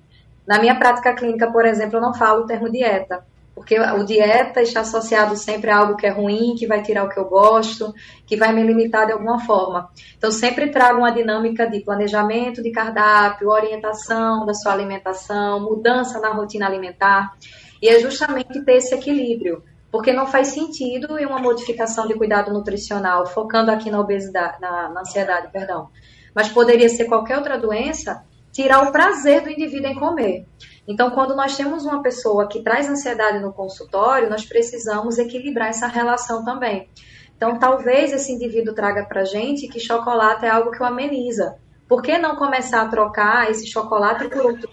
Na 0.46 0.58
minha 0.58 0.76
prática 0.76 1.12
clínica, 1.12 1.52
por 1.52 1.66
exemplo, 1.66 1.98
eu 1.98 2.00
não 2.00 2.14
falo 2.14 2.44
o 2.44 2.46
termo 2.46 2.70
dieta, 2.70 3.22
porque 3.60 3.78
o 3.78 4.04
dieta 4.04 4.62
está 4.62 4.80
associado 4.80 5.36
sempre 5.36 5.68
a 5.68 5.76
algo 5.76 5.94
que 5.94 6.06
é 6.06 6.10
ruim, 6.10 6.54
que 6.58 6.66
vai 6.66 6.80
tirar 6.82 7.04
o 7.04 7.10
que 7.10 7.20
eu 7.20 7.26
gosto, 7.26 7.92
que 8.24 8.34
vai 8.34 8.54
me 8.54 8.62
limitar 8.62 9.04
de 9.04 9.12
alguma 9.12 9.38
forma. 9.40 9.90
Então, 10.16 10.32
sempre 10.32 10.70
trago 10.70 11.00
uma 11.00 11.12
dinâmica 11.12 11.68
de 11.68 11.80
planejamento 11.80 12.62
de 12.62 12.70
cardápio, 12.70 13.50
orientação 13.50 14.46
da 14.46 14.54
sua 14.54 14.72
alimentação, 14.72 15.60
mudança 15.60 16.18
na 16.20 16.32
rotina 16.32 16.66
alimentar. 16.66 17.34
E 17.82 17.88
é 17.90 18.00
justamente 18.00 18.64
ter 18.64 18.76
esse 18.76 18.94
equilíbrio. 18.94 19.62
Porque 19.92 20.10
não 20.10 20.26
faz 20.26 20.48
sentido 20.48 21.18
em 21.18 21.26
uma 21.26 21.38
modificação 21.38 22.08
de 22.08 22.14
cuidado 22.14 22.50
nutricional, 22.50 23.26
focando 23.26 23.70
aqui 23.70 23.90
na 23.90 24.00
obesidade, 24.00 24.58
na, 24.58 24.88
na 24.88 25.02
ansiedade, 25.02 25.52
perdão. 25.52 25.90
Mas 26.34 26.48
poderia 26.48 26.88
ser 26.88 27.04
qualquer 27.04 27.36
outra 27.36 27.58
doença, 27.58 28.24
tirar 28.50 28.88
o 28.88 28.90
prazer 28.90 29.42
do 29.42 29.50
indivíduo 29.50 29.90
em 29.90 29.94
comer. 29.96 30.46
Então, 30.88 31.10
quando 31.10 31.36
nós 31.36 31.56
temos 31.56 31.84
uma 31.84 32.02
pessoa 32.02 32.48
que 32.48 32.62
traz 32.62 32.88
ansiedade 32.88 33.38
no 33.38 33.52
consultório, 33.52 34.30
nós 34.30 34.44
precisamos 34.44 35.18
equilibrar 35.18 35.68
essa 35.68 35.86
relação 35.86 36.44
também. 36.44 36.88
Então, 37.36 37.58
talvez 37.58 38.12
esse 38.12 38.32
indivíduo 38.32 38.74
traga 38.74 39.04
para 39.04 39.24
gente 39.24 39.68
que 39.68 39.80
chocolate 39.80 40.44
é 40.44 40.50
algo 40.50 40.70
que 40.70 40.82
o 40.82 40.84
ameniza. 40.84 41.56
Por 41.88 42.02
que 42.02 42.18
não 42.18 42.36
começar 42.36 42.82
a 42.82 42.88
trocar 42.88 43.50
esse 43.50 43.66
chocolate 43.66 44.28
por 44.28 44.44
outro? 44.46 44.68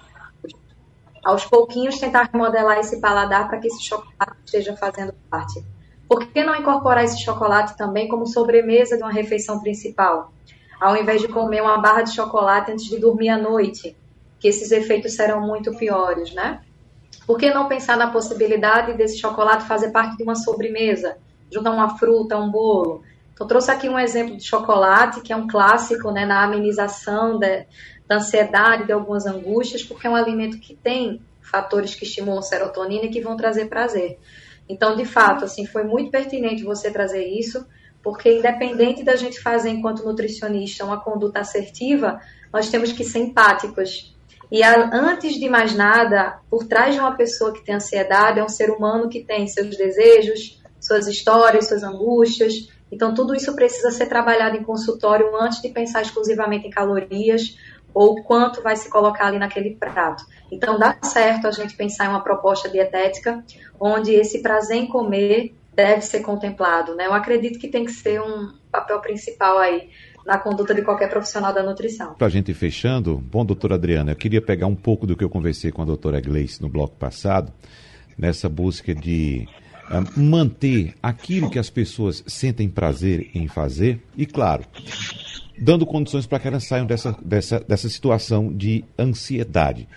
Aos 1.24 1.46
pouquinhos, 1.46 2.00
tentar 2.00 2.30
remodelar 2.32 2.78
esse 2.80 3.02
paladar 3.02 3.48
para 3.48 3.60
que 3.60 3.68
esse 3.68 3.84
chocolate 3.84 4.38
esteja 4.46 4.76
fazendo 4.78 5.14
parte. 5.30 5.64
Por 6.08 6.26
que 6.28 6.44
não 6.44 6.56
incorporar 6.56 7.04
esse 7.04 7.22
chocolate 7.22 7.76
também 7.76 8.08
como 8.08 8.26
sobremesa 8.26 8.96
de 8.96 9.04
uma 9.04 9.12
refeição 9.12 9.60
principal? 9.60 10.32
Ao 10.80 10.96
invés 10.96 11.22
de 11.22 11.28
comer 11.28 11.62
uma 11.62 11.80
barra 11.80 12.04
de 12.04 12.14
chocolate 12.14 12.72
antes 12.72 12.86
de 12.86 12.98
dormir 13.00 13.30
à 13.30 13.38
noite, 13.38 13.98
que 14.40 14.48
esses 14.48 14.72
efeitos 14.72 15.14
serão 15.14 15.42
muito 15.42 15.76
piores, 15.76 16.34
né? 16.34 16.62
Por 17.26 17.38
que 17.38 17.54
não 17.54 17.68
pensar 17.68 17.98
na 17.98 18.12
possibilidade 18.12 18.94
desse 18.94 19.20
chocolate 19.20 19.68
fazer 19.68 19.92
parte 19.92 20.18
de 20.18 20.24
uma 20.24 20.36
sobremesa, 20.36 21.18
junto 21.52 21.68
a 21.68 21.72
uma 21.72 21.98
fruta, 21.98 22.38
um 22.38 22.50
bolo? 22.50 23.04
Então, 23.34 23.46
trouxe 23.46 23.70
aqui 23.70 23.88
um 23.88 24.00
exemplo 24.00 24.36
de 24.36 24.44
chocolate, 24.44 25.22
que 25.22 25.32
é 25.32 25.36
um 25.36 25.48
clássico 25.48 26.10
né, 26.12 26.26
na 26.26 26.44
amenização 26.44 27.38
de, 27.38 27.66
da 28.08 28.16
ansiedade, 28.16 28.86
de 28.86 28.92
algumas 28.92 29.26
angústias, 29.26 29.84
porque 29.84 30.08
é 30.08 30.10
um 30.10 30.16
alimento 30.16 30.58
que 30.58 30.76
tem 30.76 31.22
fatores 31.42 31.94
que 31.94 32.04
estimulam 32.04 32.42
serotonina 32.42 33.06
e 33.06 33.10
que 33.10 33.22
vão 33.22 33.38
trazer 33.38 33.68
prazer. 33.68 34.18
Então, 34.68 34.96
de 34.96 35.06
fato, 35.06 35.46
assim, 35.46 35.66
foi 35.66 35.84
muito 35.84 36.12
pertinente 36.12 36.64
você 36.64 36.92
trazer 36.92 37.26
isso, 37.26 37.66
porque 38.02 38.40
independente 38.40 39.04
da 39.04 39.16
gente 39.16 39.40
fazer 39.40 39.70
enquanto 39.70 40.04
nutricionista 40.04 40.84
uma 40.84 41.00
conduta 41.00 41.40
assertiva, 41.40 42.20
nós 42.52 42.70
temos 42.70 42.92
que 42.92 43.04
ser 43.04 43.20
empáticos. 43.20 44.17
E 44.52 44.64
a, 44.64 44.90
antes 44.94 45.36
de 45.36 45.50
mais 45.50 45.76
nada, 45.76 46.40
por 46.50 46.66
trás 46.66 46.96
de 46.96 47.00
uma 47.00 47.16
pessoa 47.16 47.54
que 47.54 47.64
tem 47.64 47.76
ansiedade, 47.76 48.40
é 48.40 48.44
um 48.44 48.50
ser 48.50 48.70
humano 48.70 49.10
que 49.10 49.24
tem 49.24 49.48
seus 49.48 49.76
desejos, 49.76 50.62
suas 50.80 51.08
histórias, 51.08 51.68
suas 51.68 51.84
angústias. 51.84 52.70
Então, 52.92 53.14
tudo 53.14 53.36
isso 53.36 53.54
precisa 53.56 53.92
ser 53.92 54.06
trabalhado 54.06 54.56
em 54.56 54.64
consultório 54.64 55.36
antes 55.36 55.62
de 55.62 55.70
pensar 55.70 56.02
exclusivamente 56.02 56.68
em 56.68 56.70
calorias 56.70 57.58
ou 57.94 58.24
quanto 58.24 58.62
vai 58.62 58.76
se 58.76 58.90
colocar 58.90 59.28
ali 59.28 59.40
naquele 59.40 59.76
prato. 59.76 60.24
Então, 60.52 60.80
dá 60.80 60.98
certo 61.02 61.48
a 61.48 61.52
gente 61.52 61.76
pensar 61.76 62.06
em 62.06 62.10
uma 62.10 62.24
proposta 62.24 62.70
dietética 62.70 63.44
onde 63.80 64.14
esse 64.14 64.42
prazer 64.42 64.78
em 64.78 64.88
comer 64.88 65.56
deve 65.74 66.02
ser 66.02 66.22
contemplado, 66.22 66.96
né? 66.96 67.06
Eu 67.06 67.14
acredito 67.14 67.60
que 67.60 67.68
tem 67.68 67.86
que 67.86 67.92
ser 67.92 68.20
um 68.22 68.52
papel 68.72 69.00
principal 69.00 69.60
aí 69.60 69.90
na 70.28 70.38
conduta 70.38 70.76
de 70.76 70.82
qualquer 70.82 71.10
profissional 71.10 71.54
da 71.54 71.64
nutrição. 71.64 72.14
Para 72.16 72.28
a 72.28 72.30
gente 72.30 72.52
ir 72.52 72.54
fechando, 72.54 73.18
bom, 73.18 73.46
doutora 73.46 73.76
Adriana, 73.76 74.12
eu 74.12 74.16
queria 74.16 74.42
pegar 74.42 74.68
um 74.68 74.76
pouco 74.76 75.08
do 75.08 75.16
que 75.16 75.24
eu 75.24 75.30
conversei 75.30 75.72
com 75.72 75.82
a 75.82 75.86
doutora 75.86 76.20
Gleice 76.20 76.62
no 76.62 76.68
bloco 76.68 76.98
passado, 76.98 77.54
nessa 78.18 78.50
busca 78.50 78.94
de 78.94 79.48
uh, 79.90 80.20
manter 80.20 80.94
aquilo 81.02 81.50
que 81.50 81.58
as 81.58 81.70
pessoas 81.70 82.26
sentem 82.28 82.68
prazer 82.68 83.32
em 83.34 83.48
fazer 83.48 84.04
e, 84.18 84.26
claro, 84.26 84.66
dando 85.58 85.86
condições 85.86 86.28
para 86.28 86.40
que 86.40 86.48
elas 86.50 86.66
saiam 86.66 86.86
dessa, 86.86 87.16
dessa, 87.24 87.62
dessa 87.62 87.88
situação 87.88 88.54
de 88.54 88.84
ansiedade. 89.00 89.88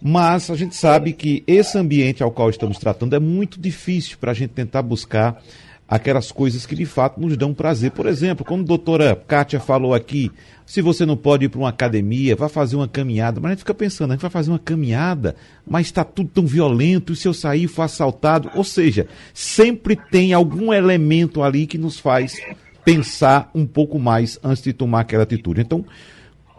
Mas 0.00 0.48
a 0.48 0.54
gente 0.54 0.76
sabe 0.76 1.12
que 1.12 1.42
esse 1.44 1.76
ambiente 1.76 2.22
ao 2.22 2.30
qual 2.30 2.50
estamos 2.50 2.78
tratando 2.78 3.16
é 3.16 3.20
muito 3.20 3.60
difícil 3.60 4.16
para 4.18 4.30
a 4.30 4.34
gente 4.34 4.50
tentar 4.50 4.82
buscar 4.82 5.42
aquelas 5.88 6.32
coisas 6.32 6.64
que 6.64 6.74
de 6.74 6.86
fato 6.86 7.20
nos 7.20 7.36
dão 7.36 7.52
prazer. 7.52 7.90
Por 7.90 8.06
exemplo, 8.06 8.44
como 8.44 8.62
a 8.62 8.66
doutora 8.66 9.14
Kátia 9.14 9.60
falou 9.60 9.92
aqui, 9.94 10.30
se 10.64 10.80
você 10.80 11.04
não 11.04 11.16
pode 11.16 11.44
ir 11.44 11.48
para 11.48 11.58
uma 11.58 11.68
academia, 11.68 12.34
vá 12.34 12.48
fazer 12.48 12.76
uma 12.76 12.88
caminhada. 12.88 13.40
Mas 13.40 13.50
a 13.50 13.52
gente 13.52 13.60
fica 13.60 13.74
pensando, 13.74 14.10
a 14.10 14.14
gente 14.14 14.22
vai 14.22 14.30
fazer 14.30 14.50
uma 14.50 14.58
caminhada, 14.58 15.36
mas 15.66 15.86
está 15.86 16.02
tudo 16.02 16.30
tão 16.32 16.46
violento, 16.46 17.12
e 17.12 17.16
se 17.16 17.28
eu 17.28 17.34
sair 17.34 17.66
for 17.66 17.82
assaltado? 17.82 18.50
Ou 18.54 18.64
seja, 18.64 19.06
sempre 19.34 19.96
tem 19.96 20.32
algum 20.32 20.72
elemento 20.72 21.42
ali 21.42 21.66
que 21.66 21.76
nos 21.76 21.98
faz 21.98 22.40
pensar 22.84 23.50
um 23.54 23.66
pouco 23.66 23.98
mais 23.98 24.38
antes 24.42 24.62
de 24.62 24.72
tomar 24.72 25.00
aquela 25.00 25.22
atitude. 25.24 25.60
Então, 25.60 25.84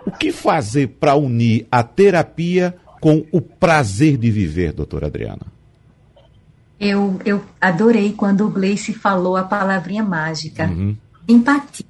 o 0.05 0.11
que 0.11 0.32
fazer 0.32 0.88
para 0.99 1.15
unir 1.15 1.65
a 1.71 1.82
terapia 1.82 2.76
com 3.01 3.26
o 3.32 3.41
prazer 3.41 4.17
de 4.17 4.30
viver, 4.30 4.74
doutora 4.74 5.07
Adriana? 5.07 5.53
Eu, 6.86 7.19
eu 7.23 7.43
adorei 7.61 8.11
quando 8.13 8.45
o 8.45 8.49
Gleice 8.49 8.93
falou 8.93 9.38
a 9.38 9.43
palavrinha 9.43 10.03
mágica, 10.03 10.65
uhum. 10.65 10.97
empatia. 11.27 11.86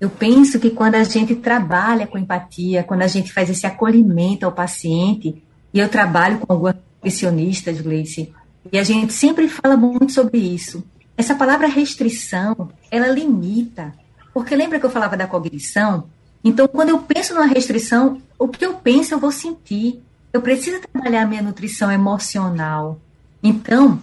Eu 0.00 0.08
penso 0.08 0.58
que 0.58 0.70
quando 0.70 0.94
a 0.94 1.04
gente 1.04 1.34
trabalha 1.34 2.06
com 2.06 2.16
empatia, 2.16 2.82
quando 2.82 3.02
a 3.02 3.06
gente 3.06 3.30
faz 3.30 3.50
esse 3.50 3.66
acolhimento 3.66 4.46
ao 4.46 4.52
paciente, 4.52 5.42
e 5.74 5.78
eu 5.78 5.88
trabalho 5.88 6.38
com 6.38 6.50
algumas 6.50 6.76
nutricionistas, 6.96 7.80
Gleice, 7.80 8.32
e 8.72 8.78
a 8.78 8.82
gente 8.82 9.12
sempre 9.12 9.48
fala 9.48 9.76
muito 9.76 10.12
sobre 10.12 10.38
isso. 10.38 10.82
Essa 11.16 11.34
palavra 11.34 11.66
restrição, 11.66 12.70
ela 12.90 13.08
limita. 13.08 13.92
Porque 14.32 14.56
lembra 14.56 14.80
que 14.80 14.86
eu 14.86 14.90
falava 14.90 15.18
da 15.18 15.26
cognição? 15.26 16.04
Então, 16.42 16.66
quando 16.66 16.88
eu 16.88 16.98
penso 17.00 17.34
numa 17.34 17.46
restrição, 17.46 18.22
o 18.38 18.48
que 18.48 18.64
eu 18.64 18.74
penso 18.74 19.12
eu 19.12 19.18
vou 19.18 19.30
sentir. 19.30 20.02
Eu 20.32 20.40
preciso 20.40 20.80
trabalhar 20.80 21.22
a 21.22 21.26
minha 21.26 21.42
nutrição 21.42 21.92
emocional. 21.92 22.98
Então, 23.42 24.00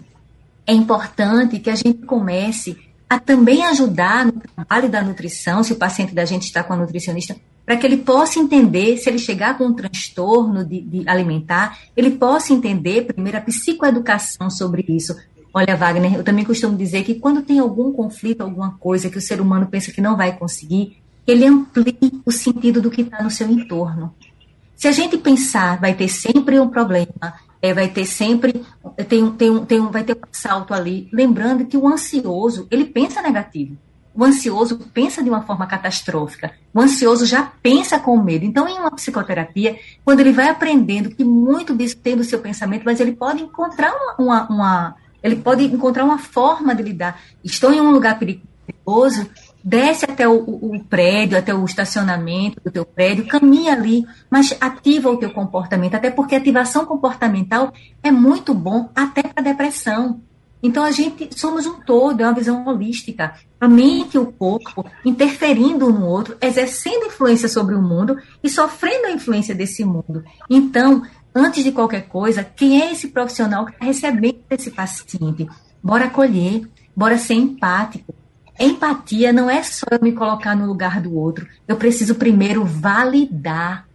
é 0.65 0.73
importante 0.73 1.59
que 1.59 1.69
a 1.69 1.75
gente 1.75 2.05
comece 2.05 2.77
a 3.09 3.19
também 3.19 3.63
ajudar 3.63 4.25
no 4.25 4.33
trabalho 4.33 4.89
da 4.89 5.01
nutrição, 5.01 5.63
se 5.63 5.73
o 5.73 5.77
paciente 5.77 6.13
da 6.13 6.25
gente 6.25 6.43
está 6.43 6.63
com 6.63 6.73
a 6.73 6.77
nutricionista, 6.77 7.35
para 7.65 7.77
que 7.77 7.85
ele 7.85 7.97
possa 7.97 8.39
entender, 8.39 8.97
se 8.97 9.09
ele 9.09 9.19
chegar 9.19 9.57
com 9.57 9.65
um 9.65 9.73
transtorno 9.73 10.65
de, 10.65 10.81
de 10.81 11.09
alimentar, 11.09 11.79
ele 11.95 12.11
possa 12.11 12.53
entender 12.53 13.05
primeiro 13.05 13.37
a 13.37 13.41
psicoeducação 13.41 14.49
sobre 14.49 14.85
isso. 14.87 15.15
Olha, 15.53 15.75
Wagner, 15.75 16.15
eu 16.15 16.23
também 16.23 16.45
costumo 16.45 16.77
dizer 16.77 17.03
que 17.03 17.15
quando 17.15 17.41
tem 17.41 17.59
algum 17.59 17.91
conflito, 17.91 18.41
alguma 18.41 18.71
coisa 18.77 19.09
que 19.09 19.17
o 19.17 19.21
ser 19.21 19.41
humano 19.41 19.67
pensa 19.67 19.91
que 19.91 20.01
não 20.01 20.15
vai 20.15 20.37
conseguir, 20.37 20.97
ele 21.25 21.45
amplie 21.45 22.21
o 22.25 22.31
sentido 22.31 22.81
do 22.81 22.89
que 22.89 23.01
está 23.01 23.21
no 23.21 23.31
seu 23.31 23.49
entorno. 23.49 24.13
Se 24.75 24.87
a 24.87 24.91
gente 24.91 25.17
pensar, 25.17 25.79
vai 25.79 25.93
ter 25.93 26.07
sempre 26.07 26.59
um 26.59 26.69
problema, 26.69 27.33
é, 27.61 27.73
vai 27.73 27.87
ter 27.87 28.05
sempre 28.05 28.65
tem, 29.07 29.31
tem, 29.31 29.65
tem, 29.65 29.91
vai 29.91 30.03
ter 30.03 30.13
um 30.13 30.21
assalto 30.31 30.73
ali. 30.73 31.09
Lembrando 31.11 31.65
que 31.65 31.77
o 31.77 31.87
ansioso 31.87 32.67
ele 32.69 32.85
pensa 32.85 33.21
negativo. 33.21 33.77
O 34.13 34.23
ansioso 34.23 34.79
pensa 34.93 35.21
de 35.21 35.29
uma 35.29 35.43
forma 35.43 35.67
catastrófica. 35.67 36.51
O 36.73 36.81
ansioso 36.81 37.23
já 37.23 37.43
pensa 37.61 37.99
com 37.99 38.17
medo. 38.17 38.45
Então, 38.45 38.67
em 38.67 38.79
uma 38.79 38.89
psicoterapia, 38.89 39.77
quando 40.03 40.21
ele 40.21 40.31
vai 40.31 40.49
aprendendo 40.49 41.11
que 41.11 41.23
muito 41.23 41.75
disso 41.75 41.97
tem 41.97 42.17
do 42.17 42.23
seu 42.23 42.39
pensamento, 42.39 42.83
mas 42.83 42.99
ele 42.99 43.11
pode 43.11 43.43
encontrar 43.43 43.93
uma, 43.93 44.15
uma, 44.17 44.47
uma 44.49 44.95
ele 45.21 45.35
pode 45.35 45.65
encontrar 45.65 46.03
uma 46.03 46.17
forma 46.17 46.73
de 46.73 46.81
lidar. 46.81 47.21
Estou 47.43 47.71
em 47.71 47.79
um 47.79 47.91
lugar 47.91 48.17
perigoso, 48.17 49.29
desce 49.63 50.05
até 50.05 50.27
o, 50.27 50.37
o, 50.37 50.83
prédio, 50.83 51.37
até 51.37 51.53
o 51.53 51.65
estacionamento 51.65 52.61
do 52.63 52.71
teu 52.71 52.85
prédio, 52.85 53.27
caminha 53.27 53.73
ali, 53.73 54.05
mas 54.29 54.55
ativa 54.59 55.09
o 55.09 55.17
teu 55.17 55.31
comportamento, 55.31 55.95
até 55.95 56.09
porque 56.09 56.35
ativação 56.35 56.85
comportamental 56.85 57.73
é 58.01 58.11
muito 58.11 58.53
bom 58.53 58.89
até 58.95 59.23
para 59.23 59.43
depressão. 59.43 60.21
Então 60.61 60.83
a 60.83 60.91
gente 60.91 61.29
somos 61.37 61.65
um 61.65 61.79
todo, 61.81 62.21
é 62.21 62.25
uma 62.25 62.33
visão 62.33 62.65
holística. 62.65 63.33
A 63.59 63.67
mente 63.67 64.15
e 64.15 64.19
o 64.19 64.31
corpo 64.31 64.85
interferindo 65.05 65.91
no 65.91 66.05
outro, 66.05 66.37
exercendo 66.41 67.05
influência 67.05 67.47
sobre 67.47 67.75
o 67.75 67.81
mundo 67.81 68.17
e 68.43 68.49
sofrendo 68.49 69.07
a 69.07 69.11
influência 69.11 69.53
desse 69.53 69.83
mundo. 69.83 70.23
Então, 70.49 71.03
antes 71.33 71.63
de 71.63 71.71
qualquer 71.71 72.07
coisa, 72.07 72.43
quem 72.43 72.81
é 72.81 72.91
esse 72.91 73.09
profissional 73.09 73.65
que 73.65 73.73
está 73.73 73.85
recebendo 73.85 74.39
esse 74.49 74.71
paciente? 74.71 75.47
Bora 75.81 76.05
acolher, 76.05 76.67
bora 76.95 77.17
ser 77.17 77.35
empático, 77.35 78.13
Empatia 78.59 79.31
não 79.31 79.49
é 79.49 79.61
só 79.63 79.85
eu 79.91 79.99
me 80.01 80.11
colocar 80.11 80.55
no 80.55 80.65
lugar 80.65 80.99
do 81.01 81.15
outro. 81.15 81.47
Eu 81.67 81.75
preciso 81.75 82.15
primeiro 82.15 82.65
validar. 82.65 83.87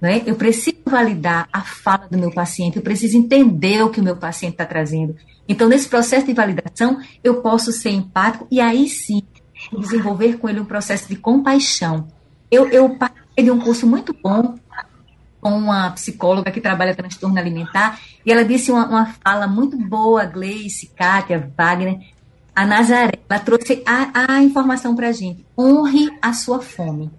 Né? 0.00 0.22
Eu 0.26 0.34
preciso 0.34 0.78
validar 0.86 1.48
a 1.52 1.60
fala 1.60 2.08
do 2.10 2.18
meu 2.18 2.30
paciente, 2.30 2.76
eu 2.76 2.82
preciso 2.82 3.18
entender 3.18 3.82
o 3.82 3.90
que 3.90 4.00
o 4.00 4.04
meu 4.04 4.16
paciente 4.16 4.52
está 4.52 4.64
trazendo. 4.64 5.14
Então, 5.46 5.68
nesse 5.68 5.88
processo 5.88 6.26
de 6.26 6.32
validação, 6.32 7.00
eu 7.22 7.42
posso 7.42 7.70
ser 7.72 7.90
empático 7.90 8.46
e 8.50 8.60
aí 8.60 8.88
sim 8.88 9.22
desenvolver 9.78 10.38
com 10.38 10.48
ele 10.48 10.60
um 10.60 10.64
processo 10.64 11.08
de 11.08 11.16
compaixão. 11.16 12.08
Eu, 12.50 12.68
eu 12.68 12.96
de 13.36 13.50
um 13.50 13.58
curso 13.58 13.86
muito 13.86 14.14
bom 14.14 14.54
com 15.40 15.50
uma 15.50 15.90
psicóloga 15.92 16.50
que 16.50 16.60
trabalha 16.60 16.94
transtorno 16.94 17.38
alimentar, 17.38 17.98
e 18.24 18.30
ela 18.30 18.44
disse 18.44 18.70
uma, 18.70 18.86
uma 18.86 19.06
fala 19.24 19.46
muito 19.46 19.76
boa, 19.76 20.24
Gleice, 20.26 20.88
Kátia, 20.94 21.50
Wagner, 21.56 21.98
a 22.60 22.66
Nazaré, 22.66 23.12
ela 23.26 23.40
trouxe 23.40 23.82
a, 23.86 24.34
a 24.34 24.42
informação 24.42 24.94
para 24.94 25.08
a 25.08 25.12
gente. 25.12 25.46
Honre 25.58 26.10
a 26.20 26.34
sua 26.34 26.60
fome. 26.60 27.10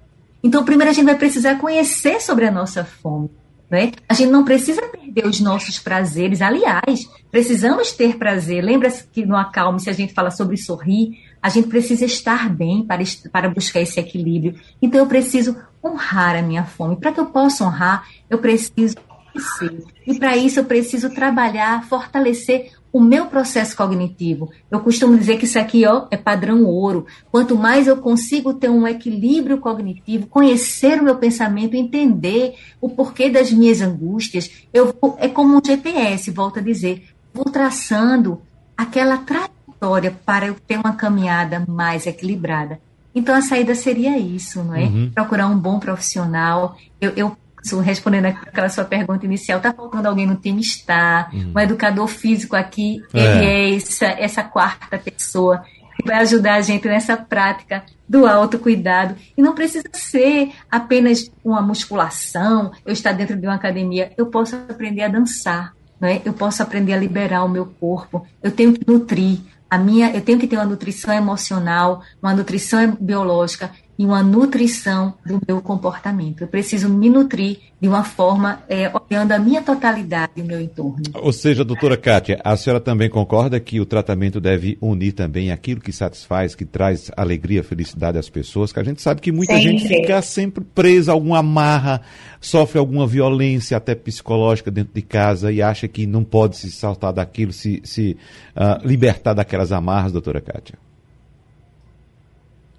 Então, 0.43 0.63
primeiro 0.63 0.91
a 0.91 0.93
gente 0.93 1.05
vai 1.05 1.17
precisar 1.17 1.55
conhecer 1.55 2.21
sobre 2.21 2.45
a 2.45 2.51
nossa 2.51 2.85
fome. 2.85 3.27
Né? 3.67 3.91
A 4.07 4.13
gente 4.13 4.29
não 4.29 4.45
precisa 4.45 4.83
perder 4.83 5.25
os 5.25 5.39
nossos 5.39 5.79
prazeres. 5.79 6.43
Aliás, 6.43 7.09
precisamos 7.31 7.91
ter 7.91 8.19
prazer. 8.19 8.63
Lembra-se 8.63 9.07
que 9.07 9.25
no 9.25 9.35
Acalme, 9.35 9.79
se 9.79 9.89
a 9.89 9.93
gente 9.93 10.13
fala 10.13 10.29
sobre 10.29 10.57
sorrir, 10.57 11.17
a 11.41 11.49
gente 11.49 11.69
precisa 11.69 12.05
estar 12.05 12.47
bem 12.47 12.85
para, 12.85 13.01
para 13.31 13.49
buscar 13.49 13.81
esse 13.81 13.99
equilíbrio. 13.99 14.53
Então, 14.79 14.99
eu 14.99 15.07
preciso 15.07 15.57
honrar 15.83 16.35
a 16.35 16.43
minha 16.43 16.65
fome. 16.65 16.97
Para 16.97 17.13
que 17.13 17.19
eu 17.19 17.25
possa 17.25 17.65
honrar, 17.65 18.07
eu 18.29 18.37
preciso 18.37 18.95
conhecer. 19.33 19.85
E 20.05 20.19
para 20.19 20.37
isso, 20.37 20.59
eu 20.59 20.65
preciso 20.65 21.09
trabalhar, 21.09 21.83
fortalecer 21.87 22.73
o 22.91 22.99
meu 22.99 23.27
processo 23.27 23.75
cognitivo. 23.75 24.51
Eu 24.69 24.79
costumo 24.81 25.17
dizer 25.17 25.37
que 25.37 25.45
isso 25.45 25.57
aqui 25.57 25.85
ó, 25.85 26.07
é 26.11 26.17
padrão 26.17 26.65
ouro. 26.65 27.05
Quanto 27.31 27.55
mais 27.55 27.87
eu 27.87 27.97
consigo 27.97 28.53
ter 28.53 28.69
um 28.69 28.87
equilíbrio 28.87 29.59
cognitivo, 29.59 30.27
conhecer 30.27 30.99
o 30.99 31.03
meu 31.03 31.15
pensamento, 31.15 31.75
entender 31.75 32.55
o 32.81 32.89
porquê 32.89 33.29
das 33.29 33.51
minhas 33.51 33.81
angústias, 33.81 34.51
eu 34.73 34.93
vou, 34.99 35.15
é 35.19 35.27
como 35.27 35.55
um 35.57 35.61
GPS, 35.63 36.29
volto 36.31 36.59
a 36.59 36.61
dizer, 36.61 37.07
vou 37.33 37.45
traçando 37.45 38.41
aquela 38.75 39.17
trajetória 39.17 40.11
para 40.25 40.47
eu 40.47 40.55
ter 40.55 40.77
uma 40.77 40.93
caminhada 40.93 41.63
mais 41.67 42.05
equilibrada. 42.05 42.79
Então 43.13 43.35
a 43.35 43.41
saída 43.41 43.75
seria 43.75 44.17
isso, 44.17 44.63
não 44.63 44.75
é? 44.75 44.83
Uhum. 44.83 45.11
Procurar 45.13 45.47
um 45.47 45.57
bom 45.57 45.79
profissional. 45.79 46.77
Eu, 46.99 47.11
eu 47.15 47.37
respondendo 47.81 48.25
aquela 48.25 48.69
sua 48.69 48.85
pergunta 48.85 49.25
inicial, 49.25 49.57
está 49.57 49.73
faltando 49.73 50.07
alguém 50.07 50.25
no 50.25 50.35
time? 50.35 50.61
Está. 50.61 51.29
Uhum. 51.33 51.53
Um 51.55 51.59
educador 51.59 52.07
físico 52.07 52.55
aqui, 52.55 53.03
é. 53.13 53.19
ele 53.19 53.45
é 53.45 53.75
essa, 53.75 54.05
essa 54.05 54.43
quarta 54.43 54.97
pessoa 54.97 55.63
que 55.95 56.07
vai 56.07 56.17
ajudar 56.19 56.55
a 56.55 56.61
gente 56.61 56.87
nessa 56.87 57.15
prática 57.15 57.83
do 58.07 58.25
autocuidado. 58.25 59.15
E 59.37 59.41
não 59.41 59.53
precisa 59.53 59.85
ser 59.93 60.51
apenas 60.69 61.31
uma 61.43 61.61
musculação, 61.61 62.71
eu 62.85 62.91
estar 62.91 63.13
dentro 63.13 63.37
de 63.37 63.45
uma 63.45 63.55
academia. 63.55 64.11
Eu 64.17 64.25
posso 64.25 64.55
aprender 64.55 65.03
a 65.03 65.07
dançar, 65.07 65.73
não 65.99 66.09
é? 66.09 66.21
eu 66.25 66.33
posso 66.33 66.61
aprender 66.61 66.93
a 66.93 66.97
liberar 66.97 67.43
o 67.43 67.49
meu 67.49 67.65
corpo, 67.65 68.25
eu 68.41 68.51
tenho 68.51 68.73
que 68.73 68.89
nutrir. 68.89 69.39
A 69.69 69.77
minha, 69.77 70.11
eu 70.11 70.19
tenho 70.19 70.37
que 70.37 70.47
ter 70.47 70.57
uma 70.57 70.65
nutrição 70.65 71.13
emocional, 71.13 72.01
uma 72.21 72.33
nutrição 72.33 72.97
biológica, 72.99 73.71
e 73.97 74.05
uma 74.05 74.23
nutrição 74.23 75.13
do 75.25 75.39
meu 75.47 75.61
comportamento. 75.61 76.41
Eu 76.41 76.47
preciso 76.47 76.89
me 76.89 77.09
nutrir 77.09 77.59
de 77.79 77.87
uma 77.87 78.03
forma 78.03 78.61
é, 78.69 78.91
olhando 79.09 79.31
a 79.31 79.39
minha 79.39 79.61
totalidade 79.61 80.33
e 80.35 80.41
o 80.41 80.45
meu 80.45 80.61
entorno. 80.61 81.01
Ou 81.15 81.33
seja, 81.33 81.63
doutora 81.63 81.97
Kátia, 81.97 82.39
a 82.43 82.55
senhora 82.55 82.79
também 82.79 83.09
concorda 83.09 83.59
que 83.59 83.79
o 83.79 83.85
tratamento 83.85 84.39
deve 84.39 84.77
unir 84.79 85.13
também 85.13 85.51
aquilo 85.51 85.81
que 85.81 85.91
satisfaz, 85.91 86.53
que 86.53 86.63
traz 86.63 87.09
alegria, 87.17 87.63
felicidade 87.63 88.19
às 88.19 88.29
pessoas, 88.29 88.71
que 88.71 88.79
a 88.79 88.83
gente 88.83 89.01
sabe 89.01 89.19
que 89.19 89.31
muita 89.31 89.53
sempre. 89.53 89.77
gente 89.77 89.87
fica 89.87 90.21
sempre 90.21 90.63
presa 90.63 91.11
a 91.11 91.13
alguma 91.13 91.39
amarra, 91.39 92.01
sofre 92.39 92.77
alguma 92.77 93.07
violência 93.07 93.77
até 93.77 93.95
psicológica 93.95 94.69
dentro 94.69 94.93
de 94.93 95.01
casa 95.01 95.51
e 95.51 95.61
acha 95.61 95.87
que 95.87 96.05
não 96.05 96.23
pode 96.23 96.57
se 96.57 96.71
saltar 96.71 97.11
daquilo, 97.11 97.51
se, 97.51 97.81
se 97.83 98.15
uh, 98.55 98.87
libertar 98.87 99.33
daquelas 99.33 99.71
amarras, 99.71 100.11
doutora 100.11 100.39
Kátia. 100.39 100.75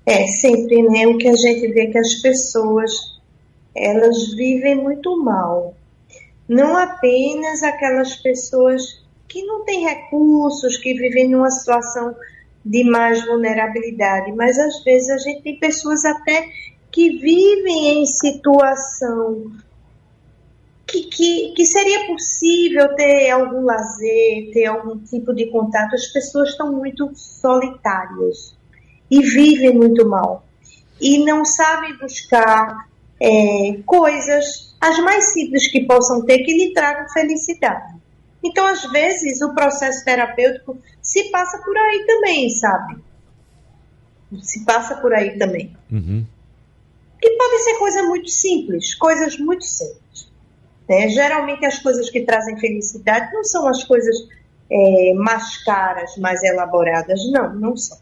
É, 0.05 0.27
sempre, 0.27 0.83
né? 0.83 1.07
O 1.07 1.17
que 1.17 1.29
a 1.29 1.35
gente 1.35 1.69
vê 1.69 1.87
que 1.87 1.99
as 1.99 2.15
pessoas, 2.15 2.93
elas 3.75 4.33
vivem 4.35 4.75
muito 4.75 5.17
mal. 5.23 5.75
Não 6.49 6.77
apenas 6.77 7.63
aquelas 7.63 8.17
pessoas 8.17 9.01
que 9.29 9.45
não 9.45 9.65
têm 9.65 9.85
recursos, 9.85 10.77
que 10.77 10.93
vivem 10.95 11.29
numa 11.29 11.51
situação 11.51 12.15
de 12.65 12.85
mais 12.85 13.25
vulnerabilidade, 13.25 14.33
mas 14.33 14.59
às 14.59 14.83
vezes 14.85 15.11
a 15.11 15.19
gente 15.19 15.43
tem 15.43 15.59
pessoas 15.59 16.05
até 16.05 16.49
que 16.91 17.19
vivem 17.19 18.03
em 18.03 18.07
situação 18.07 19.51
que, 20.87 21.05
que, 21.05 21.55
que, 21.57 21.65
seria 21.65 22.07
possível 22.07 22.95
ter 22.95 23.31
algum 23.31 23.65
lazer, 23.65 24.51
ter 24.53 24.67
algum 24.67 24.99
tipo 24.99 25.33
de 25.33 25.47
contato. 25.47 25.95
As 25.95 26.07
pessoas 26.09 26.51
estão 26.51 26.71
muito 26.71 27.11
solitárias 27.15 28.55
e 29.13 29.21
vivem 29.21 29.75
muito 29.75 30.09
mal. 30.09 30.43
E 30.99 31.23
não 31.23 31.45
sabem 31.45 31.99
buscar 31.99 32.89
é, 33.21 33.79
coisas, 33.85 34.75
as 34.81 34.99
mais 35.01 35.35
simples 35.35 35.71
que 35.71 35.87
possam 35.87 36.25
ter, 36.25 36.39
que 36.39 36.55
lhe 36.55 36.73
tragam 36.73 37.07
felicidade. 37.13 37.95
Então, 38.43 38.67
às 38.67 38.91
vezes, 38.91 39.43
o 39.43 39.55
processo 39.55 40.03
terapêutico 40.03 40.79
se 41.03 41.31
passa 41.31 41.59
por 41.59 41.77
aí 41.77 42.07
também, 42.07 42.49
sabe? 42.49 42.97
Se 44.41 44.65
passa 44.65 44.97
por 44.97 45.13
aí 45.13 45.39
também. 45.39 45.77
Uhum. 45.91 46.25
E 47.21 47.37
pode 47.37 47.65
ser 47.65 47.75
coisa 47.75 48.03
muito 48.05 48.31
simples, 48.31 48.95
coisas 48.95 49.37
muito 49.39 49.65
simples. 49.65 50.33
Né? 50.89 51.11
Geralmente, 51.11 51.67
as 51.67 51.79
coisas 51.79 52.09
que 52.09 52.23
trazem 52.23 52.59
felicidade 52.59 53.31
não 53.35 53.45
são 53.45 53.69
as 53.69 53.85
coisas 53.85 54.17
é, 54.71 55.13
mais 55.13 55.63
caras, 55.65 56.17
mais 56.17 56.43
elaboradas. 56.43 57.21
Não, 57.31 57.55
não 57.55 57.77
são. 57.77 57.99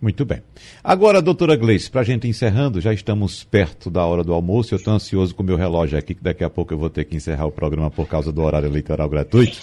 Muito 0.00 0.24
bem. 0.24 0.42
Agora, 0.82 1.20
doutora 1.20 1.56
Gleice, 1.56 1.90
para 1.90 2.02
a 2.02 2.04
gente 2.04 2.28
encerrando, 2.28 2.80
já 2.80 2.92
estamos 2.92 3.42
perto 3.42 3.90
da 3.90 4.04
hora 4.04 4.22
do 4.22 4.32
almoço. 4.32 4.72
Eu 4.72 4.76
estou 4.76 4.94
ansioso 4.94 5.34
com 5.34 5.42
o 5.42 5.46
meu 5.46 5.56
relógio 5.56 5.98
aqui, 5.98 6.14
que 6.14 6.22
daqui 6.22 6.44
a 6.44 6.50
pouco 6.50 6.72
eu 6.72 6.78
vou 6.78 6.88
ter 6.88 7.04
que 7.04 7.16
encerrar 7.16 7.46
o 7.46 7.52
programa 7.52 7.90
por 7.90 8.06
causa 8.06 8.30
do 8.30 8.42
horário 8.42 8.68
eleitoral 8.68 9.08
gratuito. 9.08 9.58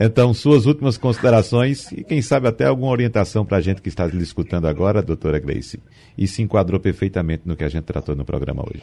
Então, 0.00 0.34
suas 0.34 0.66
últimas 0.66 0.96
considerações 0.96 1.90
e, 1.92 2.02
quem 2.02 2.20
sabe, 2.20 2.48
até 2.48 2.66
alguma 2.66 2.90
orientação 2.90 3.44
para 3.44 3.58
a 3.58 3.60
gente 3.60 3.80
que 3.80 3.88
está 3.88 4.06
lhe 4.06 4.22
escutando 4.22 4.66
agora, 4.66 5.02
doutora 5.02 5.38
Gleice. 5.38 5.80
E 6.16 6.26
se 6.26 6.42
enquadrou 6.42 6.80
perfeitamente 6.80 7.42
no 7.44 7.56
que 7.56 7.64
a 7.64 7.68
gente 7.68 7.84
tratou 7.84 8.14
no 8.14 8.24
programa 8.24 8.64
hoje. 8.64 8.82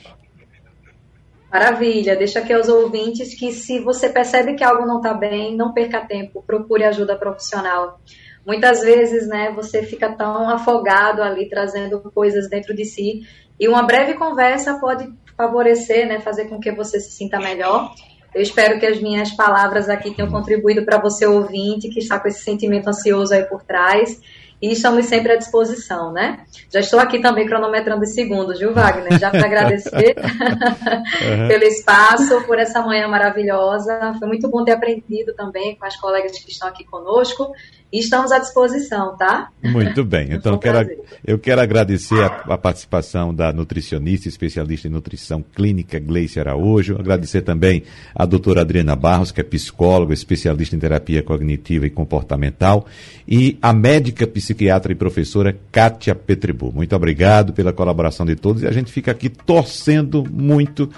Maravilha. 1.52 2.16
Deixa 2.16 2.39
aqui 2.39 2.54
aos 2.54 2.70
ouvintes 2.70 3.34
que, 3.36 3.52
se 3.52 3.80
você 3.80 4.10
percebe 4.10 4.54
que 4.54 4.64
algo 4.64 4.86
não 4.86 4.98
está 4.98 5.14
bem, 5.14 5.56
não 5.56 5.74
perca 5.74 6.00
tempo, 6.00 6.42
procure 6.48 6.86
ajuda 6.86 7.18
profissional 7.18 8.00
muitas 8.46 8.82
vezes, 8.82 9.28
né, 9.28 9.52
você 9.56 9.84
fica 9.84 10.12
tão 10.12 10.50
afogado 10.50 11.22
ali 11.22 11.50
trazendo 11.50 12.00
coisas 12.14 12.50
dentro 12.50 12.76
de 12.76 12.86
si 12.86 13.22
e 13.60 13.68
uma 13.68 13.84
breve 13.84 14.16
conversa 14.16 14.80
pode 14.80 15.08
favorecer, 15.38 16.08
né, 16.08 16.20
fazer 16.20 16.46
com 16.46 16.60
que 16.60 16.72
você 16.72 17.00
se 17.00 17.12
sinta 17.12 17.39
melhor. 17.39 17.94
Eu 18.34 18.42
espero 18.42 18.80
que 18.80 18.86
as 18.86 19.02
minhas 19.02 19.32
palavras 19.32 19.89
aqui 19.89 20.12
tenham 20.12 20.32
contribuído 20.32 20.86
para 20.86 21.00
você 21.00 21.26
ouvinte 21.26 21.89
que 21.89 22.00
está 22.00 22.20
com 22.20 22.28
esse 22.28 22.42
sentimento 22.44 22.88
ansioso 22.88 23.34
aí 23.34 23.44
por 23.44 23.62
trás 23.64 24.20
e 24.62 24.72
estamos 24.72 25.08
sempre 25.08 25.32
à 25.32 25.38
disposição, 25.38 26.14
né? 26.14 26.46
Já 26.72 26.80
estou 26.80 27.00
aqui 27.00 27.20
também 27.20 27.48
cronometrando 27.48 28.04
os 28.04 28.14
segundos, 28.14 28.60
viu, 28.60 28.74
Wagner? 28.74 29.20
Já 29.20 29.32
para 29.32 29.46
agradecer 29.46 30.16
uhum. 30.16 31.48
pelo 31.50 31.64
espaço, 31.64 32.42
por 32.46 32.60
essa 32.60 32.80
manhã 32.82 33.08
maravilhosa. 33.08 34.14
Foi 34.20 34.28
muito 34.28 34.48
bom 34.50 34.64
ter 34.64 34.74
aprendido 34.74 35.34
também 35.34 35.76
com 35.76 35.86
as 35.86 35.98
colegas 35.98 36.38
que 36.38 36.52
estão 36.52 36.68
aqui 36.68 36.84
conosco. 36.84 37.52
E 37.92 38.00
estamos 38.00 38.32
à 38.32 38.39
disposição, 38.39 39.18
tá? 39.18 39.50
Muito 39.62 40.04
bem. 40.06 40.30
Então, 40.42 40.58
quero, 40.58 40.89
eu 41.26 41.38
quero 41.38 41.62
agradecer 41.62 42.24
a, 42.24 42.54
a, 42.54 42.58
participação 42.58 43.34
da 43.34 43.52
nutricionista, 43.52 44.28
especialista 44.28 44.88
em 44.88 44.92
nutrição 44.92 45.44
clínica, 45.56 46.00
Gleice 46.00 46.39
Araújo. 46.39 46.96
Agradecer 46.98 47.42
também 47.42 47.84
a 48.16 48.26
doutora 48.26 48.62
Adriana 48.62 48.96
Barros, 48.96 49.32
que 49.32 49.42
é 49.42 49.44
psicóloga, 49.44 50.14
especialista 50.14 50.76
em 50.76 50.80
terapia 50.80 51.22
cognitiva 51.22 51.86
e 51.86 51.89
comportamental. 51.89 52.88
E 53.28 53.58
a 53.62 53.74
médica 53.74 54.26
psiquiatra 54.26 54.92
e 54.92 54.96
professora 54.96 55.56
Kátia 55.72 56.16
Petribu. 56.16 56.72
Muito 56.74 56.96
obrigado 56.96 57.54
pela 57.54 57.74
colaboração 57.74 58.26
de 58.26 58.36
todos 58.36 58.64
e 58.64 58.68
a 58.68 58.72
gente 58.72 58.92
fica 58.92 59.12
aqui 59.12 59.30
torcendo 59.30 60.24
muito 60.32 60.89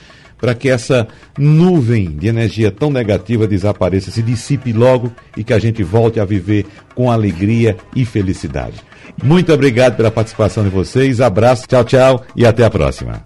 para 0.44 0.54
que 0.54 0.68
essa 0.68 1.08
nuvem 1.38 2.18
de 2.18 2.28
energia 2.28 2.70
tão 2.70 2.92
negativa 2.92 3.48
desapareça, 3.48 4.12
se 4.12 4.22
dissipe 4.22 4.74
logo 4.74 5.10
e 5.38 5.44
que 5.44 5.54
a 5.54 5.58
gente 5.58 5.82
volte 5.82 6.20
a 6.20 6.26
viver 6.26 6.66
com 6.94 7.10
alegria 7.10 7.78
e 7.96 8.04
felicidade. 8.04 8.76
Muito 9.24 9.54
obrigado 9.54 9.96
pela 9.96 10.12
participação 10.12 10.66
de 10.66 10.70
vocês, 10.70 11.22
abraço, 11.22 11.66
tchau, 11.66 11.86
tchau 11.86 12.26
e 12.36 12.46
até 12.46 12.66
a 12.66 12.70
próxima. 12.70 13.24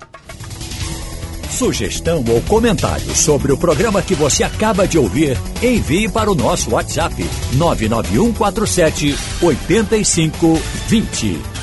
Sugestão 1.49 2.23
ou 2.29 2.39
comentário 2.41 3.09
sobre 3.15 3.51
o 3.51 3.57
programa 3.57 4.03
que 4.03 4.13
você 4.13 4.43
acaba 4.43 4.87
de 4.87 4.99
ouvir, 4.99 5.35
envie 5.59 6.07
para 6.07 6.31
o 6.31 6.35
nosso 6.35 6.75
WhatsApp 6.75 7.15
99147 7.53 9.15
8520. 9.41 11.56